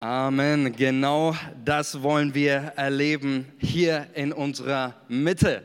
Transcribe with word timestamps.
Amen. 0.00 0.76
Genau 0.76 1.34
das 1.64 2.04
wollen 2.04 2.32
wir 2.32 2.72
erleben 2.76 3.46
hier 3.58 4.06
in 4.14 4.32
unserer 4.32 4.94
Mitte. 5.08 5.64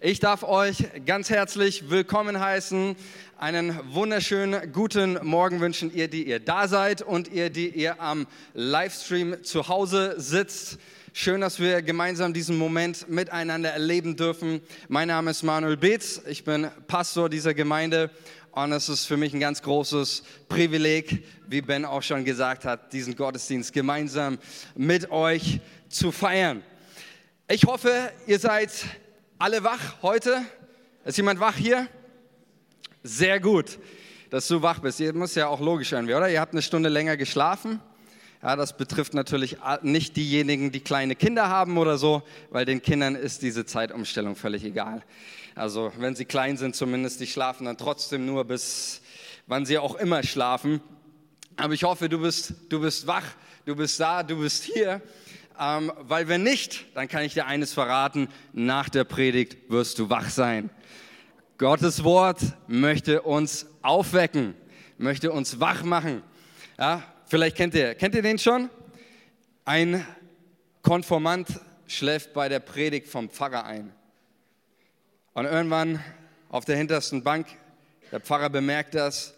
Ich 0.00 0.20
darf 0.20 0.42
euch 0.42 0.84
ganz 1.06 1.30
herzlich 1.30 1.88
willkommen 1.88 2.38
heißen, 2.38 2.94
einen 3.38 3.80
wunderschönen 3.94 4.70
guten 4.74 5.18
Morgen 5.22 5.60
wünschen, 5.60 5.90
ihr, 5.94 6.08
die 6.08 6.28
ihr 6.28 6.40
da 6.40 6.68
seid 6.68 7.00
und 7.00 7.28
ihr, 7.28 7.48
die 7.48 7.70
ihr 7.70 7.98
am 8.02 8.26
Livestream 8.52 9.42
zu 9.44 9.68
Hause 9.68 10.14
sitzt. 10.18 10.78
Schön, 11.14 11.40
dass 11.40 11.58
wir 11.58 11.80
gemeinsam 11.80 12.34
diesen 12.34 12.58
Moment 12.58 13.08
miteinander 13.08 13.70
erleben 13.70 14.14
dürfen. 14.14 14.60
Mein 14.88 15.08
Name 15.08 15.30
ist 15.30 15.42
Manuel 15.42 15.78
Beetz, 15.78 16.20
ich 16.28 16.44
bin 16.44 16.68
Pastor 16.86 17.30
dieser 17.30 17.54
Gemeinde 17.54 18.10
und 18.52 18.72
es 18.72 18.88
ist 18.88 19.06
für 19.06 19.16
mich 19.16 19.32
ein 19.32 19.40
ganz 19.40 19.62
großes 19.62 20.22
Privileg, 20.48 21.24
wie 21.46 21.60
Ben 21.60 21.84
auch 21.84 22.02
schon 22.02 22.24
gesagt 22.24 22.64
hat, 22.64 22.92
diesen 22.92 23.14
Gottesdienst 23.14 23.72
gemeinsam 23.72 24.38
mit 24.74 25.10
euch 25.10 25.60
zu 25.88 26.10
feiern. 26.10 26.62
Ich 27.48 27.64
hoffe, 27.64 28.12
ihr 28.26 28.38
seid 28.38 28.70
alle 29.38 29.62
wach 29.64 30.02
heute. 30.02 30.42
Ist 31.04 31.16
jemand 31.16 31.40
wach 31.40 31.56
hier? 31.56 31.86
Sehr 33.02 33.40
gut, 33.40 33.78
dass 34.30 34.46
du 34.48 34.62
wach 34.62 34.80
bist. 34.80 35.00
Ihr 35.00 35.14
muss 35.14 35.34
ja 35.34 35.48
auch 35.48 35.60
logisch 35.60 35.90
sein, 35.90 36.04
oder? 36.04 36.28
Ihr 36.28 36.40
habt 36.40 36.52
eine 36.52 36.62
Stunde 36.62 36.88
länger 36.88 37.16
geschlafen. 37.16 37.80
Ja, 38.42 38.56
das 38.56 38.76
betrifft 38.76 39.14
natürlich 39.14 39.58
nicht 39.82 40.16
diejenigen, 40.16 40.72
die 40.72 40.80
kleine 40.80 41.14
Kinder 41.14 41.48
haben 41.48 41.76
oder 41.76 41.98
so, 41.98 42.22
weil 42.50 42.64
den 42.64 42.80
Kindern 42.80 43.14
ist 43.14 43.42
diese 43.42 43.66
Zeitumstellung 43.66 44.34
völlig 44.34 44.64
egal. 44.64 45.02
Also 45.54 45.92
wenn 45.98 46.14
sie 46.14 46.24
klein 46.24 46.56
sind 46.56 46.76
zumindest, 46.76 47.20
die 47.20 47.26
schlafen 47.26 47.66
dann 47.66 47.76
trotzdem 47.76 48.26
nur 48.26 48.44
bis 48.44 49.02
wann 49.50 49.66
sie 49.66 49.78
auch 49.78 49.96
immer 49.96 50.22
schlafen. 50.22 50.80
Aber 51.56 51.74
ich 51.74 51.82
hoffe, 51.82 52.08
du 52.08 52.20
bist, 52.20 52.54
du 52.68 52.80
bist 52.80 53.08
wach, 53.08 53.24
du 53.64 53.74
bist 53.74 53.98
da, 53.98 54.22
du 54.22 54.38
bist 54.38 54.62
hier. 54.62 55.02
Ähm, 55.58 55.92
weil 56.02 56.28
wenn 56.28 56.44
nicht, 56.44 56.86
dann 56.94 57.08
kann 57.08 57.24
ich 57.24 57.34
dir 57.34 57.46
eines 57.46 57.72
verraten, 57.72 58.28
nach 58.52 58.88
der 58.88 59.02
Predigt 59.02 59.68
wirst 59.68 59.98
du 59.98 60.08
wach 60.08 60.30
sein. 60.30 60.70
Gottes 61.58 62.04
Wort 62.04 62.38
möchte 62.68 63.22
uns 63.22 63.66
aufwecken, 63.82 64.54
möchte 64.98 65.32
uns 65.32 65.58
wach 65.58 65.82
machen. 65.82 66.22
Ja, 66.78 67.02
vielleicht 67.26 67.56
kennt 67.56 67.74
ihr, 67.74 67.96
kennt 67.96 68.14
ihr 68.14 68.22
den 68.22 68.38
schon? 68.38 68.70
Ein 69.64 70.06
Konformant 70.82 71.48
schläft 71.88 72.32
bei 72.32 72.48
der 72.48 72.60
Predigt 72.60 73.08
vom 73.08 73.28
Pfarrer 73.28 73.64
ein. 73.64 73.92
Und 75.32 75.44
irgendwann 75.44 76.02
auf 76.48 76.64
der 76.64 76.76
hintersten 76.76 77.22
Bank, 77.22 77.46
der 78.10 78.20
Pfarrer 78.20 78.50
bemerkt 78.50 78.96
das 78.96 79.34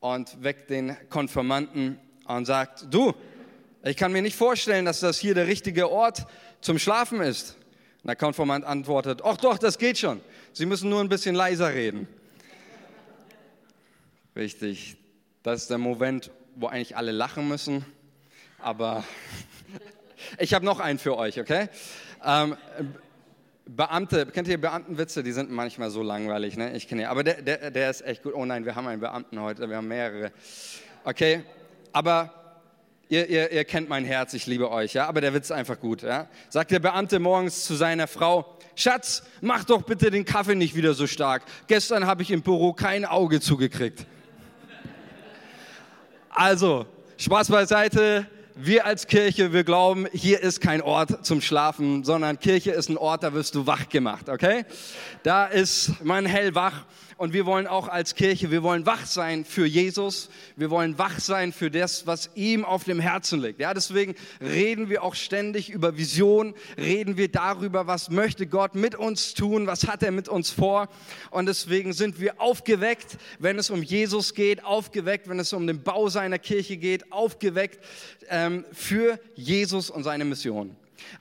und 0.00 0.42
weckt 0.42 0.68
den 0.68 0.96
Konfirmanten 1.10 2.00
und 2.26 2.44
sagt, 2.44 2.86
du, 2.90 3.14
ich 3.84 3.96
kann 3.96 4.10
mir 4.10 4.22
nicht 4.22 4.36
vorstellen, 4.36 4.84
dass 4.84 4.98
das 4.98 5.18
hier 5.18 5.34
der 5.34 5.46
richtige 5.46 5.90
Ort 5.90 6.26
zum 6.60 6.80
Schlafen 6.80 7.20
ist. 7.20 7.56
Und 8.02 8.08
der 8.08 8.16
Konfirmant 8.16 8.64
antwortet, 8.64 9.22
ach 9.24 9.36
doch, 9.36 9.58
das 9.58 9.78
geht 9.78 9.98
schon. 9.98 10.20
Sie 10.52 10.66
müssen 10.66 10.90
nur 10.90 11.00
ein 11.00 11.08
bisschen 11.08 11.36
leiser 11.36 11.72
reden. 11.72 12.08
Richtig, 14.34 14.96
das 15.44 15.62
ist 15.62 15.70
der 15.70 15.78
Moment, 15.78 16.32
wo 16.56 16.66
eigentlich 16.66 16.96
alle 16.96 17.12
lachen 17.12 17.46
müssen. 17.46 17.84
Aber 18.58 19.04
ich 20.38 20.52
habe 20.52 20.64
noch 20.64 20.80
einen 20.80 20.98
für 20.98 21.16
euch, 21.16 21.38
okay? 21.38 21.68
Ähm, 22.24 22.56
Beamte, 23.70 24.24
kennt 24.24 24.48
ihr 24.48 24.58
Beamtenwitze? 24.58 25.22
Die 25.22 25.32
sind 25.32 25.50
manchmal 25.50 25.90
so 25.90 26.02
langweilig, 26.02 26.56
ne? 26.56 26.74
Ich 26.74 26.88
kenne 26.88 27.02
ja. 27.02 27.10
Aber 27.10 27.22
der, 27.22 27.42
der, 27.42 27.70
der 27.70 27.90
ist 27.90 28.00
echt 28.00 28.22
gut. 28.22 28.32
Oh 28.34 28.46
nein, 28.46 28.64
wir 28.64 28.74
haben 28.74 28.86
einen 28.86 29.00
Beamten 29.00 29.38
heute, 29.38 29.68
wir 29.68 29.76
haben 29.76 29.88
mehrere. 29.88 30.32
Okay, 31.04 31.42
aber 31.92 32.32
ihr, 33.10 33.28
ihr, 33.28 33.52
ihr 33.52 33.64
kennt 33.64 33.90
mein 33.90 34.06
Herz, 34.06 34.32
ich 34.32 34.46
liebe 34.46 34.70
euch, 34.70 34.94
ja? 34.94 35.06
Aber 35.06 35.20
der 35.20 35.34
Witz 35.34 35.46
ist 35.46 35.52
einfach 35.52 35.78
gut, 35.78 36.00
ja? 36.00 36.28
Sagt 36.48 36.70
der 36.70 36.78
Beamte 36.78 37.18
morgens 37.18 37.66
zu 37.66 37.74
seiner 37.74 38.06
Frau, 38.06 38.56
Schatz, 38.74 39.22
mach 39.42 39.64
doch 39.64 39.82
bitte 39.82 40.10
den 40.10 40.24
Kaffee 40.24 40.54
nicht 40.54 40.74
wieder 40.74 40.94
so 40.94 41.06
stark. 41.06 41.42
Gestern 41.66 42.06
habe 42.06 42.22
ich 42.22 42.30
im 42.30 42.40
Büro 42.40 42.72
kein 42.72 43.04
Auge 43.04 43.38
zugekriegt. 43.38 44.06
Also, 46.30 46.86
Spaß 47.18 47.50
beiseite 47.50 48.26
wir 48.60 48.86
als 48.86 49.06
Kirche, 49.06 49.52
wir 49.52 49.62
glauben, 49.62 50.08
hier 50.12 50.40
ist 50.40 50.60
kein 50.60 50.82
Ort 50.82 51.24
zum 51.24 51.40
Schlafen, 51.40 52.02
sondern 52.02 52.40
Kirche 52.40 52.72
ist 52.72 52.88
ein 52.88 52.96
Ort, 52.96 53.22
da 53.22 53.32
wirst 53.32 53.54
du 53.54 53.68
wach 53.68 53.88
gemacht, 53.88 54.28
okay? 54.28 54.64
Da 55.22 55.46
ist 55.46 56.04
man 56.04 56.26
hellwach 56.26 56.84
und 57.18 57.32
wir 57.32 57.46
wollen 57.46 57.66
auch 57.66 57.88
als 57.88 58.14
Kirche, 58.14 58.50
wir 58.50 58.62
wollen 58.62 58.86
wach 58.86 59.04
sein 59.04 59.44
für 59.44 59.66
Jesus, 59.66 60.30
wir 60.56 60.70
wollen 60.70 60.98
wach 60.98 61.18
sein 61.18 61.52
für 61.52 61.70
das, 61.70 62.06
was 62.06 62.30
ihm 62.36 62.64
auf 62.64 62.84
dem 62.84 63.00
Herzen 63.00 63.42
liegt. 63.42 63.60
Ja, 63.60 63.74
deswegen 63.74 64.14
reden 64.40 64.88
wir 64.88 65.02
auch 65.02 65.16
ständig 65.16 65.68
über 65.68 65.98
Vision, 65.98 66.54
reden 66.78 67.16
wir 67.16 67.28
darüber, 67.28 67.88
was 67.88 68.08
möchte 68.08 68.46
Gott 68.46 68.76
mit 68.76 68.94
uns 68.94 69.34
tun, 69.34 69.66
was 69.66 69.88
hat 69.88 70.02
er 70.04 70.12
mit 70.12 70.28
uns 70.28 70.50
vor 70.50 70.88
und 71.30 71.46
deswegen 71.46 71.92
sind 71.92 72.20
wir 72.20 72.40
aufgeweckt, 72.40 73.18
wenn 73.40 73.58
es 73.58 73.68
um 73.68 73.82
Jesus 73.82 74.32
geht, 74.32 74.64
aufgeweckt, 74.64 75.28
wenn 75.28 75.40
es 75.40 75.52
um 75.52 75.66
den 75.66 75.82
Bau 75.82 76.08
seiner 76.08 76.38
Kirche 76.38 76.76
geht, 76.76 77.10
aufgeweckt 77.10 77.84
ähm, 78.28 78.64
für 78.72 79.18
Jesus 79.34 79.90
und 79.90 80.04
seine 80.04 80.24
Mission. 80.24 80.76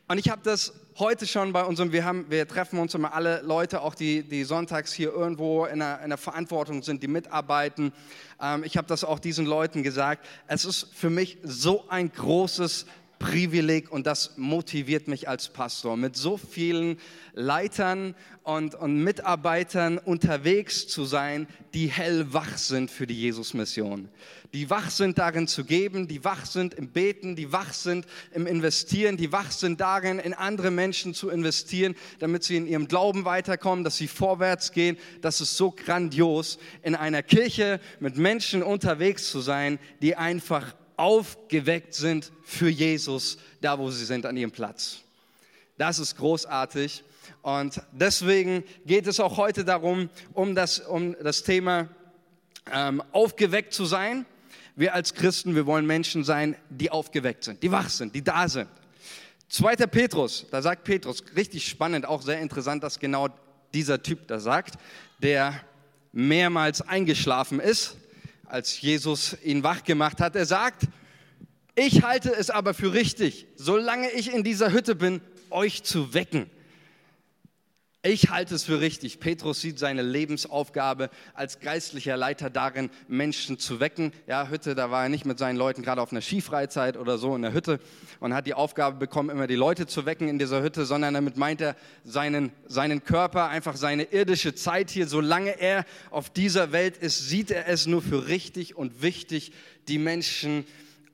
Und 0.07 0.19
ich 0.19 0.29
habe 0.29 0.41
das 0.43 0.73
heute 0.99 1.27
schon 1.27 1.53
bei 1.53 1.63
unserem, 1.63 1.91
wir, 1.91 2.05
haben, 2.05 2.25
wir 2.29 2.47
treffen 2.47 2.79
uns 2.79 2.95
immer 2.95 3.13
alle 3.13 3.41
Leute, 3.41 3.81
auch 3.81 3.93
die, 3.93 4.23
die 4.23 4.43
sonntags 4.43 4.91
hier 4.93 5.13
irgendwo 5.13 5.65
in 5.65 5.79
der, 5.79 6.01
in 6.01 6.09
der 6.09 6.17
Verantwortung 6.17 6.81
sind, 6.81 7.03
die 7.03 7.07
mitarbeiten. 7.07 7.93
Ähm, 8.41 8.63
ich 8.63 8.77
habe 8.77 8.87
das 8.87 9.03
auch 9.03 9.19
diesen 9.19 9.45
Leuten 9.45 9.83
gesagt. 9.83 10.25
Es 10.47 10.65
ist 10.65 10.87
für 10.93 11.11
mich 11.11 11.37
so 11.43 11.87
ein 11.89 12.11
großes 12.11 12.87
Privileg 13.19 13.91
und 13.91 14.07
das 14.07 14.37
motiviert 14.37 15.07
mich 15.07 15.27
als 15.27 15.49
Pastor, 15.49 15.97
mit 15.97 16.15
so 16.15 16.37
vielen 16.37 16.97
Leitern 17.33 18.15
und, 18.43 18.75
und 18.75 19.03
Mitarbeitern 19.03 19.97
unterwegs 19.97 20.87
zu 20.87 21.05
sein, 21.05 21.47
die 21.73 21.87
hellwach 21.87 22.57
sind 22.57 22.91
für 22.91 23.07
die 23.07 23.19
Jesus-Mission 23.19 24.09
die 24.53 24.69
wach 24.69 24.89
sind 24.89 25.17
darin 25.17 25.47
zu 25.47 25.65
geben, 25.65 26.07
die 26.07 26.23
wach 26.23 26.45
sind 26.45 26.73
im 26.73 26.89
Beten, 26.89 27.35
die 27.35 27.51
wach 27.51 27.73
sind 27.73 28.05
im 28.31 28.47
Investieren, 28.47 29.17
die 29.17 29.31
wach 29.31 29.51
sind 29.51 29.81
darin, 29.81 30.19
in 30.19 30.33
andere 30.33 30.71
Menschen 30.71 31.13
zu 31.13 31.29
investieren, 31.29 31.95
damit 32.19 32.43
sie 32.43 32.57
in 32.57 32.67
ihrem 32.67 32.87
Glauben 32.87 33.25
weiterkommen, 33.25 33.83
dass 33.83 33.97
sie 33.97 34.07
vorwärts 34.07 34.71
gehen. 34.71 34.97
Das 35.21 35.41
ist 35.41 35.57
so 35.57 35.71
grandios, 35.71 36.59
in 36.81 36.95
einer 36.95 37.23
Kirche 37.23 37.79
mit 37.99 38.17
Menschen 38.17 38.63
unterwegs 38.63 39.29
zu 39.29 39.41
sein, 39.41 39.79
die 40.01 40.15
einfach 40.15 40.73
aufgeweckt 40.97 41.93
sind 41.93 42.31
für 42.43 42.69
Jesus, 42.69 43.37
da 43.61 43.79
wo 43.79 43.89
sie 43.89 44.05
sind, 44.05 44.25
an 44.25 44.35
ihrem 44.35 44.51
Platz. 44.51 44.99
Das 45.77 45.99
ist 45.99 46.17
großartig. 46.17 47.03
Und 47.41 47.81
deswegen 47.91 48.63
geht 48.85 49.07
es 49.07 49.19
auch 49.19 49.37
heute 49.37 49.63
darum, 49.63 50.09
um 50.33 50.55
das, 50.55 50.79
um 50.79 51.15
das 51.23 51.43
Thema 51.43 51.87
ähm, 52.71 53.01
aufgeweckt 53.11 53.73
zu 53.73 53.85
sein 53.85 54.25
wir 54.77 54.93
als 54.93 55.15
Christen, 55.15 55.55
wir 55.55 55.65
wollen 55.65 55.87
Menschen 55.87 56.23
sein, 56.23 56.55
die 56.69 56.91
aufgeweckt 56.91 57.43
sind, 57.43 57.63
die 57.63 57.71
wach 57.71 57.89
sind, 57.89 58.13
die 58.13 58.23
da 58.23 58.47
sind. 58.47 58.69
Zweiter 59.49 59.87
Petrus, 59.87 60.45
da 60.51 60.61
sagt 60.61 60.83
Petrus, 60.83 61.23
richtig 61.35 61.67
spannend, 61.67 62.05
auch 62.05 62.21
sehr 62.21 62.39
interessant, 62.39 62.83
dass 62.83 62.99
genau 62.99 63.29
dieser 63.73 64.03
Typ 64.03 64.27
da 64.27 64.39
sagt, 64.39 64.75
der 65.19 65.59
mehrmals 66.13 66.81
eingeschlafen 66.81 67.59
ist, 67.59 67.97
als 68.47 68.81
Jesus 68.81 69.37
ihn 69.43 69.63
wach 69.63 69.83
gemacht 69.83 70.19
hat. 70.19 70.35
Er 70.35 70.45
sagt, 70.45 70.87
ich 71.75 72.03
halte 72.03 72.33
es 72.33 72.49
aber 72.49 72.73
für 72.73 72.93
richtig, 72.93 73.47
solange 73.55 74.09
ich 74.11 74.33
in 74.33 74.43
dieser 74.43 74.71
Hütte 74.71 74.95
bin, 74.95 75.21
euch 75.49 75.83
zu 75.83 76.13
wecken. 76.13 76.49
Ich 78.03 78.29
halte 78.29 78.53
es 78.53 78.63
für 78.63 78.79
richtig. 78.79 79.19
Petrus 79.19 79.59
sieht 79.59 79.79
seine 79.79 80.03
Lebensaufgabe 80.03 81.09
als 81.33 81.59
geistlicher 81.59 82.15
Leiter 82.15 82.51
darin, 82.51 82.91
Menschen 83.07 83.57
zu 83.57 83.79
wecken. 83.79 84.13
Ja, 84.27 84.49
Hütte, 84.49 84.75
da 84.75 84.91
war 84.91 85.03
er 85.03 85.09
nicht 85.09 85.25
mit 85.25 85.39
seinen 85.39 85.57
Leuten 85.57 85.81
gerade 85.81 86.01
auf 86.01 86.11
einer 86.11 86.21
Skifreizeit 86.21 86.95
oder 86.95 87.17
so 87.17 87.35
in 87.35 87.41
der 87.41 87.53
Hütte 87.53 87.79
und 88.19 88.35
hat 88.35 88.45
die 88.45 88.53
Aufgabe 88.53 88.97
bekommen, 88.97 89.31
immer 89.31 89.47
die 89.47 89.55
Leute 89.55 89.87
zu 89.87 90.05
wecken 90.05 90.27
in 90.27 90.37
dieser 90.37 90.61
Hütte, 90.61 90.85
sondern 90.85 91.15
damit 91.15 91.37
meint 91.37 91.59
er 91.59 91.75
seinen, 92.03 92.51
seinen 92.67 93.03
Körper, 93.03 93.49
einfach 93.49 93.75
seine 93.75 94.03
irdische 94.03 94.53
Zeit 94.53 94.91
hier. 94.91 95.07
Solange 95.07 95.59
er 95.59 95.83
auf 96.11 96.29
dieser 96.29 96.71
Welt 96.71 96.97
ist, 96.97 97.27
sieht 97.29 97.49
er 97.49 97.67
es 97.67 97.87
nur 97.87 98.03
für 98.03 98.27
richtig 98.27 98.77
und 98.77 99.01
wichtig, 99.01 99.51
die 99.87 99.97
Menschen 99.97 100.65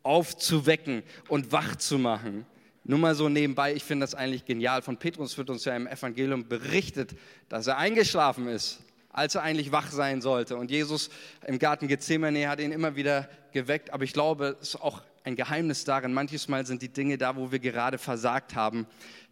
aufzuwecken 0.04 1.04
und 1.30 1.54
wach 1.54 1.78
zu 1.78 1.98
machen. 1.98 2.46
Nur 2.86 3.00
mal 3.00 3.16
so 3.16 3.30
nebenbei, 3.30 3.74
ich 3.74 3.84
finde 3.84 4.04
das 4.04 4.14
eigentlich 4.14 4.46
genial. 4.46 4.82
Von 4.82 4.98
Petrus 4.98 5.38
wird 5.38 5.50
uns 5.50 5.64
ja 5.64 5.76
im 5.76 5.88
Evangelium 5.88 6.48
berichtet, 6.48 7.12
dass 7.48 7.68
er 7.68 7.78
eingeschlafen 7.78 8.48
ist, 8.48 8.82
als 9.10 9.36
er 9.36 9.44
eigentlich 9.44 9.72
wach 9.72 9.90
sein 9.92 10.22
sollte. 10.22 10.58
Und 10.58 10.70
Jesus 10.70 11.10
im 11.48 11.60
Garten 11.60 11.88
Gethsemane 11.88 12.50
hat 12.50 12.60
ihn 12.60 12.74
immer 12.74 12.96
wieder 12.98 13.30
geweckt. 13.54 13.94
Aber 13.94 14.04
ich 14.04 14.12
glaube, 14.12 14.58
es 14.60 14.70
ist 14.70 14.82
auch 14.82 15.02
ein 15.24 15.36
Geheimnis 15.36 15.84
darin. 15.86 16.14
Manches 16.14 16.48
Mal 16.48 16.66
sind 16.66 16.82
die 16.82 16.92
Dinge 16.92 17.18
da, 17.18 17.36
wo 17.36 17.52
wir 17.52 17.60
gerade 17.60 17.98
versagt 17.98 18.56
haben, 18.56 18.86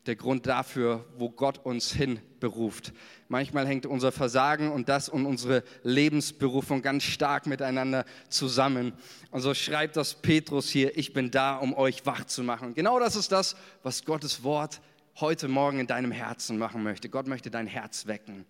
der 0.05 0.15
Grund 0.15 0.47
dafür, 0.47 1.05
wo 1.17 1.29
Gott 1.29 1.59
uns 1.63 1.93
hin 1.93 2.19
beruft. 2.39 2.91
Manchmal 3.27 3.67
hängt 3.67 3.85
unser 3.85 4.11
Versagen 4.11 4.71
und 4.71 4.89
das 4.89 5.09
und 5.09 5.25
unsere 5.25 5.63
Lebensberufung 5.83 6.81
ganz 6.81 7.03
stark 7.03 7.45
miteinander 7.45 8.05
zusammen. 8.29 8.93
Und 9.29 9.41
so 9.41 9.53
schreibt 9.53 9.97
das 9.97 10.15
Petrus 10.15 10.69
hier, 10.69 10.97
ich 10.97 11.13
bin 11.13 11.29
da, 11.29 11.57
um 11.57 11.73
euch 11.73 12.05
wach 12.05 12.25
zu 12.25 12.43
machen. 12.43 12.69
Und 12.69 12.75
genau 12.75 12.99
das 12.99 13.15
ist 13.15 13.31
das, 13.31 13.55
was 13.83 14.05
Gottes 14.05 14.43
Wort 14.43 14.81
heute 15.19 15.47
Morgen 15.47 15.79
in 15.79 15.87
deinem 15.87 16.11
Herzen 16.11 16.57
machen 16.57 16.81
möchte. 16.81 17.09
Gott 17.09 17.27
möchte 17.27 17.51
dein 17.51 17.67
Herz 17.67 18.07
wecken. 18.07 18.45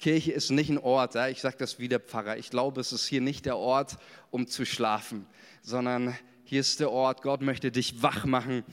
Kirche 0.00 0.32
ist 0.32 0.50
nicht 0.50 0.70
ein 0.70 0.78
Ort, 0.78 1.14
ich 1.30 1.42
sage 1.42 1.56
das 1.58 1.78
wie 1.78 1.86
der 1.86 2.00
Pfarrer, 2.00 2.38
ich 2.38 2.48
glaube, 2.48 2.80
es 2.80 2.90
ist 2.90 3.06
hier 3.06 3.20
nicht 3.20 3.44
der 3.44 3.58
Ort, 3.58 3.98
um 4.30 4.46
zu 4.46 4.64
schlafen, 4.64 5.26
sondern 5.60 6.16
hier 6.50 6.62
ist 6.62 6.80
der 6.80 6.90
Ort, 6.90 7.22
Gott 7.22 7.42
möchte 7.42 7.70
dich 7.70 8.02
wach 8.02 8.24
machen 8.24 8.64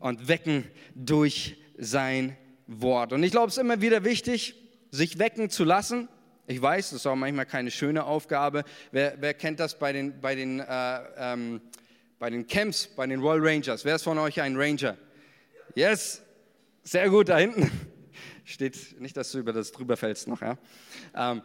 und 0.00 0.26
wecken 0.26 0.64
durch 0.96 1.56
sein 1.78 2.36
Wort. 2.66 3.12
Und 3.12 3.22
ich 3.22 3.30
glaube, 3.30 3.46
es 3.46 3.54
ist 3.54 3.60
immer 3.60 3.80
wieder 3.80 4.02
wichtig, 4.02 4.56
sich 4.90 5.20
wecken 5.20 5.48
zu 5.48 5.62
lassen. 5.62 6.08
Ich 6.48 6.60
weiß, 6.60 6.90
das 6.90 7.02
ist 7.02 7.06
auch 7.06 7.14
manchmal 7.14 7.46
keine 7.46 7.70
schöne 7.70 8.02
Aufgabe. 8.02 8.64
Wer, 8.90 9.14
wer 9.20 9.32
kennt 9.34 9.60
das 9.60 9.78
bei 9.78 9.92
den, 9.92 10.20
bei, 10.20 10.34
den, 10.34 10.58
äh, 10.58 10.98
ähm, 11.18 11.60
bei 12.18 12.30
den 12.30 12.48
Camps, 12.48 12.88
bei 12.88 13.06
den 13.06 13.20
Royal 13.20 13.46
Rangers? 13.46 13.84
Wer 13.84 13.94
ist 13.94 14.02
von 14.02 14.18
euch 14.18 14.40
ein 14.40 14.56
Ranger? 14.56 14.96
Yes, 15.76 16.22
sehr 16.82 17.08
gut 17.10 17.28
da 17.28 17.38
hinten. 17.38 17.70
Steht 18.44 19.00
nicht, 19.00 19.16
dass 19.16 19.30
du 19.30 19.38
über 19.38 19.52
das 19.52 19.70
drüber 19.70 19.96
fällst 19.96 20.26
noch. 20.26 20.40
Ja? 20.40 20.58
Ähm, 21.14 21.42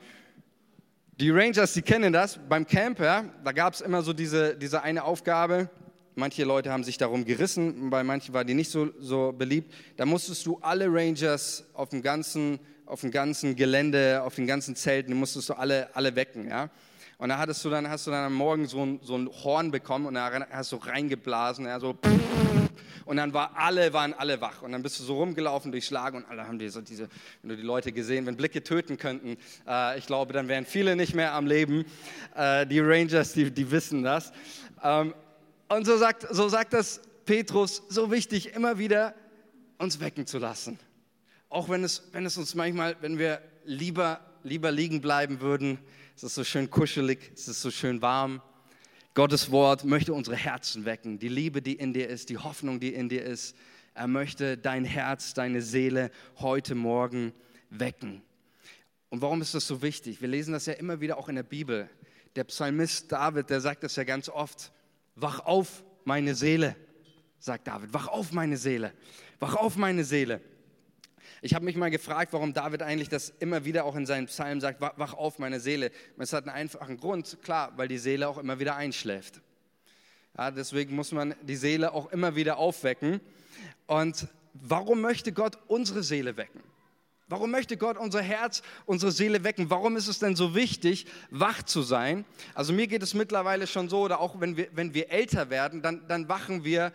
die 1.19 1.29
Rangers, 1.29 1.73
die 1.73 1.81
kennen 1.81 2.12
das. 2.12 2.39
Beim 2.50 2.67
Camp, 2.67 3.00
ja, 3.00 3.25
da 3.44 3.51
gab 3.51 3.73
es 3.73 3.81
immer 3.81 4.01
so 4.01 4.13
diese, 4.13 4.56
diese 4.56 4.81
eine 4.81 5.03
Aufgabe. 5.03 5.69
Manche 6.15 6.44
Leute 6.44 6.71
haben 6.71 6.83
sich 6.83 6.97
darum 6.97 7.25
gerissen, 7.25 7.89
bei 7.89 8.03
manchen 8.03 8.33
war 8.33 8.45
die 8.45 8.53
nicht 8.53 8.69
so, 8.69 8.89
so 9.00 9.33
beliebt. 9.33 9.73
Da 9.97 10.06
musstest 10.06 10.45
du 10.45 10.59
alle 10.62 10.88
Rangers 10.88 11.65
auf 11.73 11.89
dem 11.89 12.01
ganzen, 12.01 12.59
auf 12.85 13.01
dem 13.01 13.12
ganzen 13.12 13.56
Gelände, 13.56 14.21
auf 14.23 14.35
den 14.35 14.47
ganzen 14.47 14.75
Zelten, 14.75 15.13
musstest 15.13 15.50
du 15.50 15.53
alle, 15.53 15.94
alle 15.94 16.15
wecken. 16.15 16.50
Ja? 16.50 16.69
Und 17.18 17.29
da 17.29 17.38
hattest 17.38 17.63
du 17.63 17.69
dann, 17.69 17.89
hast 17.89 18.07
du 18.07 18.11
dann 18.11 18.25
am 18.25 18.33
Morgen 18.33 18.65
so 18.65 18.85
ein, 18.85 19.00
so 19.01 19.18
ein 19.18 19.29
Horn 19.29 19.71
bekommen 19.71 20.06
und 20.06 20.15
da 20.15 20.31
hast 20.51 20.71
du 20.71 20.77
reingeblasen, 20.77 21.65
ja, 21.65 21.79
so 21.79 21.97
und 23.06 23.18
dann 23.18 23.33
war 23.33 23.57
alle, 23.57 23.94
waren 23.94 24.13
alle 24.13 24.42
wach. 24.42 24.62
Und 24.62 24.72
dann 24.72 24.83
bist 24.83 25.00
du 25.00 25.04
so 25.04 25.18
rumgelaufen 25.18 25.72
durchs 25.72 25.89
Lager 25.92 26.18
und 26.18 26.25
alle 26.25 26.48
haben 26.48 26.60
diese, 26.60 26.81
diese 26.83 27.10
wenn 27.42 27.50
du 27.50 27.57
die 27.57 27.63
Leute 27.63 27.92
gesehen, 27.92 28.25
wenn 28.25 28.38
Blicke 28.38 28.63
töten 28.63 28.98
könnten, 28.98 29.38
äh, 29.68 29.98
ich 29.98 30.07
glaube, 30.07 30.33
dann 30.33 30.48
wären 30.48 30.66
viele 30.66 30.95
nicht 30.95 31.16
mehr 31.16 31.33
am 31.33 31.48
Leben. 31.48 31.86
Äh, 32.36 32.66
die 32.68 32.80
Rangers, 32.80 33.33
die, 33.33 33.51
die 33.51 33.72
wissen 33.72 34.04
das. 34.04 34.31
Ähm, 34.83 35.13
und 35.69 35.86
so 35.86 35.98
sagt, 35.98 36.27
so 36.30 36.48
sagt 36.48 36.74
das 36.74 37.01
Petrus, 37.25 37.83
so 37.89 38.12
wichtig, 38.12 38.54
immer 38.54 38.78
wieder 38.78 39.16
uns 39.78 40.00
wecken 40.00 40.28
zu 40.28 40.38
lassen. 40.38 40.80
Auch 41.50 41.69
wenn 41.69 41.83
es, 41.83 42.04
wenn 42.12 42.25
es 42.25 42.38
uns 42.38 42.56
manchmal, 42.56 42.95
wenn 43.01 43.18
wir 43.18 43.42
lieber, 43.66 44.19
lieber 44.44 44.71
liegen 44.71 45.01
bleiben 45.01 45.42
würden, 45.42 45.80
es 46.16 46.24
ist 46.24 46.36
so 46.36 46.44
schön 46.44 46.69
kuschelig, 46.69 47.31
es 47.33 47.48
ist 47.48 47.62
so 47.62 47.71
schön 47.71 48.01
warm. 48.01 48.42
Gottes 49.15 49.50
Wort 49.50 49.85
möchte 49.85 50.13
unsere 50.13 50.35
Herzen 50.35 50.83
wecken, 50.83 51.19
die 51.19 51.29
Liebe, 51.29 51.62
die 51.62 51.75
in 51.75 51.94
dir 51.94 52.09
ist, 52.09 52.29
die 52.29 52.38
Hoffnung, 52.38 52.81
die 52.81 52.94
in 52.94 53.07
dir 53.07 53.23
ist. 53.23 53.56
Er 53.94 54.07
möchte 54.07 54.57
dein 54.57 54.83
Herz, 54.83 55.33
deine 55.33 55.62
Seele 55.62 56.12
heute 56.39 56.75
Morgen 56.75 57.31
wecken. 57.69 58.21
Und 59.07 59.21
warum 59.21 59.41
ist 59.41 59.56
das 59.56 59.65
so 59.67 59.81
wichtig? 59.81 60.19
Wir 60.19 60.27
lesen 60.27 60.51
das 60.51 60.65
ja 60.65 60.73
immer 60.73 61.00
wieder 61.00 61.17
auch 61.17 61.29
in 61.29 61.35
der 61.35 61.44
Bibel. 61.44 61.89
Der 62.35 62.44
Psalmist 62.44 63.09
David, 63.09 63.50
der 63.50 63.62
sagt 63.62 63.83
das 63.83 63.95
ja 63.95 64.03
ganz 64.03 64.27
oft. 64.27 64.73
Wach 65.15 65.39
auf, 65.39 65.85
meine 66.03 66.35
Seele, 66.35 66.75
sagt 67.39 67.69
David. 67.69 67.94
Wach 67.94 68.09
auf, 68.09 68.33
meine 68.33 68.57
Seele. 68.57 68.91
Wach 69.39 69.56
auf, 69.56 69.77
meine 69.77 70.03
Seele. 70.03 70.41
Ich 71.45 71.53
habe 71.53 71.63
mich 71.63 71.75
mal 71.75 71.92
gefragt, 71.92 72.33
warum 72.33 72.53
David 72.53 72.81
eigentlich 72.81 73.07
das 73.07 73.31
immer 73.38 73.65
wieder 73.65 73.86
auch 73.86 73.95
in 73.95 74.07
seinen 74.07 74.25
Psalmen 74.25 74.62
sagt, 74.62 74.81
wach 74.81 75.13
auf 75.13 75.38
meine 75.38 75.59
Seele. 75.59 75.92
Es 76.18 76.33
hat 76.33 76.47
einen 76.47 76.56
einfachen 76.56 76.97
Grund, 76.97 77.38
klar, 77.44 77.71
weil 77.75 77.88
die 77.88 78.00
Seele 78.00 78.27
auch 78.27 78.39
immer 78.39 78.57
wieder 78.57 78.77
einschläft. 78.77 79.42
Ja, 80.36 80.50
deswegen 80.50 80.95
muss 80.95 81.12
man 81.12 81.36
die 81.44 81.56
Seele 81.56 81.94
auch 81.94 82.12
immer 82.12 82.36
wieder 82.36 82.57
aufwecken. 82.57 83.21
Und 83.86 84.27
warum 84.56 85.01
möchte 85.01 85.33
Gott 85.33 85.59
unsere 85.68 86.01
Seele 86.01 86.36
wecken? 86.36 86.63
Warum 87.27 87.51
möchte 87.51 87.77
Gott 87.77 87.97
unser 87.97 88.24
Herz, 88.24 88.63
unsere 88.88 89.12
Seele 89.12 89.44
wecken? 89.44 89.69
Warum 89.69 89.97
ist 89.97 90.07
es 90.07 90.18
denn 90.18 90.36
so 90.36 90.56
wichtig, 90.56 91.06
wach 91.30 91.62
zu 91.62 91.83
sein? 91.83 92.25
Also 92.56 92.74
mir 92.74 92.88
geht 92.88 93.03
es 93.03 93.13
mittlerweile 93.13 93.68
schon 93.68 93.88
so, 93.88 94.00
oder 94.00 94.19
auch 94.19 94.42
wenn 94.42 94.57
wir, 94.57 94.69
wenn 94.71 94.95
wir 94.95 95.12
älter 95.12 95.51
werden, 95.51 95.83
dann, 95.83 96.07
dann 96.07 96.27
wachen 96.27 96.63
wir 96.63 96.92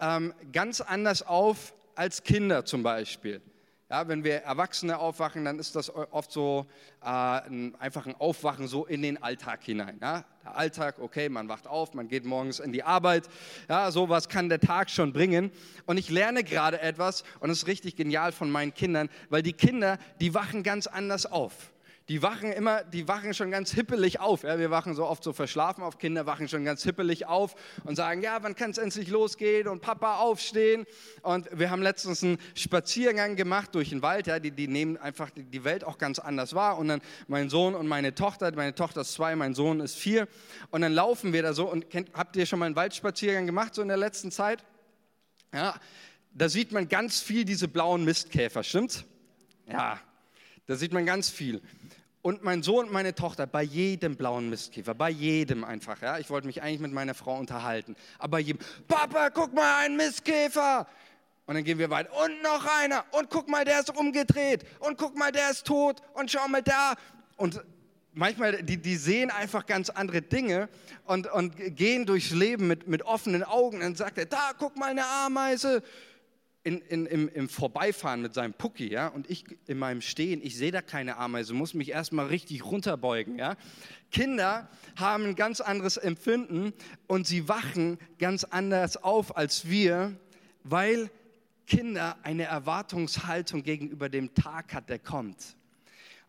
ähm, 0.00 0.32
ganz 0.54 0.80
anders 0.80 1.20
auf 1.20 1.74
als 1.94 2.22
Kinder 2.22 2.64
zum 2.64 2.82
Beispiel. 2.82 3.42
Ja, 3.90 4.06
wenn 4.06 4.22
wir 4.22 4.36
Erwachsene 4.42 5.00
aufwachen, 5.00 5.44
dann 5.44 5.58
ist 5.58 5.74
das 5.74 5.92
oft 5.92 6.30
so 6.30 6.66
äh, 7.02 7.06
ein, 7.06 7.74
einfach 7.80 8.06
ein 8.06 8.14
Aufwachen 8.14 8.68
so 8.68 8.86
in 8.86 9.02
den 9.02 9.20
Alltag 9.20 9.64
hinein. 9.64 9.98
Ja? 10.00 10.24
Der 10.44 10.56
Alltag, 10.56 11.00
okay, 11.00 11.28
man 11.28 11.48
wacht 11.48 11.66
auf, 11.66 11.92
man 11.94 12.06
geht 12.06 12.24
morgens 12.24 12.60
in 12.60 12.72
die 12.72 12.84
Arbeit. 12.84 13.28
Ja, 13.68 13.90
sowas 13.90 14.28
kann 14.28 14.48
der 14.48 14.60
Tag 14.60 14.90
schon 14.90 15.12
bringen. 15.12 15.50
Und 15.86 15.98
ich 15.98 16.08
lerne 16.08 16.44
gerade 16.44 16.80
etwas 16.80 17.24
und 17.40 17.50
es 17.50 17.58
ist 17.58 17.66
richtig 17.66 17.96
genial 17.96 18.30
von 18.30 18.48
meinen 18.48 18.72
Kindern, 18.72 19.08
weil 19.28 19.42
die 19.42 19.54
Kinder, 19.54 19.98
die 20.20 20.34
wachen 20.34 20.62
ganz 20.62 20.86
anders 20.86 21.26
auf 21.26 21.72
die 22.10 22.22
wachen 22.22 22.50
immer, 22.50 22.82
die 22.82 23.06
wachen 23.06 23.34
schon 23.34 23.52
ganz 23.52 23.72
hippelig 23.72 24.18
auf. 24.18 24.42
Ja, 24.42 24.58
wir 24.58 24.72
wachen 24.72 24.96
so 24.96 25.06
oft 25.06 25.22
so 25.22 25.32
verschlafen 25.32 25.84
auf, 25.84 25.98
Kinder 25.98 26.26
wachen 26.26 26.48
schon 26.48 26.64
ganz 26.64 26.82
hippelig 26.82 27.26
auf 27.26 27.54
und 27.84 27.94
sagen, 27.94 28.20
ja, 28.20 28.42
wann 28.42 28.56
kann 28.56 28.72
es 28.72 28.78
endlich 28.78 29.06
losgehen 29.06 29.68
und 29.68 29.80
Papa 29.80 30.16
aufstehen. 30.16 30.86
Und 31.22 31.48
wir 31.56 31.70
haben 31.70 31.82
letztens 31.82 32.24
einen 32.24 32.38
Spaziergang 32.56 33.36
gemacht 33.36 33.76
durch 33.76 33.90
den 33.90 34.02
Wald, 34.02 34.26
ja, 34.26 34.40
die, 34.40 34.50
die 34.50 34.66
nehmen 34.66 34.96
einfach 34.96 35.30
die 35.36 35.62
Welt 35.62 35.84
auch 35.84 35.98
ganz 35.98 36.18
anders 36.18 36.52
wahr. 36.52 36.78
Und 36.78 36.88
dann 36.88 37.00
mein 37.28 37.48
Sohn 37.48 37.76
und 37.76 37.86
meine 37.86 38.12
Tochter, 38.12 38.50
meine 38.56 38.74
Tochter 38.74 39.02
ist 39.02 39.12
zwei, 39.12 39.36
mein 39.36 39.54
Sohn 39.54 39.78
ist 39.78 39.94
vier. 39.94 40.26
Und 40.72 40.80
dann 40.80 40.92
laufen 40.92 41.32
wir 41.32 41.44
da 41.44 41.52
so 41.52 41.70
und 41.70 41.90
kennt, 41.90 42.12
habt 42.14 42.34
ihr 42.34 42.44
schon 42.44 42.58
mal 42.58 42.66
einen 42.66 42.74
Waldspaziergang 42.74 43.46
gemacht, 43.46 43.76
so 43.76 43.82
in 43.82 43.88
der 43.88 43.96
letzten 43.96 44.32
Zeit? 44.32 44.64
Ja, 45.54 45.76
da 46.32 46.48
sieht 46.48 46.72
man 46.72 46.88
ganz 46.88 47.20
viel 47.20 47.44
diese 47.44 47.68
blauen 47.68 48.04
Mistkäfer, 48.04 48.64
stimmt's? 48.64 49.04
Ja, 49.68 50.00
da 50.66 50.74
sieht 50.74 50.92
man 50.92 51.06
ganz 51.06 51.30
viel. 51.30 51.62
Und 52.22 52.44
mein 52.44 52.62
Sohn 52.62 52.86
und 52.86 52.92
meine 52.92 53.14
Tochter 53.14 53.46
bei 53.46 53.62
jedem 53.62 54.16
blauen 54.16 54.50
Mistkäfer, 54.50 54.94
bei 54.94 55.08
jedem 55.08 55.64
einfach, 55.64 56.02
ja. 56.02 56.18
Ich 56.18 56.28
wollte 56.28 56.46
mich 56.46 56.62
eigentlich 56.62 56.80
mit 56.80 56.92
meiner 56.92 57.14
Frau 57.14 57.38
unterhalten, 57.38 57.96
aber 58.18 58.32
bei 58.32 58.40
jedem, 58.40 58.60
Papa, 58.86 59.30
guck 59.30 59.54
mal, 59.54 59.84
ein 59.84 59.96
Mistkäfer. 59.96 60.86
Und 61.46 61.54
dann 61.54 61.64
gehen 61.64 61.78
wir 61.78 61.90
weiter. 61.90 62.10
Und 62.22 62.42
noch 62.42 62.64
einer. 62.80 63.04
Und 63.10 63.28
guck 63.28 63.48
mal, 63.48 63.64
der 63.64 63.80
ist 63.80 63.90
umgedreht. 63.96 64.64
Und 64.78 64.96
guck 64.96 65.18
mal, 65.18 65.32
der 65.32 65.50
ist 65.50 65.66
tot. 65.66 66.00
Und 66.14 66.30
schau 66.30 66.46
mal 66.46 66.62
da. 66.62 66.94
Und 67.36 67.60
manchmal, 68.12 68.62
die, 68.62 68.76
die 68.76 68.94
sehen 68.94 69.32
einfach 69.32 69.66
ganz 69.66 69.90
andere 69.90 70.22
Dinge 70.22 70.68
und, 71.06 71.26
und 71.26 71.56
gehen 71.74 72.06
durchs 72.06 72.30
Leben 72.30 72.68
mit, 72.68 72.86
mit 72.86 73.02
offenen 73.02 73.42
Augen. 73.42 73.78
Und 73.78 73.82
dann 73.82 73.96
sagt 73.96 74.18
er, 74.18 74.26
da, 74.26 74.52
guck 74.56 74.76
mal, 74.76 74.90
eine 74.90 75.04
Ameise 75.04 75.82
in, 76.62 76.80
in, 76.82 77.06
im, 77.06 77.28
im, 77.28 77.48
Vorbeifahren 77.48 78.20
mit 78.20 78.34
seinem 78.34 78.52
Pucki, 78.52 78.90
ja, 78.90 79.08
und 79.08 79.30
ich 79.30 79.44
in 79.66 79.78
meinem 79.78 80.02
Stehen, 80.02 80.40
ich 80.42 80.56
sehe 80.56 80.70
da 80.70 80.82
keine 80.82 81.16
Ameise, 81.16 81.54
muss 81.54 81.72
mich 81.72 81.90
erstmal 81.90 82.26
richtig 82.26 82.64
runterbeugen, 82.64 83.38
ja. 83.38 83.56
Kinder 84.10 84.68
haben 84.96 85.24
ein 85.24 85.34
ganz 85.36 85.60
anderes 85.60 85.96
Empfinden 85.96 86.72
und 87.06 87.26
sie 87.26 87.48
wachen 87.48 87.98
ganz 88.18 88.44
anders 88.44 88.96
auf 89.02 89.36
als 89.36 89.68
wir, 89.70 90.18
weil 90.62 91.10
Kinder 91.66 92.18
eine 92.24 92.44
Erwartungshaltung 92.44 93.62
gegenüber 93.62 94.08
dem 94.08 94.34
Tag 94.34 94.74
hat, 94.74 94.90
der 94.90 94.98
kommt. 94.98 95.56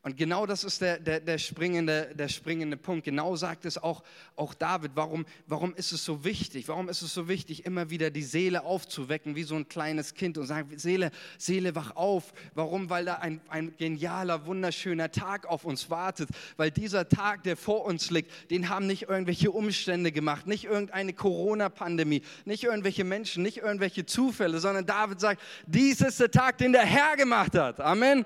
Und 0.04 0.18
genau 0.18 0.48
das 0.48 0.64
ist 0.64 0.82
der, 0.82 0.98
der, 0.98 1.20
der, 1.20 1.38
springende, 1.38 2.10
der 2.16 2.28
springende 2.28 2.76
Punkt. 2.76 3.06
Genau 3.06 3.36
sagt 3.36 3.66
es 3.66 3.78
auch, 3.78 4.02
auch 4.36 4.56
David. 4.56 4.94
Warum, 4.96 5.28
warum 5.46 5.76
ist 5.76 5.92
es 5.92 6.04
so 6.04 6.24
wichtig? 6.24 6.68
Warum 6.68 6.90
ist 6.90 7.04
es 7.04 7.14
so 7.14 7.28
wichtig, 7.28 7.68
immer 7.68 7.92
wieder 7.92 8.10
die 8.10 8.24
Seele 8.24 8.64
aufzuwecken, 8.64 9.36
wie 9.36 9.44
so 9.44 9.54
ein 9.54 9.70
kleines 9.70 10.16
Kind 10.16 10.40
und 10.40 10.48
sagen, 10.48 10.76
Seele, 10.80 11.12
Seele, 11.38 11.76
wach 11.76 11.96
auf. 11.96 12.34
Warum? 12.56 12.90
Weil 12.90 13.06
da 13.06 13.16
ein, 13.16 13.42
ein 13.48 13.78
genialer, 13.78 14.48
wunderschöner 14.48 15.12
Tag 15.12 15.46
auf 15.46 15.66
uns 15.66 15.92
wartet. 15.92 16.30
Weil 16.58 16.72
dieser 16.72 17.08
Tag, 17.08 17.44
der 17.44 17.56
vor 17.56 17.86
uns 17.86 18.10
liegt, 18.10 18.50
den 18.50 18.70
haben 18.70 18.88
nicht 18.88 19.04
irgendwelche 19.04 19.52
Umstände 19.52 20.12
gemacht, 20.12 20.48
nicht 20.48 20.64
irgendeine 20.64 21.14
Corona-Pandemie, 21.14 22.24
nicht 22.46 22.64
irgendwelche 22.64 23.04
Menschen, 23.04 23.44
nicht 23.44 23.58
irgendwelche 23.58 24.08
Zufälle, 24.08 24.60
sondern 24.60 24.88
David 24.88 25.20
sagt, 25.20 25.44
dies 25.68 26.02
ist 26.02 26.20
der 26.20 26.32
Tag, 26.32 26.58
den 26.58 26.72
der 26.72 26.86
Herr 26.86 27.16
gemacht 27.18 27.54
hat. 27.54 27.80
Amen. 27.80 28.26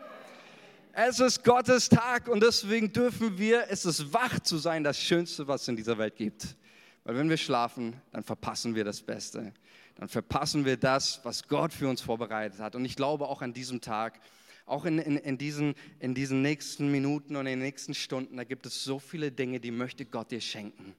Es 0.98 1.20
ist 1.20 1.44
Gottes 1.44 1.90
Tag 1.90 2.30
und 2.30 2.42
deswegen 2.42 2.94
dürfen 2.94 3.38
wir, 3.38 3.66
es 3.70 3.84
ist 3.84 4.14
wach 4.14 4.40
zu 4.40 4.58
sein, 4.58 4.82
das 4.82 4.98
Schönste, 4.98 5.46
was 5.46 5.64
es 5.64 5.68
in 5.68 5.75
dieser 5.75 5.98
Welt 5.98 6.16
gibt. 6.16 6.56
Weil 7.04 7.18
wenn 7.18 7.30
wir 7.30 7.36
schlafen, 7.36 8.00
dann 8.14 8.24
verpassen 8.24 8.75
wir 8.75 8.86
das 8.86 9.02
Beste. 9.02 9.52
Dann 9.96 10.08
verpassen 10.08 10.64
wir 10.64 10.78
das, 10.78 11.20
was 11.24 11.50
Gott 11.50 11.74
für 11.74 11.90
uns 11.90 12.00
vorbereitet 12.00 12.62
hat. 12.62 12.75
Und 12.75 12.86
ich 12.86 12.96
glaube 12.96 13.28
auch 13.28 13.42
an 13.42 13.52
diesem 13.52 13.82
Tag, 13.82 14.22
auch 14.66 14.86
in, 14.86 14.98
in, 15.00 15.18
in, 15.18 15.38
diesen, 15.38 15.75
in 16.00 16.16
diesen 16.16 16.42
nächsten 16.42 16.90
Minuten 16.90 17.36
und 17.36 17.46
in 17.46 17.60
den 17.60 17.60
nächsten 17.60 17.94
Stunden, 17.94 18.38
da 18.38 18.46
gibt 18.46 18.66
es 18.66 18.82
so 18.82 18.98
viele 18.98 19.34
Dinge, 19.34 19.60
die 19.60 19.72
möchte 19.72 20.06
Gott 20.06 20.32
dir 20.32 20.40
schenken. 20.40 20.96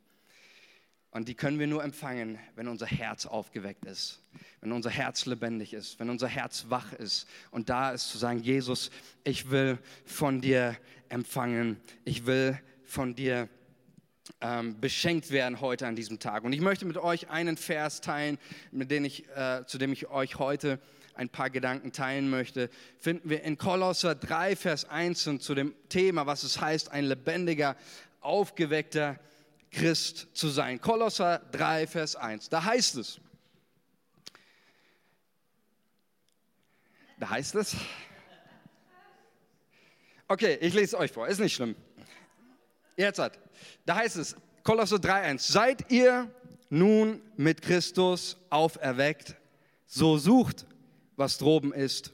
Und 1.17 1.29
die 1.29 1.35
können 1.35 1.59
wir 1.59 1.67
nur 1.67 1.83
empfangen, 1.83 2.39
wenn 2.57 2.69
unser 2.69 2.85
Herz 2.85 3.25
aufgeweckt 3.25 3.87
ist, 3.87 4.21
wenn 4.61 4.71
unser 4.71 4.91
Herz 4.91 5.25
lebendig 5.25 5.73
ist, 5.73 5.99
wenn 5.99 6.11
unser 6.11 6.29
Herz 6.29 6.67
wach 6.69 6.93
ist. 6.93 7.27
Und 7.51 7.71
da 7.71 7.93
ist 7.93 8.11
zu 8.11 8.19
sagen, 8.19 8.43
Jesus, 8.43 8.91
ich 9.25 9.51
will 9.51 9.79
von 10.05 10.43
dir 10.43 10.77
empfangen, 11.09 11.81
ich 12.05 12.27
will 12.27 12.61
von 12.85 13.15
dir 13.15 13.49
ähm, 14.43 14.79
beschenkt 14.79 15.31
werden 15.31 15.63
heute 15.63 15.87
an 15.87 15.97
diesem 15.97 16.19
Tag. 16.19 16.45
Und 16.45 16.53
ich 16.53 16.61
möchte 16.61 16.85
mit 16.85 16.99
euch 16.99 17.31
einen 17.31 17.57
Vers 17.57 18.03
teilen, 18.03 18.37
mit 18.71 18.91
dem 18.91 19.07
ich, 19.07 19.27
äh, 19.35 19.65
zu 19.67 19.79
dem 19.79 19.95
ich 19.95 20.09
euch 20.09 20.39
heute 20.39 20.79
ein 21.15 21.31
paar 21.31 21.49
Gedanken 21.49 21.93
teilen 21.93 22.29
möchte, 22.29 22.69
finden 22.99 23.31
wir 23.31 23.43
in 23.43 23.57
Kolosser 23.57 24.15
3, 24.15 24.55
Vers 24.55 24.85
1 24.85 25.29
und 25.29 25.43
zu 25.43 25.55
dem 25.55 25.75
Thema, 25.89 26.27
was 26.27 26.43
es 26.43 26.61
heißt, 26.61 26.91
ein 26.91 27.07
lebendiger, 27.07 27.75
aufgeweckter 28.21 29.19
Christ 29.71 30.29
zu 30.33 30.49
sein. 30.49 30.81
Kolosser 30.81 31.41
3, 31.53 31.87
Vers 31.87 32.17
1. 32.17 32.49
Da 32.49 32.65
heißt 32.65 32.97
es, 32.97 33.21
da 37.19 37.31
heißt 37.31 37.55
es, 37.55 37.77
okay, 40.29 40.59
ich 40.61 40.75
lese 40.75 40.85
es 40.85 40.95
euch 40.95 41.13
vor, 41.13 41.29
ist 41.29 41.41
nicht 41.41 41.55
schlimm. 41.55 41.75
Jetzt 42.97 43.19
hat, 43.19 43.39
da 43.85 43.97
heißt 43.97 44.17
es, 44.17 44.37
Kolosser 44.63 44.99
3, 44.99 45.23
1. 45.23 45.47
Seid 45.47 45.91
ihr 45.91 46.31
nun 46.69 47.23
mit 47.37 47.63
Christus 47.63 48.37
auferweckt, 48.51 49.37
so 49.87 50.19
sucht, 50.19 50.67
was 51.17 51.39
droben 51.39 51.73
ist, 51.73 52.13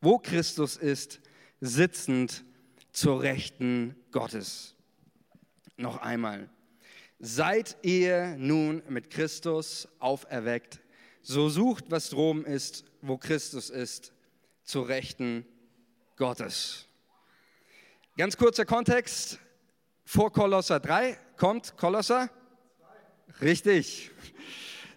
wo 0.00 0.18
Christus 0.18 0.76
ist, 0.76 1.20
sitzend 1.60 2.44
zur 2.92 3.22
Rechten 3.22 3.96
Gottes. 4.12 4.74
Noch 5.76 5.98
einmal. 5.98 6.48
Seid 7.20 7.76
ihr 7.82 8.36
nun 8.36 8.82
mit 8.88 9.10
Christus 9.10 9.88
auferweckt, 9.98 10.80
so 11.20 11.48
sucht, 11.48 11.90
was 11.90 12.10
droben 12.10 12.44
ist, 12.44 12.84
wo 13.02 13.18
Christus 13.18 13.70
ist, 13.70 14.12
zur 14.62 14.88
Rechten 14.88 15.44
Gottes. 16.16 16.86
Ganz 18.16 18.36
kurzer 18.36 18.64
Kontext. 18.64 19.38
Vor 20.04 20.32
Kolosser 20.32 20.78
3 20.78 21.18
kommt 21.36 21.76
Kolosser? 21.76 22.30
Richtig. 23.40 24.10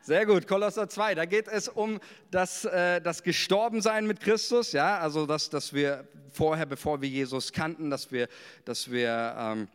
Sehr 0.04 0.26
gut, 0.26 0.48
Kolosser 0.48 0.90
2, 0.90 1.16
da 1.16 1.26
geht 1.26 1.48
es 1.48 1.68
um 1.68 2.00
das, 2.32 2.66
äh, 2.66 3.02
das 3.02 3.22
Gestorbensein 3.22 4.08
mit 4.08 4.20
Christus, 4.20 4.72
ja, 4.72 4.98
also 4.98 5.26
dass, 5.26 5.50
dass 5.50 5.74
wir 5.74 6.08
vorher, 6.32 6.66
bevor 6.66 7.02
wir 7.02 7.10
Jesus 7.10 7.52
kannten, 7.52 7.90
dass 7.90 8.12
wir, 8.12 8.28
dass 8.66 8.90
wir 8.90 9.36
ähm, 9.38 9.68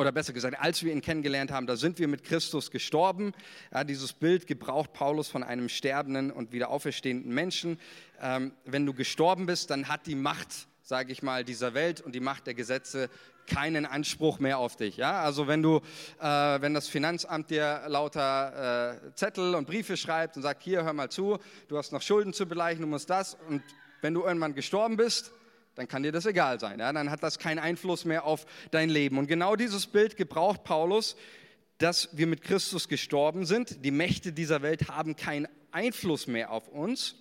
oder 0.00 0.12
besser 0.12 0.32
gesagt, 0.32 0.58
als 0.58 0.82
wir 0.82 0.92
ihn 0.92 1.02
kennengelernt 1.02 1.52
haben, 1.52 1.66
da 1.66 1.76
sind 1.76 1.98
wir 1.98 2.08
mit 2.08 2.24
Christus 2.24 2.70
gestorben. 2.70 3.32
Ja, 3.72 3.84
dieses 3.84 4.14
Bild 4.14 4.46
gebraucht 4.46 4.94
Paulus 4.94 5.28
von 5.28 5.42
einem 5.42 5.68
sterbenden 5.68 6.30
und 6.30 6.52
wieder 6.52 6.70
auferstehenden 6.70 7.32
Menschen. 7.34 7.78
Ähm, 8.20 8.52
wenn 8.64 8.86
du 8.86 8.94
gestorben 8.94 9.46
bist, 9.46 9.70
dann 9.70 9.88
hat 9.88 10.06
die 10.06 10.14
Macht, 10.14 10.68
sage 10.82 11.12
ich 11.12 11.22
mal, 11.22 11.44
dieser 11.44 11.74
Welt 11.74 12.00
und 12.00 12.14
die 12.14 12.20
Macht 12.20 12.46
der 12.46 12.54
Gesetze 12.54 13.10
keinen 13.46 13.84
Anspruch 13.84 14.38
mehr 14.38 14.58
auf 14.58 14.76
dich. 14.76 14.96
Ja? 14.96 15.20
Also 15.20 15.46
wenn 15.46 15.62
du, 15.62 15.82
äh, 16.20 16.24
wenn 16.24 16.72
das 16.72 16.88
Finanzamt 16.88 17.50
dir 17.50 17.82
lauter 17.86 18.94
äh, 18.94 19.14
Zettel 19.14 19.54
und 19.54 19.66
Briefe 19.66 19.98
schreibt 19.98 20.36
und 20.36 20.42
sagt, 20.42 20.62
hier, 20.62 20.82
hör 20.84 20.94
mal 20.94 21.10
zu, 21.10 21.38
du 21.68 21.76
hast 21.76 21.92
noch 21.92 22.02
Schulden 22.02 22.32
zu 22.32 22.46
beleichen, 22.46 22.80
du 22.80 22.86
musst 22.86 23.10
das 23.10 23.36
und 23.48 23.62
wenn 24.00 24.14
du 24.14 24.22
irgendwann 24.22 24.54
gestorben 24.54 24.96
bist, 24.96 25.32
dann 25.80 25.88
kann 25.88 26.02
dir 26.02 26.12
das 26.12 26.26
egal 26.26 26.60
sein. 26.60 26.78
Ja? 26.78 26.92
Dann 26.92 27.10
hat 27.10 27.22
das 27.22 27.38
keinen 27.38 27.58
Einfluss 27.58 28.04
mehr 28.04 28.24
auf 28.24 28.44
dein 28.70 28.90
Leben. 28.90 29.16
Und 29.16 29.28
genau 29.28 29.56
dieses 29.56 29.86
Bild 29.86 30.18
gebraucht 30.18 30.62
Paulus, 30.62 31.16
dass 31.78 32.10
wir 32.12 32.26
mit 32.26 32.42
Christus 32.42 32.86
gestorben 32.86 33.46
sind. 33.46 33.82
Die 33.82 33.90
Mächte 33.90 34.32
dieser 34.32 34.60
Welt 34.60 34.88
haben 34.88 35.16
keinen 35.16 35.48
Einfluss 35.70 36.26
mehr 36.26 36.50
auf 36.50 36.68
uns. 36.68 37.14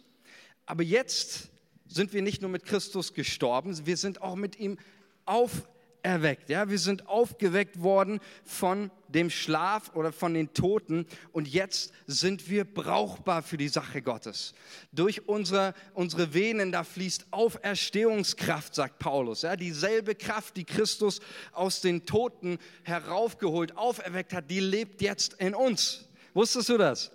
Aber 0.65 0.83
jetzt 0.83 1.47
sind 1.87 2.11
wir 2.11 2.21
nicht 2.21 2.41
nur 2.41 2.51
mit 2.51 2.65
Christus 2.65 3.13
gestorben, 3.13 3.85
wir 3.85 3.95
sind 3.95 4.21
auch 4.21 4.35
mit 4.35 4.59
ihm 4.59 4.77
auferstanden 5.25 5.78
erweckt. 6.03 6.49
Ja, 6.49 6.69
wir 6.69 6.77
sind 6.77 7.07
aufgeweckt 7.07 7.81
worden 7.81 8.19
von 8.43 8.91
dem 9.07 9.29
Schlaf 9.29 9.95
oder 9.95 10.11
von 10.11 10.33
den 10.33 10.53
Toten 10.53 11.05
und 11.31 11.47
jetzt 11.47 11.91
sind 12.07 12.49
wir 12.49 12.63
brauchbar 12.63 13.41
für 13.41 13.57
die 13.57 13.67
Sache 13.67 14.01
Gottes. 14.01 14.53
Durch 14.91 15.27
unsere, 15.27 15.73
unsere 15.93 16.33
Venen, 16.33 16.71
da 16.71 16.83
fließt 16.83 17.27
Auferstehungskraft, 17.31 18.75
sagt 18.75 18.99
Paulus. 18.99 19.41
Ja, 19.41 19.55
dieselbe 19.55 20.15
Kraft, 20.15 20.57
die 20.57 20.65
Christus 20.65 21.21
aus 21.51 21.81
den 21.81 22.05
Toten 22.05 22.59
heraufgeholt, 22.83 23.77
auferweckt 23.77 24.33
hat, 24.33 24.49
die 24.49 24.59
lebt 24.59 25.01
jetzt 25.01 25.33
in 25.35 25.55
uns. 25.55 26.07
Wusstest 26.33 26.69
du 26.69 26.77
das? 26.77 27.11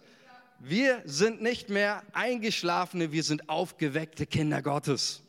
Wir 0.59 1.03
sind 1.05 1.43
nicht 1.43 1.69
mehr 1.69 2.03
eingeschlafene, 2.13 3.13
wir 3.13 3.23
sind 3.23 3.49
aufgeweckte 3.49 4.27
Kinder 4.27 4.63
Gottes. 4.63 5.21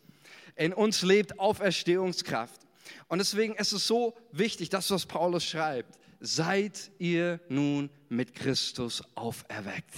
In 0.55 0.73
uns 0.73 1.01
lebt 1.01 1.39
Auferstehungskraft. 1.39 2.64
Und 3.07 3.19
deswegen 3.19 3.55
ist 3.55 3.71
es 3.71 3.87
so 3.87 4.15
wichtig, 4.31 4.69
das, 4.69 4.91
was 4.91 5.05
Paulus 5.05 5.45
schreibt. 5.45 5.99
Seid 6.19 6.91
ihr 6.97 7.39
nun 7.49 7.89
mit 8.09 8.33
Christus 8.33 9.03
auferweckt. 9.15 9.95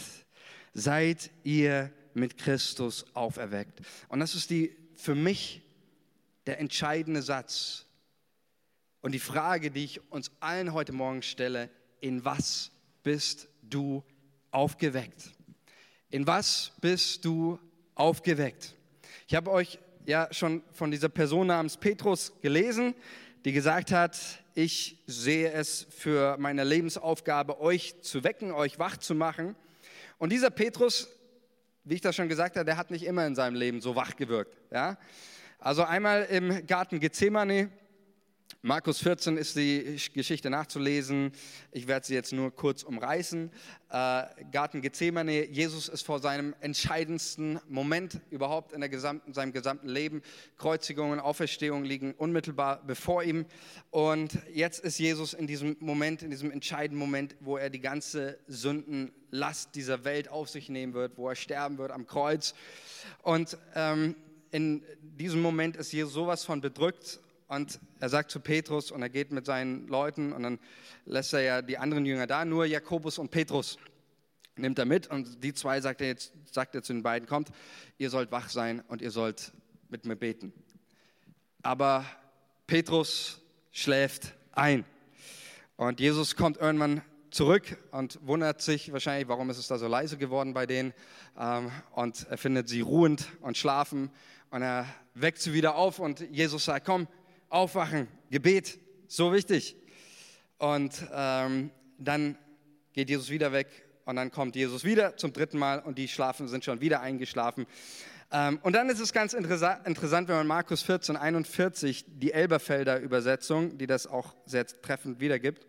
Seid 0.74 1.32
ihr 1.44 1.92
mit 2.14 2.38
Christus 2.38 3.06
auferweckt. 3.14 3.82
Und 4.10 4.20
das 4.20 4.36
ist 4.36 4.50
die, 4.50 4.76
für 4.96 5.16
mich 5.16 5.62
der 6.48 6.60
entscheidende 6.60 7.22
Satz. 7.22 7.86
Und 9.02 9.12
die 9.12 9.20
Frage, 9.20 9.72
die 9.72 9.86
ich 9.86 10.12
uns 10.12 10.32
allen 10.40 10.74
heute 10.74 10.92
Morgen 10.92 11.22
stelle, 11.22 11.70
in 12.02 12.26
was 12.26 12.72
bist 13.04 13.48
du 13.62 14.04
aufgeweckt? 14.52 15.32
In 16.10 16.26
was 16.26 16.72
bist 16.82 17.26
du 17.26 17.60
aufgeweckt? 17.96 18.76
Ich 19.28 19.36
habe 19.36 19.52
euch 19.52 19.80
ja 20.08 20.30
schon 20.32 20.64
von 20.72 20.90
dieser 20.90 21.10
Person 21.10 21.48
namens 21.48 21.78
Petrus 21.78 22.32
gelesen, 22.42 22.96
die 23.46 23.52
gesagt 23.52 23.92
hat, 23.92 24.18
ich 24.56 25.04
sehe 25.06 25.52
es 25.52 25.86
für 25.90 26.38
meine 26.40 26.64
Lebensaufgabe, 26.64 27.60
euch 27.62 28.02
zu 28.02 28.24
wecken, 28.24 28.52
euch 28.52 28.80
wach 28.80 28.98
zu 28.98 29.14
machen. 29.14 29.56
Und 30.18 30.32
dieser 30.32 30.50
Petrus, 30.50 31.10
wie 31.84 31.96
ich 31.96 32.02
das 32.02 32.16
schon 32.16 32.30
gesagt 32.30 32.56
habe, 32.56 32.66
der 32.66 32.78
hat 32.78 32.90
nicht 32.90 33.06
immer 33.06 33.28
in 33.28 33.36
seinem 33.36 33.56
Leben 33.56 33.82
so 33.82 33.96
wach 33.96 34.16
gewirkt. 34.16 34.58
Ja? 34.72 34.98
Also 35.60 35.84
einmal 35.84 36.24
im 36.24 36.66
Garten 36.66 37.00
Gethsemane, 37.00 37.70
Markus 38.64 39.00
14 39.00 39.38
ist 39.38 39.56
die 39.56 39.98
Geschichte 40.14 40.50
nachzulesen. 40.50 41.32
Ich 41.72 41.88
werde 41.88 42.06
sie 42.06 42.16
jetzt 42.16 42.34
nur 42.34 42.54
kurz 42.54 42.84
umreißen. 42.84 43.52
Äh, 43.90 44.24
Garten 44.52 44.82
Gethsemane, 44.82 45.46
Jesus 45.46 45.88
ist 45.88 46.06
vor 46.06 46.20
seinem 46.20 46.56
entscheidendsten 46.60 47.60
Moment 47.70 48.20
überhaupt 48.32 48.74
in, 48.74 48.82
gesamten, 48.90 49.34
seinem 49.34 49.54
gesamten 49.54 49.88
Leben. 49.88 50.22
Kreuzigung 50.58 51.12
und 51.12 51.20
Auferstehung 51.20 51.84
liegen 51.84 52.14
unmittelbar 52.16 52.82
bevor 52.86 53.22
ihm. 53.22 53.46
Und 53.92 54.38
jetzt 54.54 54.80
ist 54.80 54.98
Jesus 54.98 55.34
in 55.34 55.46
diesem 55.46 55.78
Moment, 55.80 56.24
in 56.24 56.32
diesem 56.32 56.52
entscheidenden 56.52 57.00
Moment, 57.00 57.36
wo 57.40 57.58
er 57.58 57.70
die 57.70 57.80
ganze 57.80 58.40
Sündenlast 58.48 59.76
dieser 59.76 60.04
Welt 60.04 60.30
auf 60.30 60.50
sich 60.50 60.68
nehmen 60.68 60.94
wird, 60.94 61.18
wo 61.18 61.30
er 61.30 61.36
sterben 61.36 61.78
wird 61.78 61.92
am 61.92 62.08
Kreuz. 62.08 62.56
Und 63.22 63.58
ähm, 63.76 64.16
in 64.52 64.84
diesem 65.02 65.42
Moment 65.42 65.78
ist 65.78 65.92
Jesus 65.92 66.14
sowas 66.14 66.44
von 66.44 66.60
bedrückt 66.60 67.20
und 67.48 67.80
er 68.00 68.10
sagt 68.10 68.32
zu 68.32 68.40
Petrus 68.40 68.92
und 68.92 69.02
er 69.02 69.10
geht 69.10 69.32
mit 69.32 69.46
seinen 69.46 69.88
Leuten 69.88 70.34
und 70.34 70.44
dann 70.44 70.60
lässt 71.06 71.34
er 71.34 71.42
ja 71.42 71.62
die 71.62 71.78
anderen 71.78 72.06
Jünger 72.06 72.28
da, 72.28 72.46
nur 72.46 72.66
Jakobus 72.66 73.18
und 73.18 73.32
Petrus 73.32 73.78
nimmt 74.58 74.80
er 74.80 74.86
mit 74.86 75.08
und 75.08 75.44
die 75.44 75.54
zwei 75.54 75.80
sagt 75.82 76.02
er 76.02 76.08
jetzt, 76.08 76.34
sagt 76.52 76.76
er 76.76 76.84
zu 76.84 76.94
den 76.94 77.04
beiden, 77.04 77.28
kommt, 77.28 77.52
ihr 77.98 78.10
sollt 78.10 78.32
wach 78.32 78.50
sein 78.50 78.84
und 78.88 79.02
ihr 79.02 79.12
sollt 79.12 79.52
mit 79.90 80.06
mir 80.06 80.16
beten. 80.16 80.52
Aber 81.62 82.06
Petrus 82.66 83.40
schläft 83.72 84.34
ein. 84.52 84.86
Und 85.76 86.00
Jesus 86.00 86.36
kommt 86.36 86.58
irgendwann 86.58 87.02
zurück 87.30 87.78
und 87.92 88.20
wundert 88.26 88.62
sich 88.62 88.92
wahrscheinlich, 88.92 89.28
warum 89.28 89.50
ist 89.50 89.58
es 89.58 89.68
da 89.68 89.78
so 89.78 89.88
leise 89.88 90.18
geworden 90.18 90.54
bei 90.54 90.66
denen. 90.66 90.94
Ähm, 91.38 91.72
und 91.92 92.26
er 92.30 92.38
findet 92.38 92.68
sie 92.68 92.82
ruhend 92.82 93.28
und 93.42 93.58
schlafen. 93.58 94.10
Und 94.50 94.64
er 94.64 94.88
weckt 95.14 95.40
sie 95.40 95.54
wieder 95.54 95.76
auf 95.76 96.00
und 96.00 96.22
Jesus 96.32 96.66
sagt, 96.66 96.86
komm, 96.86 97.08
Aufwachen, 97.50 98.08
Gebet, 98.30 98.80
so 99.08 99.32
wichtig. 99.32 99.78
Und 100.58 101.08
ähm, 101.14 101.72
dann 101.98 102.38
geht 102.94 103.10
Jesus 103.10 103.30
wieder 103.30 103.52
weg 103.52 103.68
und 104.06 104.16
dann 104.18 104.32
kommt 104.32 104.56
Jesus 104.56 104.84
wieder 104.84 105.18
zum 105.18 105.32
dritten 105.32 105.58
Mal 105.58 105.80
und 105.80 105.98
die 105.98 106.08
schlafen, 106.08 106.48
sind 106.48 106.66
schon 106.66 106.82
wieder 106.82 107.02
eingeschlafen. 107.02 107.66
Ähm, 108.32 108.60
und 108.64 108.74
dann 108.74 108.90
ist 108.90 109.00
es 109.00 109.14
ganz 109.14 109.34
interessant, 109.34 110.28
wenn 110.28 110.36
man 110.36 110.48
Markus 110.48 110.82
14, 110.82 111.16
41, 111.16 112.06
die 112.08 112.34
Elberfelder 112.34 113.00
Übersetzung, 113.00 113.78
die 113.78 113.88
das 113.88 114.08
auch 114.08 114.36
sehr 114.46 114.68
treffend 114.68 115.22
wiedergibt, 115.22 115.66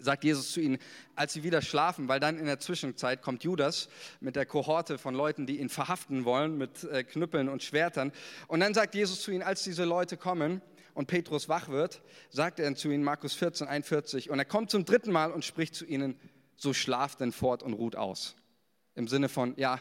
sagt 0.00 0.24
Jesus 0.24 0.52
zu 0.52 0.60
ihnen, 0.60 0.78
als 1.14 1.32
sie 1.32 1.42
wieder 1.42 1.62
schlafen, 1.62 2.08
weil 2.08 2.20
dann 2.20 2.38
in 2.38 2.46
der 2.46 2.58
Zwischenzeit 2.58 3.22
kommt 3.22 3.44
Judas 3.44 3.88
mit 4.20 4.36
der 4.36 4.46
Kohorte 4.46 4.98
von 4.98 5.14
Leuten, 5.14 5.46
die 5.46 5.60
ihn 5.60 5.68
verhaften 5.68 6.24
wollen 6.24 6.56
mit 6.58 6.84
äh, 6.84 7.04
Knüppeln 7.04 7.48
und 7.48 7.62
Schwertern. 7.62 8.12
Und 8.46 8.60
dann 8.60 8.74
sagt 8.74 8.94
Jesus 8.94 9.22
zu 9.22 9.30
ihnen, 9.30 9.42
als 9.42 9.62
diese 9.62 9.84
Leute 9.84 10.16
kommen, 10.16 10.62
und 10.98 11.06
Petrus 11.06 11.48
wach 11.48 11.68
wird, 11.68 12.02
sagt 12.28 12.58
er 12.58 12.74
zu 12.74 12.90
ihnen, 12.90 13.04
Markus 13.04 13.32
14, 13.34 13.68
41, 13.68 14.30
und 14.30 14.40
er 14.40 14.44
kommt 14.44 14.72
zum 14.72 14.84
dritten 14.84 15.12
Mal 15.12 15.30
und 15.30 15.44
spricht 15.44 15.76
zu 15.76 15.86
ihnen, 15.86 16.18
so 16.56 16.74
schlaft 16.74 17.20
denn 17.20 17.30
fort 17.30 17.62
und 17.62 17.72
ruht 17.72 17.94
aus. 17.94 18.34
Im 18.96 19.06
Sinne 19.06 19.28
von, 19.28 19.54
ja, 19.56 19.80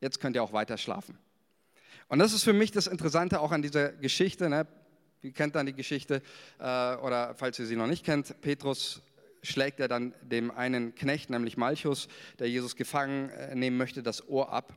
jetzt 0.00 0.20
könnt 0.20 0.36
ihr 0.36 0.44
auch 0.44 0.52
weiter 0.52 0.78
schlafen. 0.78 1.18
Und 2.06 2.20
das 2.20 2.32
ist 2.32 2.44
für 2.44 2.52
mich 2.52 2.70
das 2.70 2.86
Interessante 2.86 3.40
auch 3.40 3.50
an 3.50 3.62
dieser 3.62 3.94
Geschichte. 3.94 4.48
Ne? 4.48 4.68
Ihr 5.22 5.32
kennt 5.32 5.56
dann 5.56 5.66
die 5.66 5.72
Geschichte, 5.72 6.22
äh, 6.60 6.62
oder 6.62 7.34
falls 7.34 7.58
ihr 7.58 7.66
sie 7.66 7.74
noch 7.74 7.88
nicht 7.88 8.04
kennt, 8.04 8.40
Petrus 8.40 9.02
schlägt 9.42 9.80
er 9.80 9.88
dann 9.88 10.14
dem 10.22 10.52
einen 10.52 10.94
Knecht, 10.94 11.30
nämlich 11.30 11.56
Malchus, 11.56 12.06
der 12.38 12.48
Jesus 12.48 12.76
gefangen 12.76 13.28
äh, 13.30 13.56
nehmen 13.56 13.76
möchte, 13.76 14.04
das 14.04 14.28
Ohr 14.28 14.52
ab 14.52 14.72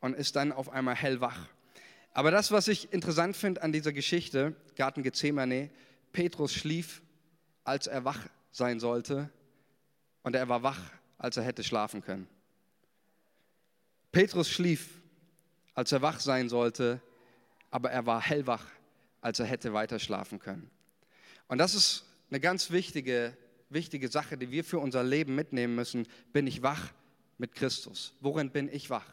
und 0.00 0.16
ist 0.16 0.36
dann 0.36 0.52
auf 0.52 0.70
einmal 0.70 0.94
hellwach. 0.94 1.48
Aber 2.18 2.32
das, 2.32 2.50
was 2.50 2.66
ich 2.66 2.92
interessant 2.92 3.36
finde 3.36 3.62
an 3.62 3.70
dieser 3.70 3.92
Geschichte, 3.92 4.56
Garten 4.74 5.04
Gethsemane, 5.04 5.70
Petrus 6.10 6.52
schlief, 6.52 7.00
als 7.62 7.86
er 7.86 8.04
wach 8.04 8.18
sein 8.50 8.80
sollte 8.80 9.30
und 10.24 10.34
er 10.34 10.48
war 10.48 10.64
wach, 10.64 10.80
als 11.16 11.36
er 11.36 11.44
hätte 11.44 11.62
schlafen 11.62 12.02
können. 12.02 12.26
Petrus 14.10 14.50
schlief, 14.50 15.00
als 15.74 15.92
er 15.92 16.02
wach 16.02 16.18
sein 16.18 16.48
sollte, 16.48 17.00
aber 17.70 17.92
er 17.92 18.04
war 18.04 18.20
hellwach, 18.20 18.66
als 19.20 19.38
er 19.38 19.46
hätte 19.46 19.72
weiter 19.72 20.00
schlafen 20.00 20.40
können. 20.40 20.68
Und 21.46 21.58
das 21.58 21.76
ist 21.76 22.04
eine 22.30 22.40
ganz 22.40 22.72
wichtige, 22.72 23.36
wichtige 23.70 24.08
Sache, 24.08 24.36
die 24.36 24.50
wir 24.50 24.64
für 24.64 24.80
unser 24.80 25.04
Leben 25.04 25.36
mitnehmen 25.36 25.76
müssen. 25.76 26.08
Bin 26.32 26.48
ich 26.48 26.62
wach 26.62 26.90
mit 27.36 27.54
Christus? 27.54 28.12
Worin 28.18 28.50
bin 28.50 28.68
ich 28.68 28.90
wach? 28.90 29.06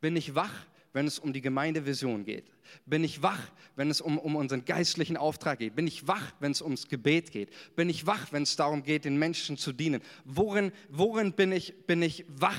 Bin 0.00 0.16
ich 0.16 0.34
wach, 0.34 0.64
wenn 0.96 1.06
es 1.06 1.18
um 1.18 1.34
die 1.34 1.42
Gemeindevision 1.42 2.24
geht? 2.24 2.46
Bin 2.86 3.04
ich 3.04 3.22
wach, 3.22 3.50
wenn 3.76 3.90
es 3.90 4.00
um, 4.00 4.16
um 4.16 4.34
unseren 4.34 4.64
geistlichen 4.64 5.18
Auftrag 5.18 5.58
geht? 5.58 5.76
Bin 5.76 5.86
ich 5.86 6.08
wach, 6.08 6.32
wenn 6.40 6.52
es 6.52 6.62
ums 6.62 6.88
Gebet 6.88 7.32
geht? 7.32 7.50
Bin 7.76 7.90
ich 7.90 8.06
wach, 8.06 8.32
wenn 8.32 8.44
es 8.44 8.56
darum 8.56 8.82
geht, 8.82 9.04
den 9.04 9.18
Menschen 9.18 9.58
zu 9.58 9.74
dienen? 9.74 10.00
Worin, 10.24 10.72
worin 10.88 11.34
bin, 11.34 11.52
ich, 11.52 11.86
bin 11.86 12.00
ich 12.00 12.24
wach? 12.28 12.56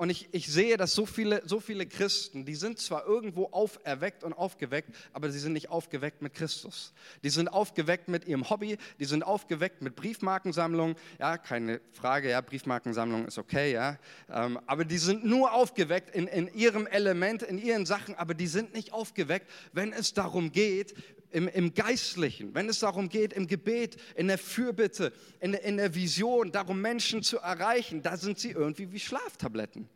Und 0.00 0.08
ich, 0.08 0.30
ich 0.32 0.46
sehe, 0.46 0.78
dass 0.78 0.94
so 0.94 1.04
viele, 1.04 1.42
so 1.44 1.60
viele 1.60 1.84
Christen, 1.84 2.46
die 2.46 2.54
sind 2.54 2.78
zwar 2.78 3.04
irgendwo 3.04 3.48
auferweckt 3.50 4.24
und 4.24 4.32
aufgeweckt, 4.32 4.88
aber 5.12 5.28
sie 5.28 5.38
sind 5.38 5.52
nicht 5.52 5.68
aufgeweckt 5.68 6.22
mit 6.22 6.32
Christus. 6.32 6.94
Die 7.22 7.28
sind 7.28 7.48
aufgeweckt 7.48 8.08
mit 8.08 8.24
ihrem 8.24 8.48
Hobby, 8.48 8.78
die 8.98 9.04
sind 9.04 9.22
aufgeweckt 9.22 9.82
mit 9.82 9.96
Briefmarkensammlung. 9.96 10.96
Ja, 11.18 11.36
keine 11.36 11.82
Frage, 11.92 12.30
ja, 12.30 12.40
Briefmarkensammlung 12.40 13.26
ist 13.26 13.36
okay, 13.36 13.74
ja. 13.74 13.98
Ähm, 14.30 14.58
aber 14.64 14.86
die 14.86 14.96
sind 14.96 15.26
nur 15.26 15.52
aufgeweckt 15.52 16.16
in, 16.16 16.28
in 16.28 16.48
ihrem 16.54 16.86
Element, 16.86 17.42
in 17.42 17.58
ihren 17.58 17.84
Sachen, 17.84 18.14
aber 18.14 18.32
die 18.32 18.46
sind 18.46 18.72
nicht 18.72 18.94
aufgeweckt, 18.94 19.50
wenn 19.74 19.92
es 19.92 20.14
darum 20.14 20.50
geht, 20.50 20.94
im, 21.30 21.48
im 21.48 21.74
Geistlichen, 21.74 22.54
wenn 22.54 22.68
es 22.68 22.80
darum 22.80 23.08
geht, 23.08 23.32
im 23.32 23.46
Gebet, 23.46 23.96
in 24.16 24.28
der 24.28 24.38
Fürbitte, 24.38 25.12
in, 25.40 25.54
in 25.54 25.76
der 25.76 25.94
Vision, 25.94 26.52
darum 26.52 26.80
Menschen 26.80 27.22
zu 27.22 27.38
erreichen, 27.38 28.02
da 28.02 28.16
sind 28.16 28.38
sie 28.38 28.50
irgendwie 28.50 28.92
wie 28.92 29.00
Schlaftabletten. 29.00 29.88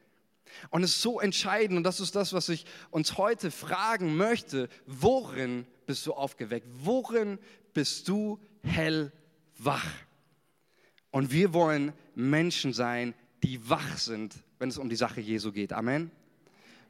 Und 0.70 0.82
es 0.84 0.90
ist 0.90 1.02
so 1.02 1.20
entscheidend, 1.20 1.76
und 1.78 1.84
das 1.84 2.00
ist 2.00 2.14
das, 2.14 2.32
was 2.32 2.48
ich 2.48 2.64
uns 2.90 3.18
heute 3.18 3.50
fragen 3.50 4.16
möchte, 4.16 4.68
worin 4.86 5.66
bist 5.86 6.06
du 6.06 6.12
aufgeweckt? 6.12 6.68
Worin 6.82 7.38
bist 7.72 8.08
du 8.08 8.38
hellwach? 8.62 9.90
Und 11.10 11.32
wir 11.32 11.52
wollen 11.52 11.92
Menschen 12.14 12.72
sein, 12.72 13.14
die 13.42 13.68
wach 13.68 13.98
sind, 13.98 14.34
wenn 14.58 14.68
es 14.68 14.78
um 14.78 14.88
die 14.88 14.96
Sache 14.96 15.20
Jesu 15.20 15.52
geht. 15.52 15.72
Amen. 15.72 16.10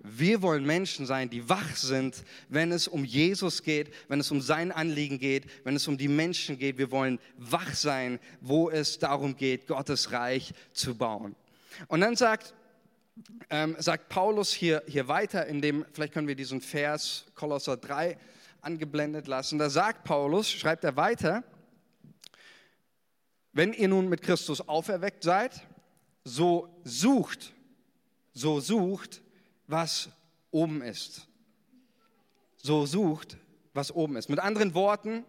Wir 0.06 0.42
wollen 0.42 0.66
Menschen 0.66 1.06
sein, 1.06 1.30
die 1.30 1.49
wach 1.49 1.76
sind, 1.76 2.25
wenn 2.50 2.73
es 2.73 2.87
um 2.87 3.06
Jesus 3.06 3.62
geht, 3.62 3.90
wenn 4.08 4.20
es 4.20 4.30
um 4.30 4.42
sein 4.42 4.70
Anliegen 4.70 5.18
geht, 5.18 5.46
wenn 5.64 5.75
es 5.75 5.88
um 5.88 5.96
die 5.96 6.08
Menschen 6.08 6.58
geht. 6.58 6.76
Wir 6.76 6.90
wollen 6.90 7.18
wach 7.38 7.75
sein, 7.75 8.20
wo 8.42 8.68
es 8.68 8.99
darum 8.99 9.34
geht, 9.34 9.66
Gottes 9.66 10.12
Reich 10.12 10.52
zu 10.75 10.94
bauen. 10.94 11.34
Und 11.88 12.02
dann 12.02 12.16
sagt, 12.16 12.52
ähm, 13.49 13.76
sagt 13.78 14.11
Paulus 14.11 14.52
hier, 14.52 14.82
hier 14.87 15.08
weiter, 15.08 15.46
in 15.46 15.62
dem, 15.62 15.87
vielleicht 15.94 16.12
können 16.12 16.28
wir 16.28 16.34
diesen 16.34 16.61
Vers 16.61 17.25
Kolosser 17.34 17.78
3 17.78 18.18
angeblendet 18.61 19.26
lassen. 19.26 19.58
Da 19.58 19.70
sagt 19.70 20.04
Paulus, 20.04 20.50
schreibt 20.50 20.84
er 20.84 20.96
weiter, 20.96 21.44
wenn 23.54 23.73
ihr 23.73 23.88
nun 23.88 24.11
mit 24.11 24.20
Christus 24.20 24.68
auferweckt 24.68 25.23
seid, 25.23 25.62
so 26.25 26.68
sucht, 26.84 27.54
so 28.34 28.61
sucht 28.61 29.23
was 29.66 30.09
oben 30.50 30.83
ist. 30.83 31.26
So 32.56 32.87
sucht, 32.87 33.37
was 33.73 33.93
oben 33.93 34.17
ist. 34.17 34.28
Mit 34.28 34.39
anderen 34.39 34.75
Worten, 34.75 35.25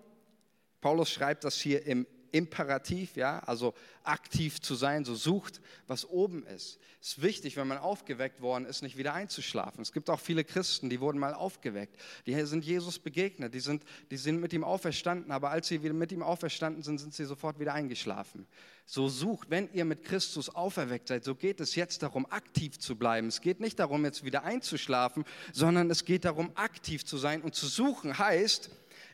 Paulus 0.81 1.09
schreibt 1.09 1.43
das 1.43 1.55
hier 1.55 1.85
im 1.85 2.05
Imperativ, 2.35 3.15
ja, 3.15 3.39
also 3.39 3.73
aktiv 4.03 4.59
zu 4.59 4.75
sein, 4.75 5.05
so 5.05 5.15
sucht, 5.15 5.61
was 5.87 6.05
oben 6.05 6.45
ist. 6.45 6.79
Es 6.99 7.11
ist 7.11 7.21
wichtig, 7.21 7.55
wenn 7.55 7.67
man 7.67 7.77
aufgeweckt 7.77 8.41
worden 8.41 8.65
ist, 8.65 8.81
nicht 8.81 8.97
wieder 8.97 9.13
einzuschlafen. 9.13 9.81
Es 9.81 9.93
gibt 9.93 10.09
auch 10.09 10.19
viele 10.19 10.43
Christen, 10.43 10.89
die 10.89 10.99
wurden 10.99 11.17
mal 11.17 11.33
aufgeweckt. 11.33 11.95
Die 12.25 12.33
sind 12.45 12.65
Jesus 12.65 12.99
begegnet, 12.99 13.53
die 13.53 13.61
sind, 13.61 13.83
die 14.11 14.17
sind 14.17 14.41
mit 14.41 14.51
ihm 14.51 14.65
auferstanden, 14.65 15.31
aber 15.31 15.51
als 15.51 15.69
sie 15.69 15.81
wieder 15.81 15.93
mit 15.93 16.11
ihm 16.11 16.21
auferstanden 16.21 16.83
sind, 16.83 16.99
sind 16.99 17.13
sie 17.13 17.23
sofort 17.23 17.57
wieder 17.57 17.73
eingeschlafen. 17.73 18.47
So 18.85 19.07
sucht, 19.07 19.49
wenn 19.49 19.71
ihr 19.71 19.85
mit 19.85 20.03
Christus 20.03 20.49
auferweckt 20.49 21.07
seid, 21.07 21.23
so 21.23 21.35
geht 21.35 21.61
es 21.61 21.75
jetzt 21.75 22.03
darum, 22.03 22.25
aktiv 22.25 22.79
zu 22.79 22.97
bleiben. 22.97 23.29
Es 23.29 23.39
geht 23.39 23.61
nicht 23.61 23.79
darum, 23.79 24.03
jetzt 24.03 24.25
wieder 24.25 24.43
einzuschlafen, 24.43 25.23
sondern 25.53 25.89
es 25.89 26.03
geht 26.03 26.25
darum, 26.25 26.51
aktiv 26.55 27.05
zu 27.05 27.17
sein 27.17 27.43
und 27.43 27.55
zu 27.55 27.67
suchen 27.67 28.19
heißt, 28.19 28.71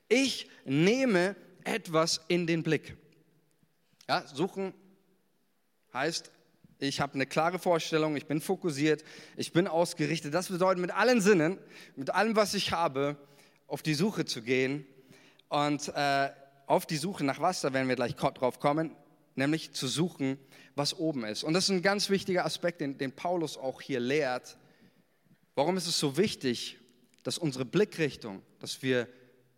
ich 0.10 0.50
nehme 0.66 1.36
etwas 1.64 2.22
in 2.28 2.48
den 2.48 2.64
Blick. 2.64 2.98
Ja, 4.12 4.28
suchen 4.28 4.74
heißt, 5.94 6.32
ich 6.80 7.00
habe 7.00 7.14
eine 7.14 7.26
klare 7.26 7.60
Vorstellung, 7.60 8.18
ich 8.18 8.26
bin 8.26 8.42
fokussiert, 8.42 9.06
ich 9.38 9.54
bin 9.54 9.70
ausgerichtet. 9.70 10.34
Das 10.34 10.50
bedeutet, 10.50 10.82
mit 10.82 10.92
allen 10.92 11.22
Sinnen, 11.22 11.58
mit 11.96 12.10
allem, 12.10 12.36
was 12.36 12.54
ich 12.54 12.74
habe, 12.74 13.16
auf 13.68 13.82
die 13.82 13.94
Suche 13.94 14.26
zu 14.26 14.42
gehen. 14.42 14.86
Und 15.48 15.88
äh, 15.96 16.30
auf 16.68 16.86
die 16.86 16.98
Suche 16.98 17.24
nach 17.24 17.40
was, 17.40 17.62
da 17.62 17.72
werden 17.72 17.88
wir 17.88 17.96
gleich 17.96 18.18
drauf 18.18 18.60
kommen, 18.60 18.94
nämlich 19.36 19.72
zu 19.72 19.88
suchen, 19.88 20.38
was 20.76 20.94
oben 21.00 21.24
ist. 21.24 21.46
Und 21.46 21.54
das 21.54 21.64
ist 21.64 21.70
ein 21.70 21.82
ganz 21.82 22.10
wichtiger 22.10 22.44
Aspekt, 22.44 22.82
den, 22.82 22.98
den 22.98 23.14
Paulus 23.14 23.56
auch 23.56 23.80
hier 23.80 24.02
lehrt. 24.02 24.58
Warum 25.56 25.78
ist 25.78 25.88
es 25.88 25.98
so 25.98 26.18
wichtig, 26.18 26.80
dass 27.24 27.38
unsere 27.38 27.64
Blickrichtung, 27.64 28.42
dass 28.60 28.82
wir 28.82 29.08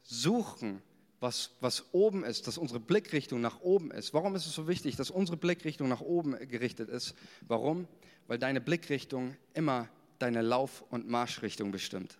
suchen, 0.04 0.84
was, 1.24 1.52
was 1.62 1.86
oben 1.94 2.24
ist, 2.26 2.48
dass 2.48 2.58
unsere 2.58 2.82
Blickrichtung 2.82 3.40
nach 3.40 3.62
oben 3.62 3.92
ist. 3.92 4.14
Warum 4.14 4.36
ist 4.36 4.46
es 4.46 4.54
so 4.54 4.68
wichtig, 4.68 4.98
dass 4.98 5.10
unsere 5.10 5.38
Blickrichtung 5.38 5.88
nach 5.88 6.02
oben 6.02 6.38
gerichtet 6.50 6.90
ist? 6.90 7.16
Warum? 7.48 7.88
Weil 8.28 8.38
deine 8.38 8.60
Blickrichtung 8.60 9.36
immer 9.54 9.90
deine 10.20 10.42
Lauf- 10.42 10.84
und 10.90 11.08
Marschrichtung 11.08 11.72
bestimmt. 11.72 12.18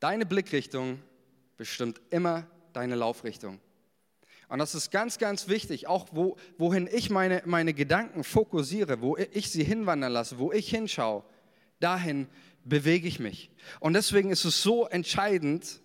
Deine 0.00 0.26
Blickrichtung 0.26 1.00
bestimmt 1.56 2.00
immer 2.10 2.48
deine 2.72 2.96
Laufrichtung. 2.96 3.60
Und 4.48 4.58
das 4.58 4.74
ist 4.74 4.90
ganz, 4.90 5.18
ganz 5.18 5.46
wichtig, 5.46 5.86
auch 5.86 6.08
wo, 6.10 6.36
wohin 6.56 6.88
ich 6.92 7.10
meine, 7.10 7.42
meine 7.46 7.74
Gedanken 7.74 8.24
fokussiere, 8.24 9.00
wo 9.02 9.16
ich 9.16 9.50
sie 9.50 9.62
hinwandern 9.62 10.12
lasse, 10.12 10.38
wo 10.38 10.52
ich 10.52 10.68
hinschaue, 10.68 11.22
dahin 11.78 12.26
bewege 12.64 13.06
ich 13.06 13.20
mich. 13.20 13.50
Und 13.78 13.92
deswegen 13.92 14.30
ist 14.30 14.44
es 14.44 14.62
so 14.62 14.86
entscheidend, 14.86 15.80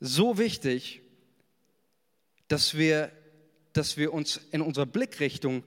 so 0.00 0.38
wichtig, 0.38 1.01
dass 2.52 2.76
wir, 2.76 3.10
dass 3.72 3.96
wir 3.96 4.12
uns 4.12 4.38
in 4.50 4.60
unserer 4.60 4.84
Blickrichtung 4.84 5.64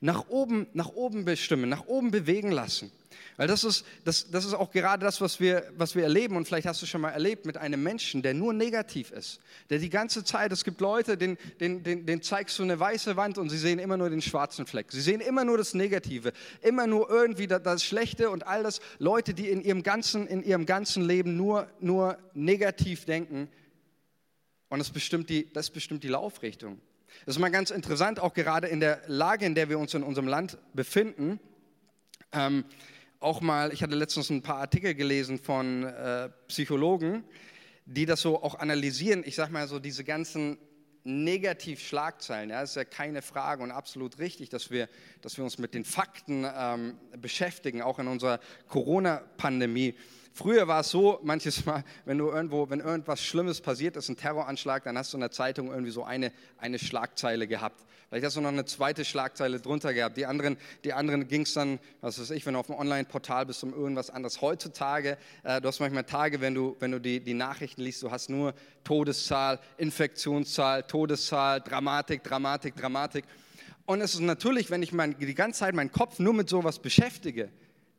nach 0.00 0.28
oben, 0.28 0.68
nach 0.72 0.90
oben 0.90 1.24
bestimmen, 1.24 1.68
nach 1.68 1.86
oben 1.86 2.12
bewegen 2.12 2.52
lassen. 2.52 2.92
Weil 3.36 3.48
das 3.48 3.64
ist, 3.64 3.84
das, 4.04 4.30
das 4.30 4.44
ist 4.44 4.54
auch 4.54 4.70
gerade 4.70 5.04
das, 5.04 5.20
was 5.20 5.40
wir, 5.40 5.72
was 5.76 5.96
wir 5.96 6.04
erleben. 6.04 6.36
Und 6.36 6.46
vielleicht 6.46 6.68
hast 6.68 6.80
du 6.80 6.86
schon 6.86 7.00
mal 7.00 7.10
erlebt 7.10 7.44
mit 7.44 7.56
einem 7.56 7.82
Menschen, 7.82 8.22
der 8.22 8.34
nur 8.34 8.52
negativ 8.52 9.10
ist. 9.10 9.40
Der 9.68 9.78
die 9.78 9.90
ganze 9.90 10.22
Zeit, 10.22 10.52
es 10.52 10.62
gibt 10.62 10.80
Leute, 10.80 11.16
denen, 11.16 11.38
denen, 11.58 11.82
denen, 11.82 12.06
denen 12.06 12.22
zeigst 12.22 12.56
du 12.60 12.62
eine 12.62 12.78
weiße 12.78 13.16
Wand 13.16 13.38
und 13.38 13.48
sie 13.48 13.58
sehen 13.58 13.80
immer 13.80 13.96
nur 13.96 14.08
den 14.08 14.22
schwarzen 14.22 14.64
Fleck. 14.64 14.92
Sie 14.92 15.00
sehen 15.00 15.20
immer 15.20 15.44
nur 15.44 15.58
das 15.58 15.74
Negative, 15.74 16.32
immer 16.60 16.86
nur 16.86 17.10
irgendwie 17.10 17.48
das, 17.48 17.64
das 17.64 17.82
Schlechte 17.82 18.30
und 18.30 18.46
all 18.46 18.62
das. 18.62 18.80
Leute, 19.00 19.34
die 19.34 19.48
in 19.48 19.60
ihrem 19.60 19.82
ganzen, 19.82 20.28
in 20.28 20.44
ihrem 20.44 20.66
ganzen 20.66 21.02
Leben 21.02 21.36
nur, 21.36 21.66
nur 21.80 22.16
negativ 22.32 23.06
denken, 23.06 23.48
und 24.72 24.78
das 24.78 24.88
bestimmt 24.88 25.28
die, 25.28 25.52
das 25.52 25.68
bestimmt 25.68 26.02
die 26.02 26.08
Laufrichtung. 26.08 26.80
Das 27.26 27.36
ist 27.36 27.40
mal 27.40 27.50
ganz 27.50 27.70
interessant, 27.70 28.18
auch 28.18 28.32
gerade 28.32 28.68
in 28.68 28.80
der 28.80 29.02
Lage, 29.06 29.44
in 29.44 29.54
der 29.54 29.68
wir 29.68 29.78
uns 29.78 29.92
in 29.92 30.02
unserem 30.02 30.26
Land 30.26 30.56
befinden. 30.72 31.38
Ähm, 32.32 32.64
auch 33.20 33.42
mal, 33.42 33.70
ich 33.74 33.82
hatte 33.82 33.94
letztens 33.94 34.30
ein 34.30 34.40
paar 34.40 34.56
Artikel 34.56 34.94
gelesen 34.94 35.38
von 35.38 35.84
äh, 35.84 36.30
Psychologen, 36.48 37.22
die 37.84 38.06
das 38.06 38.22
so 38.22 38.42
auch 38.42 38.54
analysieren. 38.54 39.24
Ich 39.26 39.34
sage 39.34 39.52
mal 39.52 39.68
so, 39.68 39.78
diese 39.78 40.04
ganzen 40.04 40.56
Negativschlagzeilen, 41.04 42.48
ja, 42.48 42.62
ist 42.62 42.74
ja 42.74 42.86
keine 42.86 43.20
Frage 43.20 43.62
und 43.62 43.72
absolut 43.72 44.18
richtig, 44.20 44.48
dass 44.48 44.70
wir, 44.70 44.88
dass 45.20 45.36
wir 45.36 45.44
uns 45.44 45.58
mit 45.58 45.74
den 45.74 45.84
Fakten 45.84 46.46
ähm, 46.50 46.96
beschäftigen, 47.18 47.82
auch 47.82 47.98
in 47.98 48.08
unserer 48.08 48.40
Corona-Pandemie. 48.68 49.96
Früher 50.32 50.68
war 50.68 50.80
es 50.80 50.90
so, 50.90 51.18
manches 51.22 51.64
Mal, 51.66 51.84
wenn 52.04 52.18
du 52.18 52.30
irgendwo, 52.30 52.68
wenn 52.70 52.80
irgendwas 52.80 53.22
Schlimmes 53.22 53.60
passiert 53.60 53.96
ist, 53.96 54.08
ein 54.08 54.16
Terroranschlag, 54.16 54.84
dann 54.84 54.98
hast 54.98 55.12
du 55.12 55.16
in 55.16 55.20
der 55.20 55.30
Zeitung 55.30 55.68
irgendwie 55.68 55.90
so 55.90 56.04
eine, 56.04 56.32
eine 56.58 56.78
Schlagzeile 56.78 57.46
gehabt. 57.46 57.84
Vielleicht 58.08 58.26
hast 58.26 58.36
du 58.36 58.42
noch 58.42 58.50
eine 58.50 58.66
zweite 58.66 59.06
Schlagzeile 59.06 59.58
drunter 59.58 59.94
gehabt. 59.94 60.18
Die 60.18 60.26
anderen, 60.26 60.58
die 60.84 60.92
anderen 60.92 61.28
ging 61.28 61.42
es 61.42 61.54
dann, 61.54 61.78
was 62.02 62.20
weiß 62.20 62.30
ich, 62.32 62.44
wenn 62.44 62.52
du 62.52 62.60
auf 62.60 62.68
einem 62.68 62.78
Online-Portal 62.78 63.46
bist, 63.46 63.64
um 63.64 63.72
irgendwas 63.72 64.10
anderes. 64.10 64.42
Heutzutage, 64.42 65.16
äh, 65.44 65.62
du 65.62 65.68
hast 65.68 65.80
manchmal 65.80 66.04
Tage, 66.04 66.42
wenn 66.42 66.54
du, 66.54 66.76
wenn 66.78 66.90
du 66.90 67.00
die, 67.00 67.20
die 67.20 67.32
Nachrichten 67.32 67.80
liest, 67.80 68.02
du 68.02 68.10
hast 68.10 68.28
nur 68.28 68.52
Todeszahl, 68.84 69.60
Infektionszahl, 69.78 70.82
Todeszahl, 70.82 71.62
Dramatik, 71.62 72.22
Dramatik, 72.22 72.76
Dramatik. 72.76 73.24
Und 73.86 74.02
es 74.02 74.12
ist 74.12 74.20
natürlich, 74.20 74.70
wenn 74.70 74.82
ich 74.82 74.92
mein, 74.92 75.18
die 75.18 75.34
ganze 75.34 75.60
Zeit 75.60 75.74
meinen 75.74 75.90
Kopf 75.90 76.18
nur 76.18 76.34
mit 76.34 76.50
sowas 76.50 76.80
beschäftige, 76.80 77.48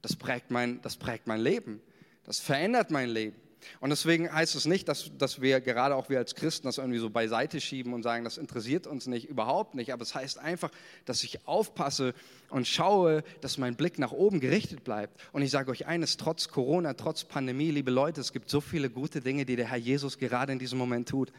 das 0.04 0.16
prägt 0.16 0.52
mein, 0.52 0.80
das 0.84 0.96
prägt 0.96 1.26
mein 1.26 1.40
Leben. 1.40 1.82
Das 2.26 2.40
verändert 2.40 2.92
mein 2.92 3.10
Leben. 3.10 3.36
Und 3.80 3.90
deswegen 3.90 4.32
heißt 4.32 4.56
es 4.56 4.66
nicht, 4.66 4.88
dass, 4.88 5.12
dass 5.18 5.42
wir 5.42 5.62
gerade 5.62 5.96
auch 5.96 6.10
wir 6.10 6.18
als 6.18 6.36
Christen 6.36 6.68
das 6.68 6.78
irgendwie 6.78 7.00
so 7.00 7.10
beiseite 7.10 7.62
schieben 7.62 7.94
und 7.94 8.04
sagen, 8.04 8.24
das 8.24 8.38
interessiert 8.38 8.88
uns 8.88 9.08
nicht, 9.08 9.30
überhaupt 9.30 9.76
nicht. 9.76 9.94
Aber 9.94 10.04
es 10.04 10.16
heißt 10.16 10.40
einfach, 10.40 10.72
dass 11.06 11.24
ich 11.24 11.48
aufpasse 11.48 12.14
und 12.50 12.68
schaue, 12.68 13.24
dass 13.42 13.58
mein 13.58 13.76
Blick 13.76 14.00
nach 14.00 14.12
oben 14.12 14.40
gerichtet 14.40 14.84
bleibt. 14.84 15.20
Und 15.32 15.42
ich 15.42 15.52
sage 15.52 15.72
euch 15.72 15.86
eines, 15.86 16.18
trotz 16.18 16.50
Corona, 16.50 16.94
trotz 16.94 17.24
Pandemie, 17.24 17.72
liebe 17.72 17.92
Leute, 17.92 18.22
es 18.22 18.34
gibt 18.34 18.50
so 18.50 18.62
viele 18.62 18.90
gute 18.90 19.22
Dinge, 19.22 19.46
die 19.46 19.56
der 19.56 19.70
Herr 19.70 19.78
Jesus 19.78 20.18
gerade 20.18 20.52
in 20.54 20.60
diesem 20.60 20.78
Moment 20.78 21.10
tut. 21.10 21.32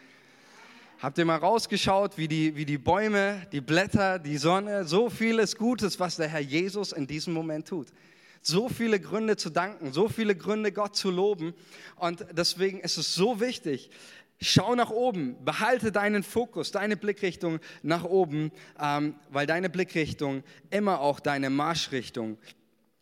Habt 1.00 1.18
ihr 1.18 1.24
mal 1.24 1.36
rausgeschaut, 1.36 2.16
wie 2.16 2.28
die, 2.28 2.56
wie 2.56 2.64
die 2.64 2.78
Bäume, 2.78 3.46
die 3.52 3.60
Blätter, 3.60 4.18
die 4.18 4.38
Sonne, 4.38 4.84
so 4.84 5.10
vieles 5.10 5.56
Gutes, 5.56 6.00
was 6.00 6.16
der 6.16 6.28
Herr 6.28 6.40
Jesus 6.40 6.92
in 6.92 7.06
diesem 7.06 7.34
Moment 7.34 7.68
tut. 7.68 7.88
So 8.46 8.68
viele 8.68 9.00
Gründe 9.00 9.36
zu 9.36 9.48
danken, 9.48 9.92
so 9.92 10.08
viele 10.08 10.36
Gründe 10.36 10.70
Gott 10.70 10.94
zu 10.94 11.10
loben. 11.10 11.54
Und 11.96 12.26
deswegen 12.32 12.80
ist 12.80 12.98
es 12.98 13.14
so 13.14 13.40
wichtig, 13.40 13.90
Schau 14.40 14.74
nach 14.74 14.90
oben, 14.90 15.42
behalte 15.44 15.92
deinen 15.92 16.22
Fokus, 16.24 16.72
deine 16.72 16.96
Blickrichtung 16.96 17.60
nach 17.82 18.04
oben, 18.04 18.50
ähm, 18.78 19.14
weil 19.30 19.46
deine 19.46 19.70
Blickrichtung 19.70 20.42
immer 20.70 21.00
auch 21.00 21.20
deine 21.20 21.50
Marschrichtung 21.50 22.36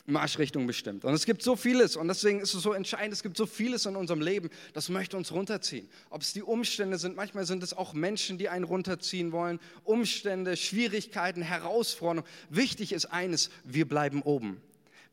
Marschrichtung 0.05 0.67
bestimmt. 0.67 1.05
Und 1.05 1.15
es 1.15 1.25
gibt 1.27 1.43
so 1.43 1.55
vieles 1.57 1.97
und 1.97 2.09
deswegen 2.09 2.41
ist 2.41 2.55
es 2.55 2.63
so 2.63 2.73
entscheidend, 2.73 3.13
es 3.13 3.23
gibt 3.23 3.37
so 3.37 3.47
vieles 3.47 3.87
in 3.87 3.97
unserem 3.97 4.21
Leben, 4.21 4.51
das 4.73 4.89
möchte 4.89 5.17
uns 5.17 5.33
runterziehen. 5.33 5.89
Ob 6.11 6.23
es 6.23 6.33
die 6.33 6.43
Umstände 6.43 6.99
sind, 6.99 7.17
manchmal 7.17 7.47
sind 7.47 7.63
es 7.63 7.73
auch 7.73 7.95
Menschen, 7.95 8.37
die 8.37 8.49
einen 8.49 8.65
runterziehen 8.65 9.33
wollen, 9.33 9.61
Umstände, 9.85 10.57
Schwierigkeiten, 10.57 11.41
Herausforderungen. 11.41 12.29
Wichtig 12.51 12.93
ist 12.93 13.07
eines, 13.07 13.51
wir 13.65 13.87
bleiben 13.89 14.23
oben. 14.23 14.61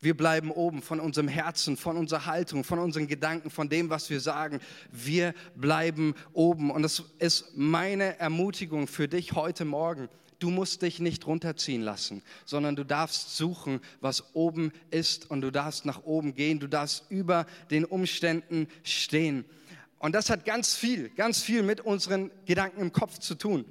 Wir 0.00 0.16
bleiben 0.16 0.50
oben 0.50 0.80
von 0.80 0.98
unserem 0.98 1.28
Herzen, 1.28 1.76
von 1.76 1.96
unserer 1.96 2.26
Haltung, 2.26 2.64
von 2.64 2.78
unseren 2.78 3.06
Gedanken, 3.06 3.50
von 3.50 3.68
dem, 3.68 3.90
was 3.90 4.08
wir 4.08 4.20
sagen. 4.20 4.60
Wir 4.90 5.34
bleiben 5.54 6.14
oben. 6.32 6.70
Und 6.70 6.82
das 6.82 7.04
ist 7.18 7.52
meine 7.54 8.18
Ermutigung 8.18 8.86
für 8.86 9.08
dich 9.08 9.32
heute 9.32 9.64
Morgen 9.64 10.08
du 10.40 10.50
musst 10.50 10.82
dich 10.82 10.98
nicht 10.98 11.26
runterziehen 11.26 11.82
lassen, 11.82 12.22
sondern 12.44 12.74
du 12.74 12.84
darfst 12.84 13.36
suchen, 13.36 13.80
was 14.00 14.34
oben 14.34 14.72
ist 14.90 15.30
und 15.30 15.42
du 15.42 15.50
darfst 15.52 15.84
nach 15.84 16.02
oben 16.04 16.34
gehen, 16.34 16.58
du 16.58 16.66
darfst 16.66 17.04
über 17.10 17.46
den 17.70 17.84
Umständen 17.84 18.66
stehen. 18.82 19.44
Und 19.98 20.14
das 20.14 20.30
hat 20.30 20.44
ganz 20.44 20.74
viel, 20.74 21.10
ganz 21.10 21.42
viel 21.42 21.62
mit 21.62 21.82
unseren 21.82 22.30
Gedanken 22.46 22.80
im 22.80 22.92
Kopf 22.92 23.18
zu 23.18 23.34
tun. 23.34 23.66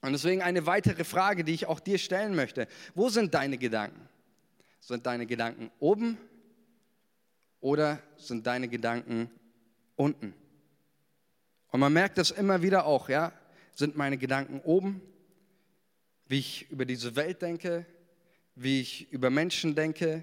Und 0.00 0.12
deswegen 0.12 0.42
eine 0.42 0.66
weitere 0.66 1.02
Frage, 1.02 1.42
die 1.42 1.52
ich 1.52 1.66
auch 1.66 1.80
dir 1.80 1.98
stellen 1.98 2.36
möchte. 2.36 2.68
Wo 2.94 3.08
sind 3.08 3.34
deine 3.34 3.58
Gedanken? 3.58 4.07
Sind 4.80 5.06
deine 5.06 5.26
Gedanken 5.26 5.70
oben 5.78 6.18
oder 7.60 8.00
sind 8.16 8.46
deine 8.46 8.68
Gedanken 8.68 9.30
unten? 9.96 10.34
Und 11.70 11.80
man 11.80 11.92
merkt 11.92 12.18
das 12.18 12.30
immer 12.30 12.62
wieder 12.62 12.86
auch, 12.86 13.08
ja? 13.08 13.32
Sind 13.74 13.96
meine 13.96 14.18
Gedanken 14.18 14.60
oben 14.60 15.02
wie 16.28 16.38
ich 16.38 16.70
über 16.70 16.84
diese 16.84 17.16
Welt 17.16 17.42
denke, 17.42 17.86
wie 18.54 18.80
ich 18.80 19.10
über 19.12 19.30
Menschen 19.30 19.74
denke, 19.74 20.22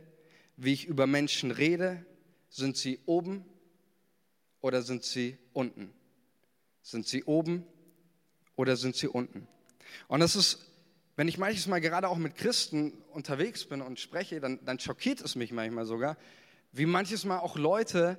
wie 0.56 0.74
ich 0.74 0.86
über 0.86 1.08
Menschen 1.08 1.52
rede, 1.52 2.06
sind 2.50 2.78
sie 2.78 3.00
oben 3.06 3.44
oder 4.62 4.82
sind 4.84 5.04
sie 5.04 5.38
unten? 5.52 5.91
Sind 6.82 7.08
sie 7.08 7.24
oben 7.24 7.65
oder 8.56 8.78
sind 8.78 8.96
sie 8.96 9.08
unten? 9.08 9.48
Und 10.08 10.20
das 10.20 10.36
ist, 10.36 10.60
wenn 11.15 11.28
ich 11.28 11.38
manches 11.38 11.67
Mal 11.67 11.80
gerade 11.80 12.10
auch 12.10 12.17
mit 12.17 12.36
Christen 12.36 12.93
unterwegs 13.12 13.65
bin 13.65 13.82
und 13.82 13.99
spreche, 13.99 14.39
dann, 14.39 14.60
dann 14.65 14.80
schockiert 14.80 15.21
es 15.21 15.36
mich 15.36 15.51
manchmal 15.51 15.86
sogar, 15.86 16.17
wie 16.71 16.86
manches 16.86 17.23
Mal 17.23 17.39
auch 17.39 17.58
Leute 17.58 18.17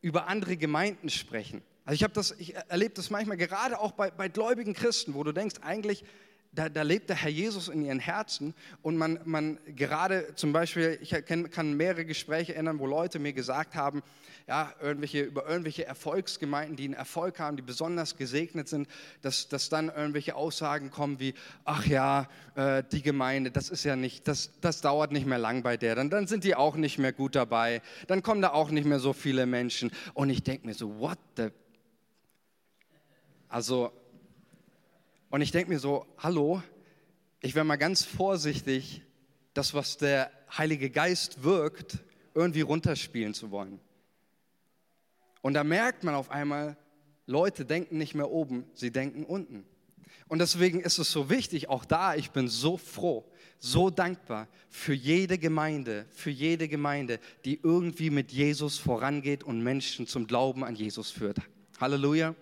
über 0.00 0.26
andere 0.26 0.56
Gemeinden 0.56 1.08
sprechen. 1.08 1.62
Also 1.84 1.94
ich 1.94 2.02
habe 2.02 2.12
das, 2.12 2.32
ich 2.38 2.54
erlebe 2.54 2.94
das 2.94 3.10
manchmal 3.10 3.36
gerade 3.36 3.78
auch 3.78 3.92
bei, 3.92 4.10
bei 4.10 4.28
gläubigen 4.28 4.74
Christen, 4.74 5.14
wo 5.14 5.22
du 5.22 5.32
denkst, 5.32 5.56
eigentlich 5.62 6.04
da, 6.54 6.68
da, 6.68 6.82
lebt 6.82 7.08
der 7.08 7.16
Herr 7.16 7.30
Jesus 7.30 7.68
in 7.68 7.84
ihren 7.84 7.98
Herzen 7.98 8.54
und 8.82 8.96
man, 8.96 9.18
man 9.24 9.58
gerade 9.74 10.34
zum 10.34 10.52
Beispiel, 10.52 10.98
ich 11.00 11.14
kann, 11.24 11.76
mehrere 11.76 12.04
Gespräche 12.04 12.54
erinnern, 12.54 12.78
wo 12.78 12.86
Leute 12.86 13.18
mir 13.18 13.32
gesagt 13.32 13.74
haben, 13.74 14.02
ja, 14.46 14.74
irgendwelche, 14.80 15.22
über 15.22 15.48
irgendwelche 15.48 15.86
Erfolgsgemeinden, 15.86 16.76
die 16.76 16.84
einen 16.84 16.94
Erfolg 16.94 17.38
haben, 17.38 17.56
die 17.56 17.62
besonders 17.62 18.16
gesegnet 18.16 18.68
sind, 18.68 18.88
dass, 19.22 19.48
dass 19.48 19.68
dann 19.70 19.88
irgendwelche 19.88 20.34
Aussagen 20.34 20.90
kommen 20.90 21.20
wie, 21.20 21.34
ach 21.64 21.86
ja, 21.86 22.28
äh, 22.54 22.82
die 22.90 23.02
Gemeinde, 23.02 23.50
das 23.50 23.70
ist 23.70 23.84
ja 23.84 23.96
nicht, 23.96 24.28
das, 24.28 24.50
das 24.60 24.82
dauert 24.82 25.12
nicht 25.12 25.26
mehr 25.26 25.38
lang 25.38 25.62
bei 25.62 25.76
der, 25.76 25.94
dann, 25.94 26.10
dann 26.10 26.26
sind 26.26 26.44
die 26.44 26.54
auch 26.54 26.76
nicht 26.76 26.98
mehr 26.98 27.12
gut 27.12 27.34
dabei, 27.34 27.80
dann 28.08 28.22
kommen 28.22 28.42
da 28.42 28.50
auch 28.50 28.70
nicht 28.70 28.84
mehr 28.84 28.98
so 28.98 29.12
viele 29.12 29.46
Menschen. 29.46 29.90
Und 30.12 30.28
ich 30.28 30.42
denke 30.42 30.66
mir 30.66 30.74
so, 30.74 30.98
what 30.98 31.18
the, 31.36 31.48
also 33.48 33.92
und 35.32 35.40
ich 35.40 35.50
denke 35.50 35.70
mir 35.70 35.78
so, 35.78 36.06
hallo, 36.18 36.62
ich 37.40 37.54
wäre 37.54 37.64
mal 37.64 37.76
ganz 37.76 38.04
vorsichtig, 38.04 39.00
das, 39.54 39.72
was 39.72 39.96
der 39.96 40.30
Heilige 40.58 40.90
Geist 40.90 41.42
wirkt, 41.42 42.00
irgendwie 42.34 42.60
runterspielen 42.60 43.32
zu 43.32 43.50
wollen. 43.50 43.80
Und 45.40 45.54
da 45.54 45.64
merkt 45.64 46.04
man 46.04 46.14
auf 46.14 46.30
einmal, 46.30 46.76
Leute 47.24 47.64
denken 47.64 47.96
nicht 47.96 48.14
mehr 48.14 48.30
oben, 48.30 48.66
sie 48.74 48.90
denken 48.90 49.24
unten. 49.24 49.64
Und 50.28 50.40
deswegen 50.40 50.80
ist 50.82 50.98
es 50.98 51.10
so 51.10 51.30
wichtig, 51.30 51.70
auch 51.70 51.86
da, 51.86 52.14
ich 52.14 52.32
bin 52.32 52.46
so 52.46 52.76
froh, 52.76 53.24
so 53.58 53.88
dankbar 53.88 54.48
für 54.68 54.92
jede 54.92 55.38
Gemeinde, 55.38 56.04
für 56.10 56.30
jede 56.30 56.68
Gemeinde, 56.68 57.18
die 57.46 57.58
irgendwie 57.62 58.10
mit 58.10 58.32
Jesus 58.32 58.78
vorangeht 58.78 59.44
und 59.44 59.62
Menschen 59.62 60.06
zum 60.06 60.26
Glauben 60.26 60.62
an 60.62 60.74
Jesus 60.74 61.10
führt. 61.10 61.38
Halleluja 61.80 62.34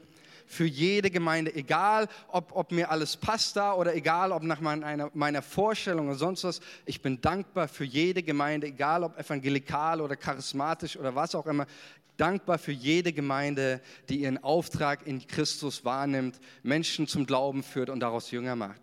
für 0.50 0.64
jede 0.64 1.10
Gemeinde, 1.10 1.54
egal 1.54 2.08
ob, 2.26 2.50
ob 2.56 2.72
mir 2.72 2.90
alles 2.90 3.16
passt 3.16 3.54
da 3.54 3.72
oder 3.72 3.94
egal 3.94 4.32
ob 4.32 4.42
nach 4.42 4.60
meiner, 4.60 5.08
meiner 5.14 5.42
Vorstellung 5.42 6.08
oder 6.08 6.18
sonst 6.18 6.42
was. 6.42 6.60
Ich 6.86 7.00
bin 7.00 7.20
dankbar 7.20 7.68
für 7.68 7.84
jede 7.84 8.24
Gemeinde, 8.24 8.66
egal 8.66 9.04
ob 9.04 9.16
evangelikal 9.16 10.00
oder 10.00 10.16
charismatisch 10.16 10.96
oder 10.96 11.14
was 11.14 11.36
auch 11.36 11.46
immer. 11.46 11.66
Dankbar 12.16 12.58
für 12.58 12.72
jede 12.72 13.12
Gemeinde, 13.12 13.80
die 14.08 14.22
ihren 14.22 14.42
Auftrag 14.42 15.06
in 15.06 15.24
Christus 15.24 15.84
wahrnimmt, 15.84 16.40
Menschen 16.64 17.06
zum 17.06 17.26
Glauben 17.26 17.62
führt 17.62 17.88
und 17.88 18.00
daraus 18.00 18.32
Jünger 18.32 18.56
macht. 18.56 18.80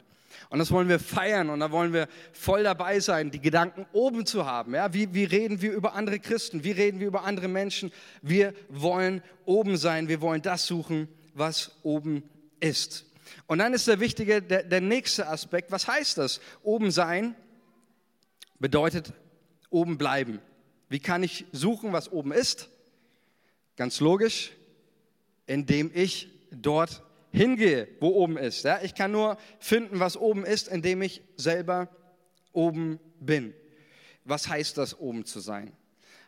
Und 0.50 0.60
das 0.60 0.72
wollen 0.72 0.88
wir 0.88 1.00
feiern 1.00 1.50
und 1.50 1.60
da 1.60 1.72
wollen 1.72 1.92
wir 1.92 2.08
voll 2.32 2.64
dabei 2.64 3.02
sein, 3.02 3.30
die 3.30 3.42
Gedanken 3.42 3.86
oben 3.92 4.26
zu 4.26 4.46
haben. 4.46 4.74
Ja, 4.74 4.94
wie, 4.94 5.14
wie 5.14 5.26
reden 5.26 5.62
wir 5.62 5.74
über 5.74 5.96
andere 5.96 6.20
Christen? 6.20 6.64
Wie 6.64 6.72
reden 6.72 7.02
wir 7.02 7.08
über 7.08 7.26
andere 7.26 7.50
Menschen? 7.50 7.92
Wir 8.22 8.54
wollen 8.70 9.22
oben 9.46 9.76
sein. 9.76 10.08
Wir 10.08 10.22
wollen 10.22 10.42
das 10.42 10.66
suchen, 10.66 11.10
was 11.38 11.72
oben 11.84 12.24
ist. 12.60 13.06
Und 13.46 13.60
dann 13.60 13.74
ist 13.74 13.88
der 13.88 14.00
wichtige, 14.00 14.42
der, 14.42 14.64
der 14.64 14.82
nächste 14.82 15.28
Aspekt, 15.28 15.72
was 15.72 15.88
heißt 15.88 16.18
das? 16.18 16.40
Oben 16.64 16.92
sein 16.92 17.36
bedeutet 18.60 19.14
oben 19.70 19.98
bleiben. 19.98 20.42
Wie 20.90 21.00
kann 21.00 21.24
ich 21.24 21.46
suchen, 21.52 21.94
was 21.94 22.12
oben 22.12 22.32
ist? 22.32 22.70
Ganz 23.76 24.00
logisch, 24.00 24.52
indem 25.46 25.92
ich 25.94 26.30
dort 26.52 27.04
hingehe, 27.32 27.88
wo 28.00 28.10
oben 28.10 28.38
ist. 28.38 28.64
Ja, 28.64 28.80
ich 28.82 28.96
kann 28.96 29.12
nur 29.12 29.38
finden, 29.60 30.00
was 30.00 30.18
oben 30.18 30.46
ist, 30.46 30.68
indem 30.68 31.02
ich 31.02 31.22
selber 31.36 31.90
oben 32.54 33.00
bin. 33.20 33.54
Was 34.24 34.48
heißt 34.48 34.78
das, 34.78 34.98
oben 35.00 35.26
zu 35.26 35.40
sein? 35.40 35.74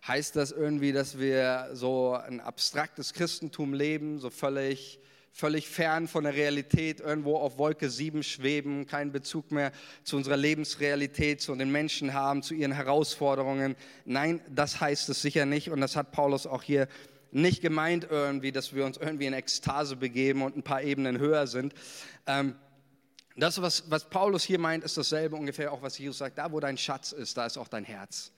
Heißt 0.07 0.35
das 0.35 0.51
irgendwie, 0.51 0.91
dass 0.91 1.19
wir 1.19 1.69
so 1.73 2.13
ein 2.13 2.39
abstraktes 2.39 3.13
Christentum 3.13 3.73
leben, 3.73 4.19
so 4.19 4.29
völlig, 4.29 4.99
völlig 5.31 5.67
fern 5.67 6.07
von 6.07 6.23
der 6.23 6.33
Realität, 6.33 6.99
irgendwo 6.99 7.37
auf 7.37 7.57
Wolke 7.57 7.89
7 7.89 8.23
schweben, 8.23 8.87
keinen 8.87 9.11
Bezug 9.11 9.51
mehr 9.51 9.71
zu 10.03 10.17
unserer 10.17 10.37
Lebensrealität, 10.37 11.41
zu 11.41 11.55
den 11.55 11.71
Menschen 11.71 12.13
haben, 12.13 12.43
zu 12.43 12.53
ihren 12.53 12.71
Herausforderungen. 12.71 13.75
Nein, 14.05 14.41
das 14.49 14.81
heißt 14.81 15.09
es 15.09 15.21
sicher 15.21 15.45
nicht 15.45 15.69
und 15.69 15.81
das 15.81 15.95
hat 15.95 16.11
Paulus 16.11 16.47
auch 16.47 16.63
hier 16.63 16.87
nicht 17.31 17.61
gemeint 17.61 18.07
irgendwie, 18.09 18.51
dass 18.51 18.73
wir 18.73 18.85
uns 18.85 18.97
irgendwie 18.97 19.27
in 19.27 19.33
Ekstase 19.33 19.95
begeben 19.95 20.41
und 20.41 20.57
ein 20.57 20.63
paar 20.63 20.81
Ebenen 20.81 21.19
höher 21.19 21.47
sind. 21.47 21.73
Ähm, 22.25 22.55
das, 23.35 23.61
was, 23.61 23.89
was 23.89 24.09
Paulus 24.09 24.43
hier 24.43 24.59
meint, 24.59 24.83
ist 24.83 24.97
dasselbe 24.97 25.35
ungefähr 25.35 25.71
auch, 25.71 25.81
was 25.81 25.97
Jesus 25.97 26.17
sagt. 26.17 26.37
Da, 26.37 26.51
wo 26.51 26.59
dein 26.59 26.77
Schatz 26.77 27.11
ist, 27.11 27.37
da 27.37 27.45
ist 27.45 27.57
auch 27.57 27.67
dein 27.67 27.85
Herz. 27.85 28.31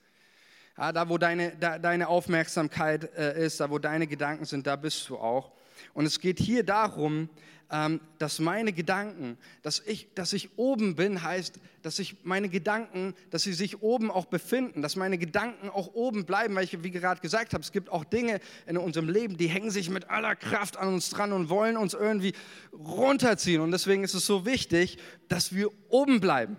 Ja, 0.76 0.92
da, 0.92 1.08
wo 1.08 1.18
deine, 1.18 1.54
da, 1.56 1.78
deine 1.78 2.08
Aufmerksamkeit 2.08 3.14
äh, 3.16 3.44
ist, 3.44 3.60
da, 3.60 3.70
wo 3.70 3.78
deine 3.78 4.06
Gedanken 4.06 4.44
sind, 4.46 4.66
da 4.66 4.76
bist 4.76 5.08
du 5.08 5.18
auch. 5.18 5.52
Und 5.92 6.06
es 6.06 6.18
geht 6.18 6.38
hier 6.38 6.64
darum, 6.64 7.28
ähm, 7.70 8.00
dass 8.18 8.38
meine 8.38 8.72
Gedanken, 8.72 9.38
dass 9.62 9.80
ich, 9.80 10.08
dass 10.14 10.32
ich 10.32 10.58
oben 10.58 10.94
bin, 10.94 11.22
heißt, 11.22 11.58
dass 11.82 11.98
ich 11.98 12.16
meine 12.22 12.48
Gedanken, 12.48 13.14
dass 13.30 13.42
sie 13.42 13.54
sich 13.54 13.82
oben 13.82 14.10
auch 14.10 14.26
befinden, 14.26 14.82
dass 14.82 14.96
meine 14.96 15.18
Gedanken 15.18 15.70
auch 15.70 15.94
oben 15.94 16.24
bleiben, 16.24 16.54
weil 16.54 16.64
ich, 16.64 16.82
wie 16.82 16.90
gerade 16.90 17.20
gesagt 17.20 17.54
habe, 17.54 17.62
es 17.62 17.72
gibt 17.72 17.90
auch 17.90 18.04
Dinge 18.04 18.40
in 18.66 18.76
unserem 18.76 19.08
Leben, 19.08 19.36
die 19.36 19.48
hängen 19.48 19.70
sich 19.70 19.90
mit 19.90 20.10
aller 20.10 20.36
Kraft 20.36 20.76
an 20.76 20.88
uns 20.88 21.08
dran 21.10 21.32
und 21.32 21.48
wollen 21.48 21.76
uns 21.76 21.94
irgendwie 21.94 22.34
runterziehen. 22.72 23.60
Und 23.60 23.72
deswegen 23.72 24.04
ist 24.04 24.14
es 24.14 24.26
so 24.26 24.46
wichtig, 24.46 24.98
dass 25.28 25.54
wir 25.54 25.68
oben 25.88 26.20
bleiben. 26.20 26.58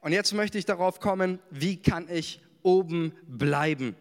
Und 0.00 0.12
jetzt 0.12 0.32
möchte 0.32 0.58
ich 0.58 0.64
darauf 0.64 1.00
kommen, 1.00 1.38
wie 1.50 1.76
kann 1.76 2.08
ich 2.10 2.40
oben 2.66 3.12
bleiben? 3.26 3.94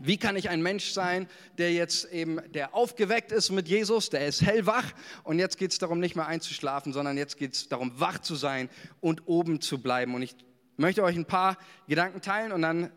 Wie 0.00 0.16
kann 0.16 0.36
ich 0.36 0.48
ein 0.48 0.62
Mensch 0.62 0.90
sein, 0.92 1.28
der 1.58 1.72
jetzt 1.72 2.10
eben, 2.12 2.40
der 2.52 2.74
aufgeweckt 2.74 3.30
ist 3.30 3.50
mit 3.50 3.68
Jesus, 3.68 4.08
der 4.08 4.26
ist 4.26 4.40
hellwach 4.40 4.92
und 5.22 5.38
jetzt 5.38 5.58
geht 5.58 5.72
es 5.72 5.78
darum, 5.78 6.00
nicht 6.00 6.16
mehr 6.16 6.26
einzuschlafen, 6.26 6.92
sondern 6.94 7.18
jetzt 7.18 7.36
geht 7.36 7.52
es 7.52 7.68
darum, 7.68 7.92
wach 8.00 8.20
zu 8.20 8.34
sein 8.34 8.70
und 9.00 9.26
oben 9.26 9.60
zu 9.60 9.82
bleiben. 9.82 10.14
Und 10.14 10.22
ich 10.22 10.34
möchte 10.78 11.02
euch 11.02 11.16
ein 11.16 11.26
paar 11.26 11.58
Gedanken 11.88 12.22
teilen 12.22 12.52
und 12.52 12.62
dann 12.62 12.90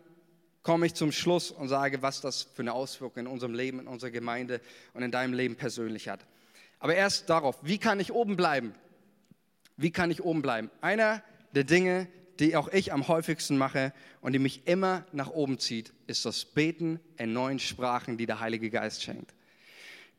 komme 0.64 0.86
ich 0.86 0.94
zum 0.94 1.12
Schluss 1.12 1.52
und 1.52 1.68
sage, 1.68 2.02
was 2.02 2.22
das 2.22 2.44
für 2.44 2.62
eine 2.62 2.74
Auswirkung 2.74 3.26
in 3.26 3.28
unserem 3.28 3.54
Leben, 3.54 3.80
in 3.80 3.88
unserer 3.88 4.12
Gemeinde 4.12 4.62
und 4.94 5.04
in 5.04 5.12
deinem 5.12 5.34
Leben 5.34 5.58
persönlich 5.58 6.08
hat. 6.08 6.26
Aber 6.80 6.96
erst 6.96 7.30
darauf, 7.30 7.58
wie 7.62 7.78
kann 7.78 8.00
ich 8.00 8.14
oben 8.14 8.38
bleiben? 8.38 8.74
Wie 9.76 9.92
kann 9.92 10.12
ich 10.12 10.24
oben 10.24 10.42
bleiben? 10.42 10.72
Einer 10.80 11.22
der 11.54 11.66
Dinge, 11.66 12.08
die 12.40 12.56
auch 12.56 12.68
ich 12.70 12.94
am 12.94 13.08
häufigsten 13.08 13.58
mache 13.58 13.94
und 14.22 14.34
die 14.34 14.40
mich 14.40 14.68
immer 14.68 15.06
nach 15.12 15.30
oben 15.30 15.60
zieht, 15.60 15.94
ist 16.08 16.26
das 16.26 16.46
Beten 16.46 17.00
in 17.18 17.34
neuen 17.34 17.60
Sprachen, 17.60 18.18
die 18.18 18.26
der 18.26 18.40
Heilige 18.40 18.70
Geist 18.70 19.04
schenkt. 19.04 19.34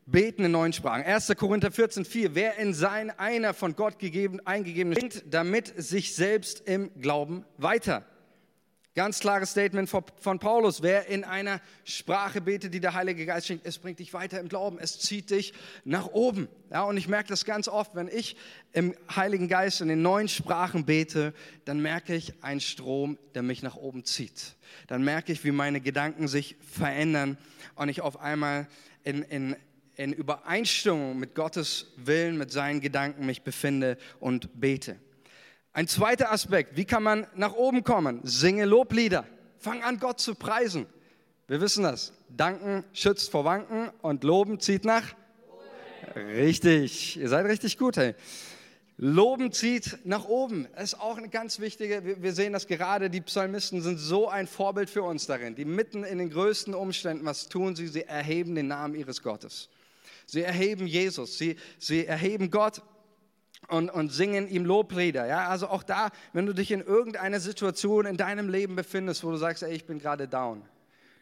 Beten 0.07 0.44
in 0.44 0.52
neuen 0.52 0.72
Sprachen. 0.72 1.05
1. 1.05 1.35
Korinther 1.37 1.72
14, 1.72 2.05
4. 2.05 2.35
Wer 2.35 2.59
in 2.59 2.74
sein 2.74 3.11
einer 3.11 3.55
von 3.55 3.74
Gott 3.74 3.98
gegeben, 3.98 4.40
eingegebene 4.44 4.94
schenkt, 4.98 5.24
damit 5.29 5.72
sich 5.76 6.14
selbst 6.14 6.61
im 6.61 6.90
Glauben 7.00 7.44
weiter 7.59 8.05
Ganz 8.96 9.20
klares 9.20 9.50
Statement 9.50 9.90
von 9.90 10.38
Paulus. 10.38 10.80
Wer 10.80 11.06
in 11.09 11.22
einer 11.22 11.61
Sprache 11.85 12.40
betet, 12.40 12.72
die 12.72 12.80
der 12.80 12.94
Heilige 12.94 13.26
Geist 13.26 13.46
schenkt, 13.46 13.66
es 13.66 13.76
bringt 13.76 13.98
dich 13.98 14.14
weiter 14.14 14.40
im 14.40 14.48
Glauben. 14.48 14.78
Es 14.80 14.98
zieht 14.98 15.28
dich 15.28 15.52
nach 15.85 16.06
oben. 16.06 16.48
Ja, 16.70 16.85
und 16.85 16.96
ich 16.96 17.06
merke 17.06 17.28
das 17.28 17.44
ganz 17.44 17.68
oft, 17.68 17.94
wenn 17.94 18.09
ich 18.09 18.38
im 18.72 18.94
Heiligen 19.14 19.48
Geist 19.48 19.82
in 19.82 19.88
den 19.88 20.00
neuen 20.00 20.28
Sprachen 20.28 20.87
bete, 20.87 21.35
dann 21.66 21.80
merke 21.80 22.14
ich 22.14 22.42
einen 22.42 22.62
Strom, 22.62 23.18
der 23.35 23.42
mich 23.42 23.62
nach 23.62 23.76
oben 23.76 24.06
zieht. 24.06 24.56
Dann 24.87 25.04
merke 25.04 25.30
ich, 25.30 25.44
wie 25.44 25.52
meine 25.52 25.82
Gedanken 25.82 26.26
sich 26.26 26.56
verändern 26.66 27.37
und 27.74 27.90
ich 27.90 28.00
auf 28.00 28.18
einmal 28.18 28.66
in, 29.04 29.20
in, 29.24 29.56
in 29.96 30.14
Übereinstimmung 30.14 31.18
mit 31.18 31.35
Gottes 31.35 31.92
Willen, 31.98 32.38
mit 32.38 32.50
seinen 32.50 32.80
Gedanken 32.80 33.26
mich 33.26 33.42
befinde 33.42 33.98
und 34.20 34.59
bete. 34.59 34.96
Ein 35.77 35.89
zweiter 35.89 36.33
Aspekt, 36.33 36.79
wie 36.79 36.87
kann 36.87 37.03
man 37.03 37.27
nach 37.35 37.53
oben 37.53 37.85
kommen? 37.85 38.21
Singe 38.23 38.65
Loblieder. 38.65 39.27
Fang 39.59 39.83
an, 39.83 39.99
Gott 39.99 40.19
zu 40.21 40.35
preisen. 40.35 40.87
Wir 41.49 41.61
wissen 41.61 41.83
das. 41.83 42.15
Danken 42.31 42.83
schützt 42.95 43.31
vor 43.31 43.45
Wanken 43.45 43.91
und 44.01 44.25
Loben 44.25 44.59
zieht 44.59 44.87
nach. 44.87 45.15
Richtig, 46.15 47.19
ihr 47.19 47.29
seid 47.29 47.45
richtig 47.45 47.77
gut. 47.77 47.99
Hey. 47.99 48.15
Loben 48.97 49.53
zieht 49.53 49.99
nach 50.05 50.25
oben. 50.25 50.67
Das 50.75 50.95
ist 50.95 50.95
auch 50.99 51.19
eine 51.19 51.29
ganz 51.29 51.61
wichtige, 51.61 52.23
wir 52.23 52.33
sehen 52.33 52.55
das 52.55 52.69
gerade, 52.69 53.11
die 53.11 53.21
Psalmisten 53.21 53.83
sind 53.83 53.99
so 53.99 54.31
ein 54.31 54.47
Vorbild 54.47 54.89
für 54.89 55.03
uns 55.03 55.27
darin. 55.27 55.57
Die 55.57 55.67
mitten 55.67 56.05
in 56.05 56.17
den 56.17 56.31
größten 56.31 56.73
Umständen, 56.75 57.27
was 57.27 57.51
tun 57.51 57.77
sie? 57.77 57.89
Sie 57.89 58.05
erheben 58.05 58.55
den 58.55 58.69
Namen 58.69 58.95
ihres 58.95 59.23
Gottes. 59.23 59.69
Sie 60.25 60.41
erheben 60.41 60.87
Jesus, 60.87 61.37
sie, 61.37 61.57
sie 61.79 62.07
erheben 62.07 62.51
Gott 62.51 62.81
und, 63.68 63.90
und 63.90 64.12
singen 64.12 64.48
ihm 64.48 64.64
Loblieder. 64.64 65.26
Ja? 65.26 65.48
Also 65.48 65.68
auch 65.68 65.83
da, 65.83 66.11
wenn 66.33 66.46
du 66.46 66.52
dich 66.52 66.70
in 66.70 66.81
irgendeiner 66.81 67.40
Situation 67.40 68.07
in 68.07 68.16
deinem 68.16 68.48
Leben 68.48 68.76
befindest, 68.76 69.24
wo 69.24 69.31
du 69.31 69.37
sagst, 69.37 69.62
ey, 69.62 69.74
ich 69.74 69.85
bin 69.85 69.98
gerade 69.98 70.29
down, 70.29 70.62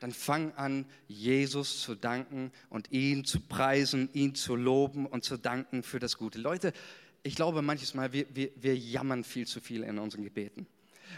dann 0.01 0.13
fang 0.13 0.53
an, 0.57 0.87
Jesus 1.09 1.81
zu 1.83 1.95
danken 1.95 2.53
und 2.69 2.93
ihn 2.93 3.25
zu 3.25 3.41
preisen, 3.41 4.09
ihn 4.13 4.35
zu 4.35 4.57
loben 4.57 5.07
und 5.07 5.25
zu 5.25 5.37
danken 5.37 5.83
für 5.83 5.99
das 5.99 6.19
Gute. 6.19 6.39
Leute, 6.39 6.73
ich 7.23 7.37
glaube 7.37 7.63
manches 7.63 7.95
Mal, 7.95 8.13
wir, 8.13 8.27
wir, 8.35 8.51
wir 8.57 8.77
jammern 8.77 9.25
viel 9.25 9.47
zu 9.47 9.61
viel 9.61 9.83
in 9.83 9.99
unseren 9.99 10.25
Gebeten. 10.25 10.67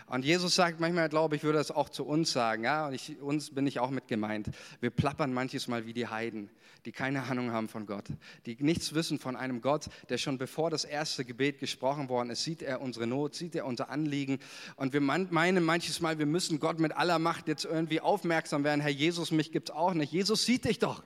Und 0.06 0.24
Jesus 0.24 0.54
sagt 0.54 0.78
manchmal, 0.78 1.08
glaube 1.08 1.36
ich, 1.36 1.42
würde 1.42 1.58
das 1.58 1.70
auch 1.70 1.88
zu 1.88 2.04
uns 2.04 2.32
sagen, 2.32 2.64
ja, 2.64 2.86
und 2.86 2.94
ich, 2.94 3.20
uns 3.20 3.50
bin 3.50 3.66
ich 3.66 3.80
auch 3.80 3.90
mit 3.90 4.08
gemeint. 4.08 4.50
Wir 4.80 4.90
plappern 4.90 5.32
manches 5.32 5.68
Mal 5.68 5.86
wie 5.86 5.92
die 5.92 6.06
Heiden, 6.06 6.50
die 6.86 6.92
keine 6.92 7.24
Ahnung 7.24 7.50
haben 7.50 7.68
von 7.68 7.84
Gott, 7.84 8.04
die 8.46 8.56
nichts 8.60 8.94
wissen 8.94 9.18
von 9.18 9.34
einem 9.34 9.60
Gott, 9.60 9.86
der 10.08 10.18
schon 10.18 10.38
bevor 10.38 10.70
das 10.70 10.84
erste 10.84 11.24
Gebet 11.24 11.58
gesprochen 11.58 12.08
worden 12.08 12.30
ist, 12.30 12.44
sieht 12.44 12.62
er 12.62 12.80
unsere 12.80 13.08
Not, 13.08 13.34
sieht 13.34 13.56
er 13.56 13.66
unser 13.66 13.90
Anliegen. 13.90 14.38
Und 14.76 14.92
wir 14.92 15.00
meinen 15.00 15.64
manches 15.64 16.00
Mal, 16.00 16.18
wir 16.18 16.26
müssen 16.26 16.60
Gott 16.60 16.78
mit 16.78 16.96
aller 16.96 17.18
Macht 17.18 17.48
jetzt 17.48 17.64
irgendwie 17.64 18.00
aufmerksam 18.00 18.62
werden. 18.62 18.80
Herr 18.80 18.90
Jesus, 18.90 19.32
mich 19.32 19.50
gibt 19.50 19.70
es 19.70 19.74
auch 19.74 19.94
nicht. 19.94 20.12
Jesus 20.12 20.44
sieht 20.44 20.64
dich 20.64 20.78
doch. 20.78 21.02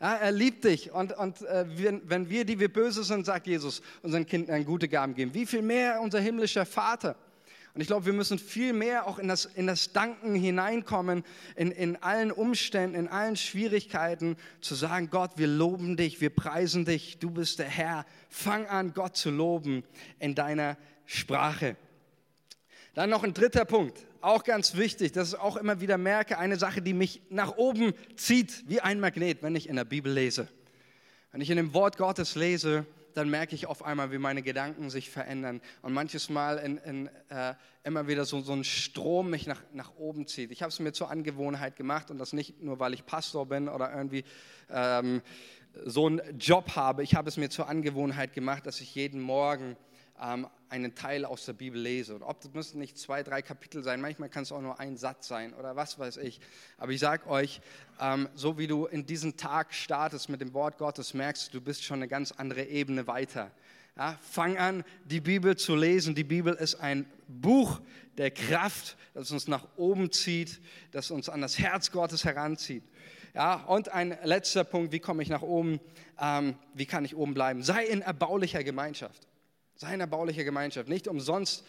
Ja, 0.00 0.14
er 0.14 0.30
liebt 0.30 0.62
dich. 0.62 0.92
Und, 0.92 1.18
und 1.18 1.42
äh, 1.42 1.66
wenn, 1.76 2.08
wenn 2.08 2.30
wir, 2.30 2.44
die 2.44 2.60
wir 2.60 2.72
böse 2.72 3.02
sind, 3.02 3.26
sagt 3.26 3.48
Jesus, 3.48 3.82
unseren 4.02 4.24
Kindern 4.24 4.64
gute 4.64 4.86
Gaben 4.86 5.14
geben. 5.14 5.34
Wie 5.34 5.46
viel 5.46 5.62
mehr 5.62 6.00
unser 6.00 6.20
himmlischer 6.20 6.64
Vater? 6.64 7.16
Und 7.78 7.82
ich 7.82 7.86
glaube, 7.86 8.06
wir 8.06 8.12
müssen 8.12 8.40
viel 8.40 8.72
mehr 8.72 9.06
auch 9.06 9.20
in 9.20 9.28
das, 9.28 9.44
in 9.44 9.68
das 9.68 9.92
Danken 9.92 10.34
hineinkommen, 10.34 11.22
in, 11.54 11.70
in 11.70 11.94
allen 12.02 12.32
Umständen, 12.32 12.96
in 12.96 13.06
allen 13.06 13.36
Schwierigkeiten, 13.36 14.36
zu 14.60 14.74
sagen, 14.74 15.10
Gott, 15.10 15.34
wir 15.36 15.46
loben 15.46 15.96
dich, 15.96 16.20
wir 16.20 16.30
preisen 16.30 16.84
dich, 16.84 17.20
du 17.20 17.30
bist 17.30 17.60
der 17.60 17.68
Herr. 17.68 18.04
Fang 18.30 18.66
an, 18.66 18.94
Gott 18.94 19.16
zu 19.16 19.30
loben 19.30 19.84
in 20.18 20.34
deiner 20.34 20.76
Sprache. 21.06 21.76
Dann 22.94 23.10
noch 23.10 23.22
ein 23.22 23.32
dritter 23.32 23.64
Punkt, 23.64 23.96
auch 24.22 24.42
ganz 24.42 24.74
wichtig, 24.74 25.12
dass 25.12 25.34
ich 25.34 25.38
auch 25.38 25.56
immer 25.56 25.80
wieder 25.80 25.98
merke, 25.98 26.36
eine 26.36 26.56
Sache, 26.56 26.82
die 26.82 26.94
mich 26.94 27.22
nach 27.30 27.58
oben 27.58 27.94
zieht, 28.16 28.64
wie 28.66 28.80
ein 28.80 28.98
Magnet, 28.98 29.44
wenn 29.44 29.54
ich 29.54 29.68
in 29.68 29.76
der 29.76 29.84
Bibel 29.84 30.12
lese. 30.12 30.48
Wenn 31.30 31.42
ich 31.42 31.50
in 31.50 31.56
dem 31.56 31.74
Wort 31.74 31.96
Gottes 31.96 32.34
lese, 32.34 32.86
dann 33.18 33.28
merke 33.30 33.54
ich 33.54 33.66
auf 33.66 33.84
einmal, 33.84 34.12
wie 34.12 34.18
meine 34.18 34.42
Gedanken 34.42 34.90
sich 34.90 35.10
verändern 35.10 35.60
und 35.82 35.92
manches 35.92 36.30
Mal 36.30 36.58
in, 36.58 36.78
in, 36.78 37.10
äh, 37.28 37.54
immer 37.82 38.06
wieder 38.06 38.24
so, 38.24 38.40
so 38.40 38.52
ein 38.52 38.62
Strom 38.62 39.30
mich 39.30 39.46
nach, 39.48 39.60
nach 39.72 39.96
oben 39.96 40.28
zieht. 40.28 40.52
Ich 40.52 40.62
habe 40.62 40.70
es 40.70 40.78
mir 40.78 40.92
zur 40.92 41.10
Angewohnheit 41.10 41.74
gemacht 41.74 42.12
und 42.12 42.18
das 42.18 42.32
nicht 42.32 42.62
nur, 42.62 42.78
weil 42.78 42.94
ich 42.94 43.04
Pastor 43.06 43.46
bin 43.46 43.68
oder 43.68 43.92
irgendwie 43.92 44.24
ähm, 44.70 45.20
so 45.84 46.06
einen 46.06 46.38
Job 46.38 46.76
habe. 46.76 47.02
Ich 47.02 47.16
habe 47.16 47.28
es 47.28 47.36
mir 47.36 47.50
zur 47.50 47.68
Angewohnheit 47.68 48.34
gemacht, 48.34 48.66
dass 48.66 48.80
ich 48.80 48.94
jeden 48.94 49.20
Morgen 49.20 49.76
ähm, 50.20 50.46
einen 50.68 50.94
Teil 50.94 51.24
aus 51.24 51.46
der 51.46 51.54
Bibel 51.54 51.80
lese. 51.80 52.14
Und 52.14 52.22
ob 52.22 52.40
das 52.40 52.52
müssen 52.52 52.78
nicht 52.78 52.98
zwei, 52.98 53.22
drei 53.22 53.42
Kapitel 53.42 53.82
sein, 53.82 54.00
manchmal 54.00 54.28
kann 54.28 54.42
es 54.42 54.52
auch 54.52 54.60
nur 54.60 54.78
ein 54.78 54.96
Satz 54.96 55.28
sein 55.28 55.54
oder 55.54 55.76
was 55.76 55.98
weiß 55.98 56.18
ich. 56.18 56.40
Aber 56.76 56.92
ich 56.92 57.00
sage 57.00 57.26
euch, 57.28 57.60
ähm, 58.00 58.28
so 58.34 58.58
wie 58.58 58.66
du 58.66 58.86
in 58.86 59.06
diesen 59.06 59.36
Tag 59.36 59.72
startest 59.72 60.28
mit 60.28 60.40
dem 60.40 60.52
Wort 60.54 60.78
Gottes, 60.78 61.14
merkst 61.14 61.48
du, 61.48 61.58
du 61.58 61.64
bist 61.64 61.84
schon 61.84 61.96
eine 61.96 62.08
ganz 62.08 62.32
andere 62.32 62.64
Ebene 62.64 63.06
weiter. 63.06 63.50
Ja, 63.96 64.18
fang 64.22 64.56
an, 64.58 64.84
die 65.04 65.20
Bibel 65.20 65.56
zu 65.56 65.74
lesen. 65.74 66.14
Die 66.14 66.24
Bibel 66.24 66.54
ist 66.54 66.76
ein 66.76 67.04
Buch 67.26 67.80
der 68.16 68.30
Kraft, 68.30 68.96
das 69.14 69.30
uns 69.32 69.48
nach 69.48 69.66
oben 69.76 70.12
zieht, 70.12 70.60
das 70.92 71.10
uns 71.10 71.28
an 71.28 71.40
das 71.40 71.58
Herz 71.58 71.90
Gottes 71.90 72.24
heranzieht. 72.24 72.84
Ja, 73.34 73.64
und 73.64 73.88
ein 73.90 74.16
letzter 74.24 74.64
Punkt, 74.64 74.92
wie 74.92 75.00
komme 75.00 75.22
ich 75.22 75.28
nach 75.28 75.42
oben? 75.42 75.80
Ähm, 76.20 76.56
wie 76.74 76.86
kann 76.86 77.04
ich 77.04 77.16
oben 77.16 77.34
bleiben? 77.34 77.62
Sei 77.62 77.84
in 77.86 78.02
erbaulicher 78.02 78.64
Gemeinschaft 78.64 79.27
seiner 79.78 80.08
baulicher 80.08 80.42
Gemeinschaft. 80.42 80.88
Nicht 80.88 81.06
umsonst 81.06 81.64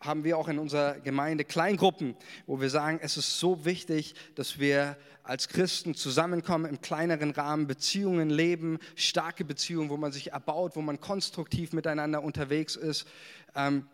haben 0.00 0.24
wir 0.24 0.38
auch 0.38 0.48
in 0.48 0.58
unserer 0.58 0.98
Gemeinde 1.00 1.44
Kleingruppen, 1.44 2.16
wo 2.46 2.62
wir 2.62 2.70
sagen, 2.70 2.98
es 3.02 3.18
ist 3.18 3.38
so 3.38 3.66
wichtig, 3.66 4.14
dass 4.34 4.58
wir 4.58 4.96
als 5.22 5.48
Christen 5.48 5.94
zusammenkommen, 5.94 6.64
im 6.64 6.80
kleineren 6.80 7.30
Rahmen 7.30 7.66
Beziehungen 7.66 8.30
leben, 8.30 8.78
starke 8.96 9.44
Beziehungen, 9.44 9.90
wo 9.90 9.98
man 9.98 10.12
sich 10.12 10.32
erbaut, 10.32 10.76
wo 10.76 10.80
man 10.80 10.98
konstruktiv 10.98 11.74
miteinander 11.74 12.22
unterwegs 12.22 12.74
ist. 12.74 13.06
Ähm, 13.54 13.86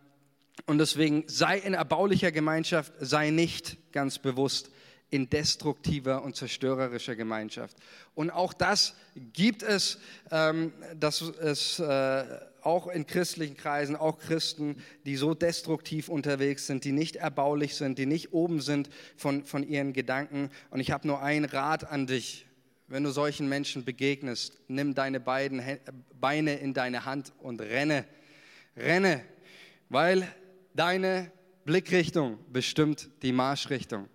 und 0.67 0.79
deswegen 0.79 1.25
sei 1.27 1.59
in 1.59 1.75
erbaulicher 1.75 2.31
Gemeinschaft, 2.31 2.93
sei 3.01 3.31
nicht 3.31 3.93
ganz 3.93 4.21
bewusst 4.21 4.71
in 5.11 5.31
destruktiver 5.31 6.23
und 6.23 6.37
zerstörerischer 6.37 7.17
Gemeinschaft. 7.17 7.77
Und 8.15 8.31
auch 8.31 8.53
das 8.53 8.95
gibt 9.33 9.63
es, 9.63 9.99
ähm, 10.31 10.73
dass 10.99 11.23
es 11.23 11.79
äh, 11.79 12.25
auch 12.63 12.89
in 12.89 13.07
christlichen 13.07 13.57
Kreisen, 13.57 13.97
auch 13.97 14.19
Christen, 14.19 14.77
die 15.07 15.17
so 15.17 15.35
destruktiv 15.35 16.09
unterwegs 16.09 16.67
sind, 16.67 16.85
die 16.85 16.93
nicht 16.93 17.17
erbaulich 17.17 17.75
sind, 17.77 17.99
die 17.99 18.07
nicht 18.07 18.33
oben 18.33 18.61
sind 18.61 18.91
von, 19.17 19.45
von 19.45 19.67
ihren 19.67 19.93
Gedanken. 19.93 20.51
Und 20.71 20.81
ich 20.81 20.91
habe 20.91 21.07
nur 21.07 21.23
einen 21.23 21.47
Rat 21.47 21.91
an 21.91 22.07
dich. 22.07 22.47
Wenn 22.87 23.05
du 23.05 23.11
solchen 23.11 23.49
Menschen 23.49 23.85
begegnest, 23.85 24.59
nimm 24.69 24.95
deine 24.95 25.21
beiden 25.21 25.63
Beine 26.21 26.57
in 26.57 26.75
deine 26.75 27.05
Hand 27.05 27.33
und 27.39 27.61
renne. 27.61 28.05
Renne, 28.77 29.23
weil 29.89 30.27
deine 30.75 31.31
Blickrichtung 31.65 32.39
bestimmt 32.51 33.11
die 33.23 33.33
Marschrichtung. 33.33 34.09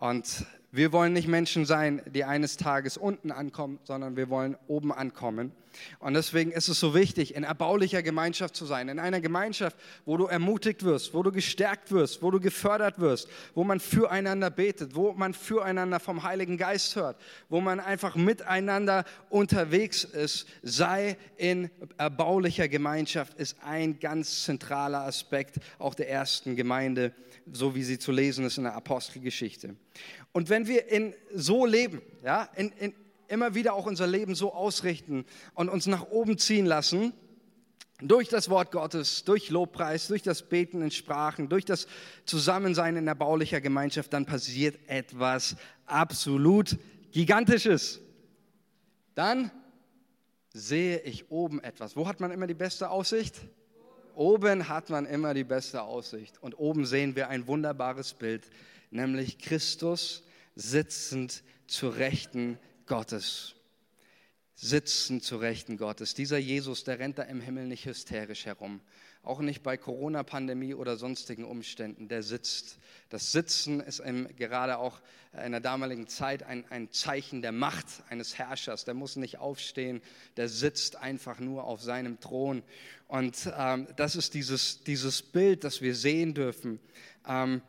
Und 0.00 0.46
wir 0.72 0.92
wollen 0.92 1.12
nicht 1.12 1.28
Menschen 1.28 1.66
sein, 1.66 2.00
die 2.06 2.24
eines 2.24 2.56
Tages 2.56 2.96
unten 2.96 3.30
ankommen, 3.30 3.78
sondern 3.84 4.16
wir 4.16 4.30
wollen 4.30 4.56
oben 4.66 4.92
ankommen. 4.92 5.52
Und 5.98 6.14
deswegen 6.14 6.50
ist 6.52 6.68
es 6.68 6.80
so 6.80 6.94
wichtig, 6.94 7.34
in 7.34 7.44
erbaulicher 7.44 8.02
Gemeinschaft 8.02 8.56
zu 8.56 8.66
sein, 8.66 8.88
in 8.88 8.98
einer 8.98 9.20
Gemeinschaft, 9.20 9.76
wo 10.04 10.16
du 10.16 10.26
ermutigt 10.26 10.84
wirst, 10.84 11.14
wo 11.14 11.22
du 11.22 11.32
gestärkt 11.32 11.92
wirst, 11.92 12.22
wo 12.22 12.30
du 12.30 12.40
gefördert 12.40 13.00
wirst, 13.00 13.28
wo 13.54 13.64
man 13.64 13.80
füreinander 13.80 14.50
betet, 14.50 14.94
wo 14.94 15.12
man 15.12 15.34
füreinander 15.34 16.00
vom 16.00 16.22
Heiligen 16.22 16.56
Geist 16.56 16.96
hört, 16.96 17.16
wo 17.48 17.60
man 17.60 17.80
einfach 17.80 18.16
miteinander 18.16 19.04
unterwegs 19.28 20.04
ist. 20.04 20.46
Sei 20.62 21.16
in 21.36 21.70
erbaulicher 21.98 22.68
Gemeinschaft 22.68 23.34
ist 23.38 23.56
ein 23.62 23.98
ganz 23.98 24.44
zentraler 24.44 25.02
Aspekt 25.02 25.56
auch 25.78 25.94
der 25.94 26.08
ersten 26.08 26.56
Gemeinde, 26.56 27.12
so 27.52 27.74
wie 27.74 27.82
sie 27.82 27.98
zu 27.98 28.12
lesen 28.12 28.44
ist 28.44 28.58
in 28.58 28.64
der 28.64 28.74
Apostelgeschichte. 28.74 29.76
Und 30.32 30.48
wenn 30.48 30.66
wir 30.66 30.88
in 30.88 31.14
so 31.34 31.66
leben, 31.66 32.02
ja, 32.22 32.48
in, 32.56 32.70
in, 32.72 32.94
immer 33.30 33.54
wieder 33.54 33.74
auch 33.74 33.86
unser 33.86 34.06
Leben 34.06 34.34
so 34.34 34.52
ausrichten 34.52 35.24
und 35.54 35.68
uns 35.68 35.86
nach 35.86 36.10
oben 36.10 36.38
ziehen 36.38 36.66
lassen, 36.66 37.12
durch 38.02 38.28
das 38.28 38.48
Wort 38.48 38.70
Gottes, 38.72 39.24
durch 39.24 39.50
Lobpreis, 39.50 40.08
durch 40.08 40.22
das 40.22 40.42
Beten 40.42 40.80
in 40.80 40.90
Sprachen, 40.90 41.48
durch 41.48 41.64
das 41.64 41.86
Zusammensein 42.24 42.96
in 42.96 43.06
erbaulicher 43.06 43.60
Gemeinschaft, 43.60 44.12
dann 44.12 44.24
passiert 44.24 44.78
etwas 44.88 45.56
absolut 45.86 46.78
Gigantisches. 47.12 48.00
Dann 49.14 49.50
sehe 50.54 51.00
ich 51.00 51.30
oben 51.30 51.62
etwas. 51.62 51.94
Wo 51.96 52.08
hat 52.08 52.20
man 52.20 52.30
immer 52.30 52.46
die 52.46 52.54
beste 52.54 52.88
Aussicht? 52.88 53.36
Oben 54.14 54.68
hat 54.68 54.90
man 54.90 55.06
immer 55.06 55.34
die 55.34 55.44
beste 55.44 55.82
Aussicht. 55.82 56.38
Und 56.40 56.54
oben 56.54 56.86
sehen 56.86 57.16
wir 57.16 57.28
ein 57.28 57.46
wunderbares 57.46 58.14
Bild 58.14 58.44
nämlich 58.90 59.38
Christus 59.38 60.22
sitzend 60.56 61.42
zur 61.66 61.96
Rechten 61.96 62.58
Gottes. 62.90 63.54
Sitzend 64.56 65.22
zur 65.22 65.40
Rechten 65.40 65.76
Gottes. 65.76 66.14
Dieser 66.14 66.38
Jesus, 66.38 66.82
der 66.82 66.98
rennt 66.98 67.18
da 67.18 67.22
im 67.22 67.40
Himmel 67.40 67.68
nicht 67.68 67.86
hysterisch 67.86 68.46
herum. 68.46 68.80
Auch 69.22 69.38
nicht 69.38 69.62
bei 69.62 69.76
Corona-Pandemie 69.76 70.74
oder 70.74 70.96
sonstigen 70.96 71.44
Umständen. 71.44 72.08
Der 72.08 72.24
sitzt. 72.24 72.78
Das 73.08 73.30
Sitzen 73.30 73.78
ist 73.78 74.00
im, 74.00 74.26
gerade 74.34 74.78
auch 74.78 75.00
in 75.44 75.52
der 75.52 75.60
damaligen 75.60 76.08
Zeit 76.08 76.42
ein, 76.42 76.64
ein 76.68 76.90
Zeichen 76.90 77.42
der 77.42 77.52
Macht 77.52 77.86
eines 78.08 78.38
Herrschers. 78.38 78.84
Der 78.84 78.94
muss 78.94 79.14
nicht 79.14 79.38
aufstehen, 79.38 80.02
der 80.36 80.48
sitzt 80.48 80.96
einfach 80.96 81.38
nur 81.38 81.62
auf 81.62 81.80
seinem 81.80 82.18
Thron. 82.18 82.64
Und 83.06 83.52
ähm, 83.56 83.86
das 83.94 84.16
ist 84.16 84.34
dieses, 84.34 84.82
dieses 84.82 85.22
Bild, 85.22 85.62
das 85.62 85.80
wir 85.80 85.94
sehen 85.94 86.34
dürfen. 86.34 86.80
Ähm, 87.24 87.62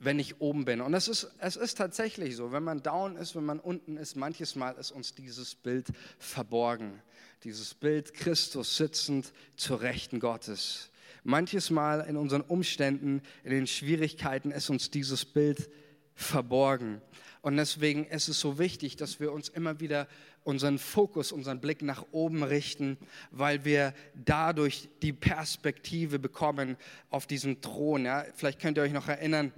wenn 0.00 0.18
ich 0.18 0.40
oben 0.40 0.64
bin. 0.64 0.80
Und 0.80 0.94
es 0.94 1.08
ist, 1.08 1.30
es 1.38 1.56
ist 1.56 1.76
tatsächlich 1.76 2.34
so, 2.34 2.52
wenn 2.52 2.64
man 2.64 2.82
down 2.82 3.16
ist, 3.16 3.36
wenn 3.36 3.44
man 3.44 3.60
unten 3.60 3.98
ist, 3.98 4.16
manches 4.16 4.56
Mal 4.56 4.72
ist 4.72 4.90
uns 4.90 5.14
dieses 5.14 5.54
Bild 5.54 5.88
verborgen. 6.18 7.00
Dieses 7.44 7.74
Bild 7.74 8.14
Christus 8.14 8.76
sitzend 8.76 9.32
zur 9.56 9.82
Rechten 9.82 10.18
Gottes. 10.18 10.90
Manches 11.22 11.70
Mal 11.70 12.00
in 12.00 12.16
unseren 12.16 12.40
Umständen, 12.40 13.22
in 13.44 13.50
den 13.50 13.66
Schwierigkeiten 13.66 14.50
ist 14.50 14.70
uns 14.70 14.90
dieses 14.90 15.26
Bild 15.26 15.70
verborgen. 16.14 17.02
Und 17.42 17.56
deswegen 17.56 18.06
ist 18.06 18.28
es 18.28 18.40
so 18.40 18.58
wichtig, 18.58 18.96
dass 18.96 19.20
wir 19.20 19.32
uns 19.32 19.48
immer 19.48 19.80
wieder 19.80 20.08
unseren 20.44 20.78
Fokus, 20.78 21.32
unseren 21.32 21.60
Blick 21.60 21.82
nach 21.82 22.06
oben 22.12 22.42
richten, 22.42 22.96
weil 23.30 23.64
wir 23.66 23.94
dadurch 24.14 24.88
die 25.02 25.12
Perspektive 25.12 26.18
bekommen 26.18 26.76
auf 27.10 27.26
diesem 27.26 27.60
Thron. 27.60 28.06
Ja, 28.06 28.24
vielleicht 28.34 28.60
könnt 28.60 28.78
ihr 28.78 28.82
euch 28.82 28.92
noch 28.92 29.08
erinnern, 29.08 29.52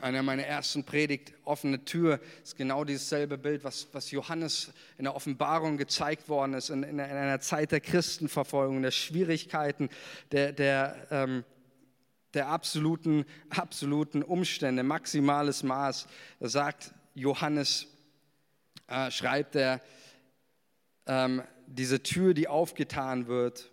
einer 0.00 0.22
meiner 0.22 0.44
ersten 0.44 0.84
Predigt, 0.84 1.32
offene 1.44 1.84
Tür, 1.84 2.20
ist 2.42 2.56
genau 2.56 2.84
dieses 2.84 3.08
selbe 3.08 3.38
Bild, 3.38 3.64
was, 3.64 3.88
was 3.92 4.10
Johannes 4.10 4.72
in 4.98 5.04
der 5.04 5.14
Offenbarung 5.14 5.76
gezeigt 5.76 6.28
worden 6.28 6.54
ist, 6.54 6.70
in, 6.70 6.82
in 6.82 7.00
einer 7.00 7.40
Zeit 7.40 7.72
der 7.72 7.80
Christenverfolgung, 7.80 8.82
der 8.82 8.90
Schwierigkeiten, 8.90 9.90
der, 10.32 10.52
der, 10.52 11.06
ähm, 11.10 11.44
der 12.34 12.48
absoluten, 12.48 13.24
absoluten 13.50 14.22
Umstände, 14.22 14.82
maximales 14.82 15.62
Maß. 15.62 16.06
Da 16.38 16.48
sagt 16.48 16.94
Johannes, 17.14 17.86
äh, 18.86 19.10
schreibt 19.10 19.56
er, 19.56 19.80
ähm, 21.06 21.42
diese 21.66 22.02
Tür, 22.02 22.34
die 22.34 22.48
aufgetan 22.48 23.26
wird 23.26 23.70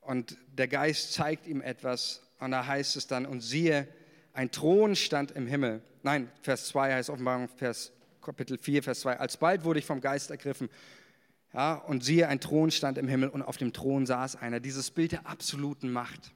und 0.00 0.36
der 0.52 0.68
Geist 0.68 1.12
zeigt 1.12 1.46
ihm 1.46 1.60
etwas 1.60 2.22
und 2.38 2.52
da 2.52 2.66
heißt 2.66 2.96
es 2.96 3.06
dann, 3.06 3.26
und 3.26 3.40
siehe, 3.40 3.88
ein 4.32 4.50
Thron 4.50 4.96
stand 4.96 5.32
im 5.32 5.46
Himmel. 5.46 5.82
Nein, 6.02 6.30
Vers 6.42 6.68
2 6.68 6.94
heißt 6.94 7.10
Offenbarung, 7.10 7.48
Vers, 7.48 7.92
Kapitel 8.22 8.58
4, 8.58 8.82
Vers 8.82 9.00
2. 9.00 9.18
Alsbald 9.18 9.64
wurde 9.64 9.78
ich 9.78 9.86
vom 9.86 10.00
Geist 10.00 10.30
ergriffen. 10.30 10.68
Ja, 11.52 11.74
und 11.74 12.04
siehe, 12.04 12.28
ein 12.28 12.40
Thron 12.40 12.70
stand 12.70 12.98
im 12.98 13.08
Himmel 13.08 13.30
und 13.30 13.42
auf 13.42 13.56
dem 13.56 13.72
Thron 13.72 14.06
saß 14.06 14.36
einer. 14.36 14.60
Dieses 14.60 14.90
Bild 14.90 15.12
der 15.12 15.26
absoluten 15.26 15.90
Macht, 15.90 16.32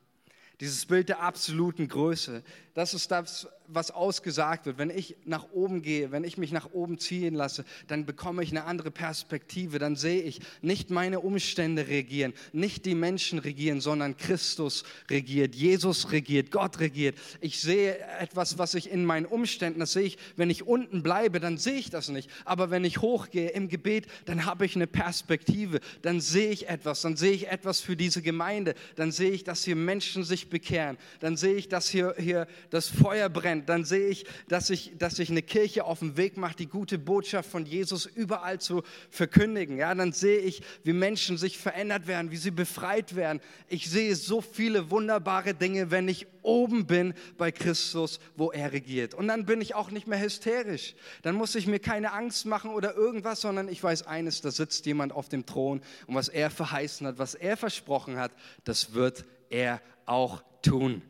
dieses 0.61 0.87
Bild 0.87 1.09
der 1.09 1.21
absoluten 1.21 1.89
Größe, 1.89 2.43
das 2.75 2.95
ist 2.95 3.11
das, 3.11 3.49
was 3.75 3.91
ausgesagt 3.91 4.67
wird. 4.67 4.79
Wenn 4.79 4.91
ich 4.91 5.17
nach 5.25 5.47
oben 5.53 5.83
gehe, 5.83 6.11
wenn 6.11 6.25
ich 6.25 6.39
mich 6.39 6.53
nach 6.53 6.73
oben 6.73 6.99
ziehen 6.99 7.35
lasse, 7.35 7.65
dann 7.87 8.07
bekomme 8.07 8.43
ich 8.43 8.51
eine 8.51 8.65
andere 8.65 8.91
Perspektive. 8.91 9.79
Dann 9.79 9.97
sehe 9.97 10.23
ich, 10.23 10.41
nicht 10.63 10.91
meine 10.91 11.21
Umstände 11.21 11.89
regieren, 11.89 12.33
nicht 12.53 12.87
die 12.87 12.95
Menschen 12.95 13.39
regieren, 13.39 13.81
sondern 13.81 14.17
Christus 14.17 14.85
regiert, 15.11 15.55
Jesus 15.55 16.13
regiert, 16.13 16.51
Gott 16.51 16.81
regiert. 16.81 17.17
Ich 17.41 17.61
sehe 17.61 17.99
etwas, 18.19 18.59
was 18.59 18.75
ich 18.75 18.91
in 18.91 19.05
meinen 19.05 19.27
Umständen, 19.27 19.81
das 19.81 19.93
sehe 19.93 20.05
ich, 20.05 20.19
wenn 20.37 20.51
ich 20.51 20.67
unten 20.67 21.03
bleibe, 21.03 21.41
dann 21.41 21.59
sehe 21.59 21.75
ich 21.75 21.91
das 21.91 22.09
nicht. 22.09 22.31
Aber 22.45 22.71
wenn 22.71 22.85
ich 22.85 23.01
hochgehe 23.01 23.51
im 23.51 23.69
Gebet, 23.69 24.07
dann 24.25 24.47
habe 24.47 24.65
ich 24.65 24.77
eine 24.77 24.87
Perspektive, 24.87 25.81
dann 26.03 26.21
sehe 26.21 26.51
ich 26.51 26.69
etwas, 26.69 27.03
dann 27.03 27.17
sehe 27.17 27.33
ich 27.33 27.49
etwas 27.49 27.81
für 27.81 27.97
diese 27.97 28.23
Gemeinde, 28.23 28.75
dann 28.97 29.13
sehe 29.13 29.31
ich, 29.31 29.45
dass 29.45 29.65
hier 29.65 29.77
Menschen 29.77 30.25
sich 30.25 30.49
bekehren, 30.49 30.97
dann 31.21 31.37
sehe 31.37 31.55
ich, 31.55 31.69
dass 31.69 31.89
hier, 31.89 32.15
hier 32.19 32.47
das 32.71 32.89
Feuer 32.89 33.29
brennt, 33.29 33.69
dann 33.69 33.85
sehe 33.85 34.09
ich, 34.09 34.25
dass 34.49 34.69
sich 34.69 34.93
dass 34.99 35.19
ich 35.19 35.31
eine 35.31 35.43
Kirche 35.43 35.85
auf 35.85 35.99
den 35.99 36.17
Weg 36.17 36.37
macht, 36.37 36.59
die 36.59 36.67
gute 36.67 36.99
Botschaft 36.99 37.51
von 37.51 37.67
Jesus 37.67 38.07
überall 38.07 38.61
zu 38.61 38.83
verkündigen. 39.11 39.79
Ja, 39.79 39.95
dann 39.95 40.13
sehe 40.13 40.39
ich, 40.39 40.63
wie 40.85 40.93
Menschen 40.93 41.39
sich 41.39 41.59
verändert 41.59 42.07
werden, 42.07 42.31
wie 42.31 42.37
sie 42.37 42.51
befreit 42.51 43.17
werden. 43.17 43.41
Ich 43.69 43.91
sehe 43.91 44.15
so 44.15 44.41
viele 44.41 44.91
wunderbare 44.91 45.55
Dinge, 45.55 45.91
wenn 45.91 46.09
ich 46.09 46.27
oben 46.43 46.87
bin 46.87 47.15
bei 47.39 47.53
Christus, 47.53 48.21
wo 48.37 48.51
er 48.51 48.73
regiert. 48.73 49.15
Und 49.15 49.29
dann 49.29 49.47
bin 49.47 49.61
ich 49.61 49.75
auch 49.75 49.91
nicht 49.91 50.07
mehr 50.07 50.21
hysterisch. 50.21 50.95
Dann 51.23 51.35
muss 51.35 51.55
ich 51.55 51.67
mir 51.67 51.79
keine 51.79 52.13
Angst 52.13 52.47
machen 52.47 52.71
oder 52.71 52.95
irgendwas, 52.95 53.41
sondern 53.41 53.69
ich 53.69 53.83
weiß 53.83 54.07
eines, 54.07 54.41
da 54.41 54.51
sitzt 54.51 54.87
jemand 54.87 55.13
auf 55.13 55.29
dem 55.29 55.47
Thron 55.47 55.81
und 56.07 56.15
was 56.15 56.29
er 56.29 56.51
verheißen 56.51 57.07
hat, 57.07 57.19
was 57.19 57.35
er 57.35 57.57
versprochen 57.57 58.19
hat, 58.19 58.33
das 58.65 58.95
wird 58.95 59.25
er 59.51 59.81
auch 60.07 60.43
tun. 60.63 61.03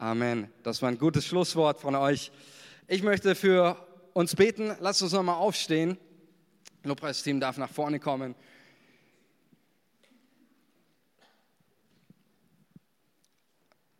Amen. 0.00 0.48
Das 0.62 0.80
war 0.80 0.88
ein 0.88 0.96
gutes 0.96 1.26
Schlusswort 1.26 1.78
von 1.78 1.94
euch. 1.94 2.32
Ich 2.88 3.02
möchte 3.02 3.34
für 3.34 3.76
uns 4.14 4.34
beten. 4.34 4.74
Lasst 4.80 5.02
uns 5.02 5.12
nochmal 5.12 5.34
aufstehen. 5.34 5.98
Lobpreisteam 6.84 7.38
darf 7.38 7.58
nach 7.58 7.68
vorne 7.68 8.00
kommen. 8.00 8.34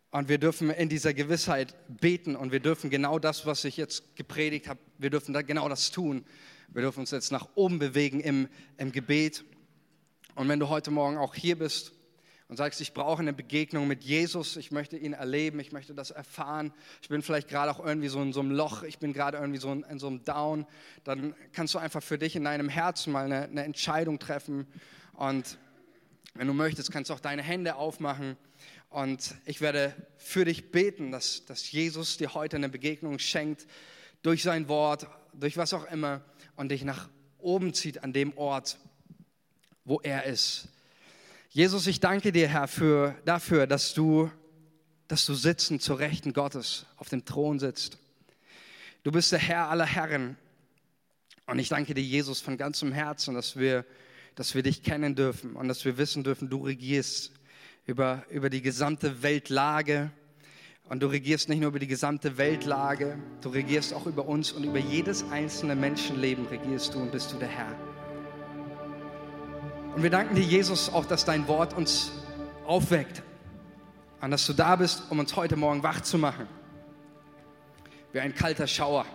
Und 0.09 0.27
wir 0.27 0.39
dürfen 0.39 0.71
in 0.71 0.89
dieser 0.89 1.13
Gewissheit 1.13 1.75
beten 1.87 2.35
und 2.35 2.51
wir 2.51 2.61
dürfen 2.61 2.89
genau 2.89 3.19
das, 3.19 3.45
was 3.45 3.63
ich 3.63 3.77
jetzt 3.77 4.15
gepredigt 4.15 4.67
habe, 4.67 4.79
wir 4.97 5.11
dürfen 5.11 5.33
da 5.33 5.43
genau 5.43 5.69
das 5.69 5.91
tun. 5.91 6.25
Wir 6.69 6.81
dürfen 6.81 7.01
uns 7.01 7.11
jetzt 7.11 7.31
nach 7.31 7.49
oben 7.53 7.77
bewegen 7.77 8.21
im, 8.21 8.47
im 8.77 8.91
Gebet. 8.91 9.43
Und 10.33 10.49
wenn 10.49 10.59
du 10.59 10.67
heute 10.67 10.89
Morgen 10.89 11.19
auch 11.19 11.35
hier 11.35 11.59
bist 11.59 11.93
und 12.51 12.57
sagst, 12.57 12.81
ich 12.81 12.93
brauche 12.93 13.21
eine 13.21 13.31
Begegnung 13.31 13.87
mit 13.87 14.03
Jesus, 14.03 14.57
ich 14.57 14.71
möchte 14.71 14.97
ihn 14.97 15.13
erleben, 15.13 15.61
ich 15.61 15.71
möchte 15.71 15.93
das 15.93 16.11
erfahren, 16.11 16.73
ich 17.01 17.07
bin 17.07 17.21
vielleicht 17.21 17.47
gerade 17.47 17.71
auch 17.71 17.79
irgendwie 17.79 18.09
so 18.09 18.21
in 18.21 18.33
so 18.33 18.41
einem 18.41 18.51
Loch, 18.51 18.83
ich 18.83 18.99
bin 18.99 19.13
gerade 19.13 19.37
irgendwie 19.37 19.61
so 19.61 19.71
in, 19.71 19.83
in, 19.83 19.99
so 19.99 20.07
einem 20.07 20.25
Down, 20.25 20.65
dann 21.05 21.33
kannst 21.53 21.73
du 21.75 21.79
einfach 21.79 22.03
für 22.03 22.17
dich 22.17 22.35
in 22.35 22.43
deinem 22.43 22.67
Herzen 22.67 23.13
mal 23.13 23.23
eine, 23.23 23.43
eine 23.43 23.63
Entscheidung 23.63 24.19
treffen 24.19 24.67
und 25.13 25.57
wenn 26.33 26.45
du 26.45 26.53
möchtest, 26.53 26.91
kannst 26.91 27.09
du 27.09 27.13
auch 27.13 27.21
deine 27.21 27.41
Hände 27.41 27.75
aufmachen 27.75 28.35
und 28.89 29.33
ich 29.45 29.61
werde 29.61 29.95
für 30.17 30.43
dich 30.43 30.71
beten, 30.71 31.09
dass, 31.09 31.45
dass 31.45 31.71
Jesus 31.71 32.17
dir 32.17 32.33
heute 32.33 32.57
eine 32.57 32.67
Begegnung 32.67 33.17
schenkt 33.17 33.65
durch 34.23 34.43
sein 34.43 34.67
Wort, 34.67 35.07
durch 35.31 35.55
was 35.55 35.73
auch 35.73 35.89
immer 35.89 36.19
und 36.57 36.69
dich 36.69 36.83
nach 36.83 37.07
oben 37.37 37.73
zieht 37.73 38.03
an 38.03 38.11
dem 38.11 38.37
Ort, 38.37 38.77
wo 39.85 40.01
er 40.01 40.25
ist. 40.25 40.67
Jesus, 41.53 41.85
ich 41.87 41.99
danke 41.99 42.31
dir, 42.31 42.47
Herr, 42.47 42.69
für, 42.69 43.13
dafür, 43.25 43.67
dass 43.67 43.93
du, 43.93 44.31
dass 45.09 45.25
du 45.25 45.33
sitzen 45.33 45.81
zur 45.81 45.99
Rechten 45.99 46.31
Gottes 46.31 46.85
auf 46.95 47.09
dem 47.09 47.25
Thron 47.25 47.59
sitzt. 47.59 47.97
Du 49.03 49.11
bist 49.11 49.33
der 49.33 49.39
Herr 49.39 49.69
aller 49.69 49.85
Herren. 49.85 50.37
Und 51.47 51.59
ich 51.59 51.67
danke 51.67 51.93
dir, 51.93 52.03
Jesus, 52.03 52.39
von 52.39 52.55
ganzem 52.55 52.93
Herzen, 52.93 53.35
dass 53.35 53.57
wir, 53.57 53.85
dass 54.35 54.55
wir 54.55 54.63
dich 54.63 54.81
kennen 54.81 55.13
dürfen 55.13 55.57
und 55.57 55.67
dass 55.67 55.83
wir 55.83 55.97
wissen 55.97 56.23
dürfen, 56.23 56.49
du 56.49 56.63
regierst 56.63 57.33
über, 57.85 58.23
über 58.29 58.49
die 58.49 58.61
gesamte 58.61 59.21
Weltlage 59.21 60.09
Und 60.85 61.03
du 61.03 61.07
regierst 61.07 61.49
nicht 61.49 61.59
nur 61.59 61.69
über 61.69 61.79
die 61.79 61.87
gesamte 61.87 62.37
Weltlage, 62.37 63.17
du 63.41 63.49
regierst 63.49 63.93
auch 63.93 64.05
über 64.05 64.25
uns 64.25 64.53
und 64.53 64.63
über 64.63 64.79
jedes 64.79 65.23
einzelne 65.31 65.75
Menschenleben 65.75 66.45
regierst 66.47 66.93
du 66.93 66.99
und 66.99 67.11
bist 67.11 67.33
du 67.33 67.37
der 67.37 67.49
Herr. 67.49 67.90
Und 69.95 70.03
wir 70.03 70.09
danken 70.09 70.35
dir, 70.35 70.43
Jesus, 70.43 70.89
auch, 70.89 71.05
dass 71.05 71.25
dein 71.25 71.47
Wort 71.49 71.73
uns 71.73 72.11
aufweckt 72.65 73.21
und 74.21 74.31
dass 74.31 74.45
du 74.45 74.53
da 74.53 74.77
bist, 74.77 75.03
um 75.09 75.19
uns 75.19 75.35
heute 75.35 75.57
Morgen 75.57 75.83
wach 75.83 75.99
zu 76.01 76.17
machen. 76.17 76.47
Wie 78.13 78.21
ein 78.21 78.33
kalter 78.33 78.67
Schauer. 78.67 79.05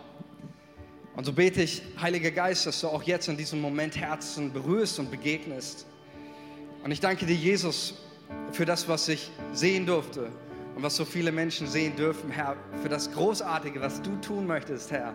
Und 1.17 1.25
so 1.25 1.33
bete 1.33 1.63
ich, 1.63 1.83
Heiliger 1.99 2.31
Geist, 2.31 2.67
dass 2.67 2.83
du 2.83 2.89
auch 2.89 3.03
jetzt 3.05 3.27
in 3.29 3.39
diesem 3.39 3.63
Moment 3.63 3.97
Herzen 3.97 4.53
berührst 4.53 4.99
und 4.99 5.11
begegnest. 5.11 5.87
Und 6.85 6.91
ich 6.91 7.01
danke 7.01 7.25
dir, 7.25 7.35
Jesus, 7.35 7.95
für 8.53 8.67
das, 8.67 8.87
was 8.87 9.09
ich 9.09 9.31
sehen 9.55 9.87
durfte 9.87 10.29
und 10.75 10.83
was 10.83 10.95
so 10.95 11.07
viele 11.07 11.33
Menschen 11.33 11.67
sehen 11.67 11.97
dürfen, 11.97 12.31
Herr, 12.31 12.55
für 12.83 12.91
das 12.91 13.11
Großartige, 13.13 13.81
was 13.81 14.03
du 14.03 14.15
tun 14.17 14.47
möchtest, 14.47 14.91
Herr. 14.91 15.15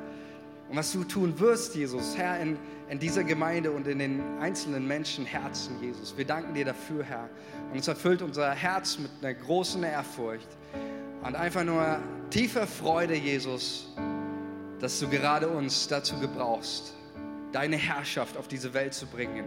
Und 0.69 0.77
was 0.77 0.91
du 0.91 1.03
tun 1.03 1.39
wirst, 1.39 1.75
Jesus, 1.75 2.17
Herr, 2.17 2.39
in, 2.39 2.57
in 2.91 2.99
dieser 2.99 3.23
Gemeinde 3.23 3.71
und 3.71 3.87
in 3.87 3.99
den 3.99 4.21
einzelnen 4.41 4.85
Menschen 4.85 5.25
Herzen, 5.25 5.81
Jesus. 5.81 6.17
Wir 6.17 6.25
danken 6.25 6.53
dir 6.53 6.65
dafür, 6.65 7.05
Herr. 7.05 7.29
Und 7.71 7.79
es 7.79 7.87
erfüllt 7.87 8.21
unser 8.21 8.51
Herz 8.51 8.99
mit 8.99 9.09
einer 9.21 9.33
großen 9.33 9.81
Ehrfurcht 9.81 10.49
und 11.23 11.33
einfach 11.33 11.63
nur 11.63 11.99
tiefer 12.31 12.67
Freude, 12.67 13.15
Jesus, 13.15 13.87
dass 14.81 14.99
du 14.99 15.07
gerade 15.07 15.47
uns 15.47 15.87
dazu 15.87 16.19
gebrauchst, 16.19 16.93
deine 17.53 17.77
Herrschaft 17.77 18.35
auf 18.35 18.49
diese 18.49 18.73
Welt 18.73 18.93
zu 18.93 19.07
bringen. 19.07 19.45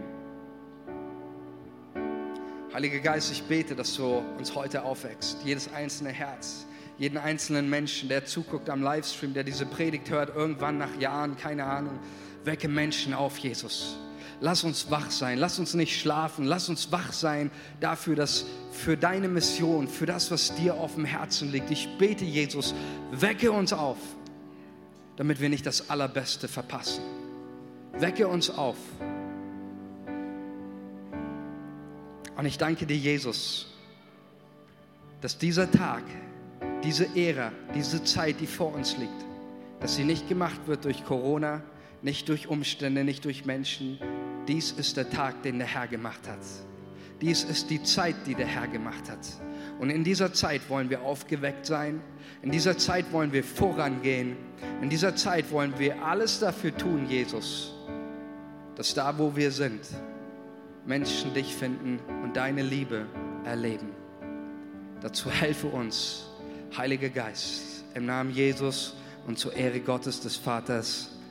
Heiliger 2.73 2.99
Geist, 2.99 3.31
ich 3.31 3.43
bete, 3.43 3.75
dass 3.75 3.95
du 3.95 4.23
uns 4.39 4.55
heute 4.55 4.81
aufwächst, 4.81 5.37
jedes 5.45 5.71
einzelne 5.71 6.09
Herz, 6.09 6.65
jeden 6.97 7.17
einzelnen 7.17 7.69
Menschen, 7.69 8.09
der 8.09 8.25
zuguckt 8.25 8.69
am 8.69 8.81
Livestream, 8.81 9.33
der 9.33 9.43
diese 9.43 9.65
Predigt 9.65 10.09
hört, 10.09 10.35
irgendwann 10.35 10.77
nach 10.77 10.99
Jahren, 10.99 11.37
keine 11.37 11.65
Ahnung, 11.65 11.99
wecke 12.43 12.67
Menschen 12.67 13.13
auf, 13.13 13.37
Jesus. 13.37 13.97
Lass 14.41 14.63
uns 14.63 14.91
wach 14.91 15.11
sein, 15.11 15.37
lass 15.37 15.59
uns 15.59 15.73
nicht 15.73 15.99
schlafen, 15.99 16.45
lass 16.45 16.67
uns 16.67 16.91
wach 16.91 17.13
sein 17.13 17.51
dafür, 17.79 18.15
dass 18.15 18.45
für 18.71 18.97
deine 18.97 19.27
Mission, 19.27 19.87
für 19.87 20.05
das, 20.05 20.29
was 20.29 20.53
dir 20.55 20.75
auf 20.75 20.95
dem 20.95 21.05
Herzen 21.05 21.51
liegt. 21.51 21.71
Ich 21.71 21.87
bete, 21.97 22.25
Jesus, 22.25 22.75
wecke 23.11 23.51
uns 23.51 23.71
auf 23.71 23.97
damit 25.15 25.39
wir 25.39 25.49
nicht 25.49 25.65
das 25.65 25.89
Allerbeste 25.89 26.47
verpassen. 26.47 27.03
Wecke 27.93 28.27
uns 28.27 28.49
auf. 28.49 28.77
Und 32.35 32.45
ich 32.45 32.57
danke 32.57 32.85
dir, 32.85 32.97
Jesus, 32.97 33.73
dass 35.21 35.37
dieser 35.37 35.71
Tag, 35.71 36.03
diese 36.85 37.07
Ära, 37.15 37.51
diese 37.73 38.03
Zeit, 38.03 38.39
die 38.39 38.47
vor 38.47 38.73
uns 38.73 38.97
liegt, 38.97 39.25
dass 39.79 39.95
sie 39.95 40.03
nicht 40.03 40.29
gemacht 40.29 40.67
wird 40.67 40.85
durch 40.85 41.03
Corona, 41.03 41.63
nicht 42.03 42.29
durch 42.29 42.47
Umstände, 42.47 43.03
nicht 43.03 43.25
durch 43.25 43.45
Menschen. 43.45 43.99
Dies 44.47 44.71
ist 44.71 44.95
der 44.95 45.09
Tag, 45.09 45.41
den 45.41 45.57
der 45.57 45.67
Herr 45.67 45.87
gemacht 45.87 46.21
hat. 46.27 46.39
Dies 47.21 47.43
ist 47.43 47.71
die 47.71 47.81
Zeit, 47.81 48.15
die 48.27 48.35
der 48.35 48.45
Herr 48.45 48.67
gemacht 48.67 49.09
hat. 49.09 49.25
Und 49.79 49.89
in 49.89 50.03
dieser 50.03 50.31
Zeit 50.31 50.69
wollen 50.69 50.89
wir 50.91 51.01
aufgeweckt 51.01 51.65
sein. 51.65 52.01
In 52.43 52.51
dieser 52.51 52.77
Zeit 52.77 53.11
wollen 53.11 53.33
wir 53.33 53.43
vorangehen. 53.43 54.37
In 54.81 54.89
dieser 54.89 55.15
Zeit 55.15 55.49
wollen 55.51 55.73
wir 55.79 56.03
alles 56.03 56.39
dafür 56.39 56.75
tun, 56.77 57.07
Jesus, 57.09 57.73
dass 58.75 58.93
da, 58.93 59.17
wo 59.17 59.35
wir 59.35 59.49
sind, 59.49 59.81
Menschen 60.85 61.33
dich 61.33 61.55
finden 61.55 61.99
und 62.21 62.37
deine 62.37 62.61
Liebe 62.61 63.07
erleben. 63.43 63.89
Dazu 65.01 65.31
helfe 65.31 65.67
uns, 65.67 66.29
Heiliger 66.77 67.09
Geist, 67.09 67.83
im 67.93 68.05
Namen 68.05 68.31
Jesus 68.31 68.95
und 69.27 69.39
zur 69.39 69.53
Ehre 69.55 69.79
Gottes 69.79 70.21
des 70.21 70.35
Vaters. 70.35 71.14